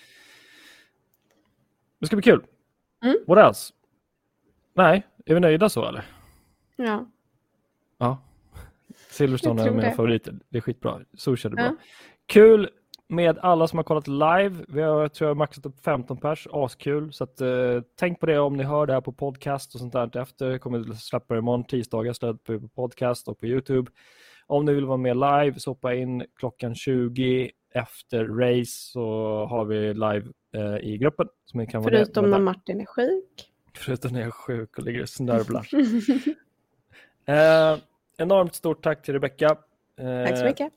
Det 1.98 2.06
ska 2.06 2.16
bli 2.16 2.22
kul. 2.22 2.44
Mm. 3.04 3.16
What 3.26 3.38
else? 3.48 3.72
Nej, 4.74 5.06
är 5.26 5.34
vi 5.34 5.40
nöjda 5.40 5.68
så 5.68 5.88
eller? 5.88 6.04
ja. 6.76 7.06
Ja. 7.98 8.18
Silverstone 9.10 9.60
är 9.60 9.64
tror 9.64 9.76
mina 9.76 9.88
det. 9.88 9.94
favoriter. 9.94 10.34
Det 10.48 10.58
är 10.58 10.62
skitbra. 10.62 11.00
Sushi 11.18 11.46
är 11.48 11.50
det 11.50 11.56
bra. 11.56 11.64
Ja. 11.64 11.76
Kul 12.26 12.70
med 13.08 13.38
alla 13.38 13.68
som 13.68 13.76
har 13.78 13.84
kollat 13.84 14.08
live. 14.08 14.64
Vi 14.68 14.82
har, 14.82 15.08
tror 15.08 15.28
jag, 15.28 15.36
maxat 15.36 15.66
upp 15.66 15.84
15 15.84 16.16
pers. 16.16 16.48
Askul. 16.52 17.12
Så 17.12 17.24
att, 17.24 17.40
eh, 17.40 17.80
tänk 17.98 18.20
på 18.20 18.26
det 18.26 18.38
om 18.38 18.56
ni 18.56 18.62
hör 18.62 18.86
det 18.86 18.92
här 18.92 19.00
på 19.00 19.12
podcast 19.12 19.74
och 19.74 19.80
sånt 19.80 19.92
där 19.92 20.16
efter. 20.16 20.50
Jag 20.50 20.60
kommer 20.60 20.90
att 20.90 20.98
släppa 20.98 21.34
det 21.34 21.38
imorgon 21.38 21.64
tisdagar. 21.64 22.36
Vi 22.52 22.60
på 22.60 22.68
podcast 22.68 23.28
och 23.28 23.40
på 23.40 23.46
YouTube. 23.46 23.90
Om 24.46 24.64
ni 24.64 24.74
vill 24.74 24.86
vara 24.86 24.96
med 24.96 25.16
live 25.16 25.54
så 25.58 25.70
hoppa 25.70 25.94
in 25.94 26.24
klockan 26.38 26.74
20 26.74 27.50
efter 27.74 28.24
race 28.24 28.70
så 28.92 29.04
har 29.50 29.64
vi 29.64 29.94
live 29.94 30.24
eh, 30.54 30.76
i 30.76 30.98
gruppen. 30.98 31.28
Förutom 31.84 32.30
när. 32.30 32.38
Martin 32.38 32.80
är 32.80 32.86
sjuk. 32.86 33.53
Förutom 33.76 34.12
när 34.12 34.20
jag 34.20 34.26
är 34.26 34.30
sjuk 34.30 34.78
och 34.78 34.84
ligger 34.84 35.02
och 35.02 35.08
snörvlar. 35.08 35.68
Eh, 37.26 37.78
enormt 38.18 38.54
stort 38.54 38.82
tack 38.84 39.02
till 39.02 39.14
Rebecka. 39.14 39.56
Eh, 39.96 40.26
Tack 40.28 40.38
så 40.38 40.44
mycket. 40.44 40.72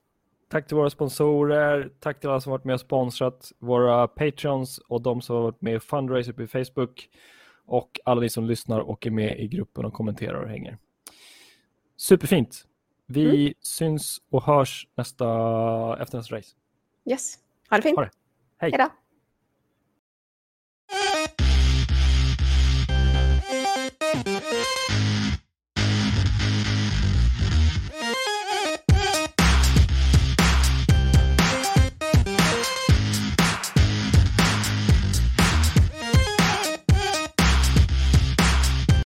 Tack 0.49 0.67
till 0.67 0.77
våra 0.77 0.89
sponsorer, 0.89 1.91
tack 1.99 2.19
till 2.19 2.29
alla 2.29 2.41
som 2.41 2.51
varit 2.51 2.63
med 2.63 2.73
och 2.73 2.79
sponsrat, 2.79 3.51
våra 3.59 4.07
patrons 4.07 4.77
och 4.77 5.01
de 5.01 5.21
som 5.21 5.35
har 5.35 5.43
varit 5.43 5.61
med 5.61 5.73
i 5.75 5.79
Fundraiser 5.79 6.33
på 6.33 6.47
Facebook 6.47 7.09
och 7.65 7.99
alla 8.05 8.21
ni 8.21 8.29
som 8.29 8.45
lyssnar 8.45 8.79
och 8.79 9.07
är 9.07 9.11
med 9.11 9.39
i 9.39 9.47
gruppen 9.47 9.85
och 9.85 9.93
kommenterar 9.93 10.41
och 10.41 10.49
hänger. 10.49 10.77
Superfint. 11.97 12.65
Vi 13.05 13.53
syns 13.59 14.21
och 14.29 14.43
hörs 14.43 14.87
nästa, 14.95 15.25
efter 16.01 16.17
nästa 16.17 16.35
race. 16.35 16.55
Yes. 17.05 17.35
Ha 17.69 17.77
det 17.77 17.83
fint. 17.83 17.95
Ha 17.95 18.03
det. 18.03 18.11
Hej. 18.57 18.71
Hej 18.71 18.79
då. 18.79 18.89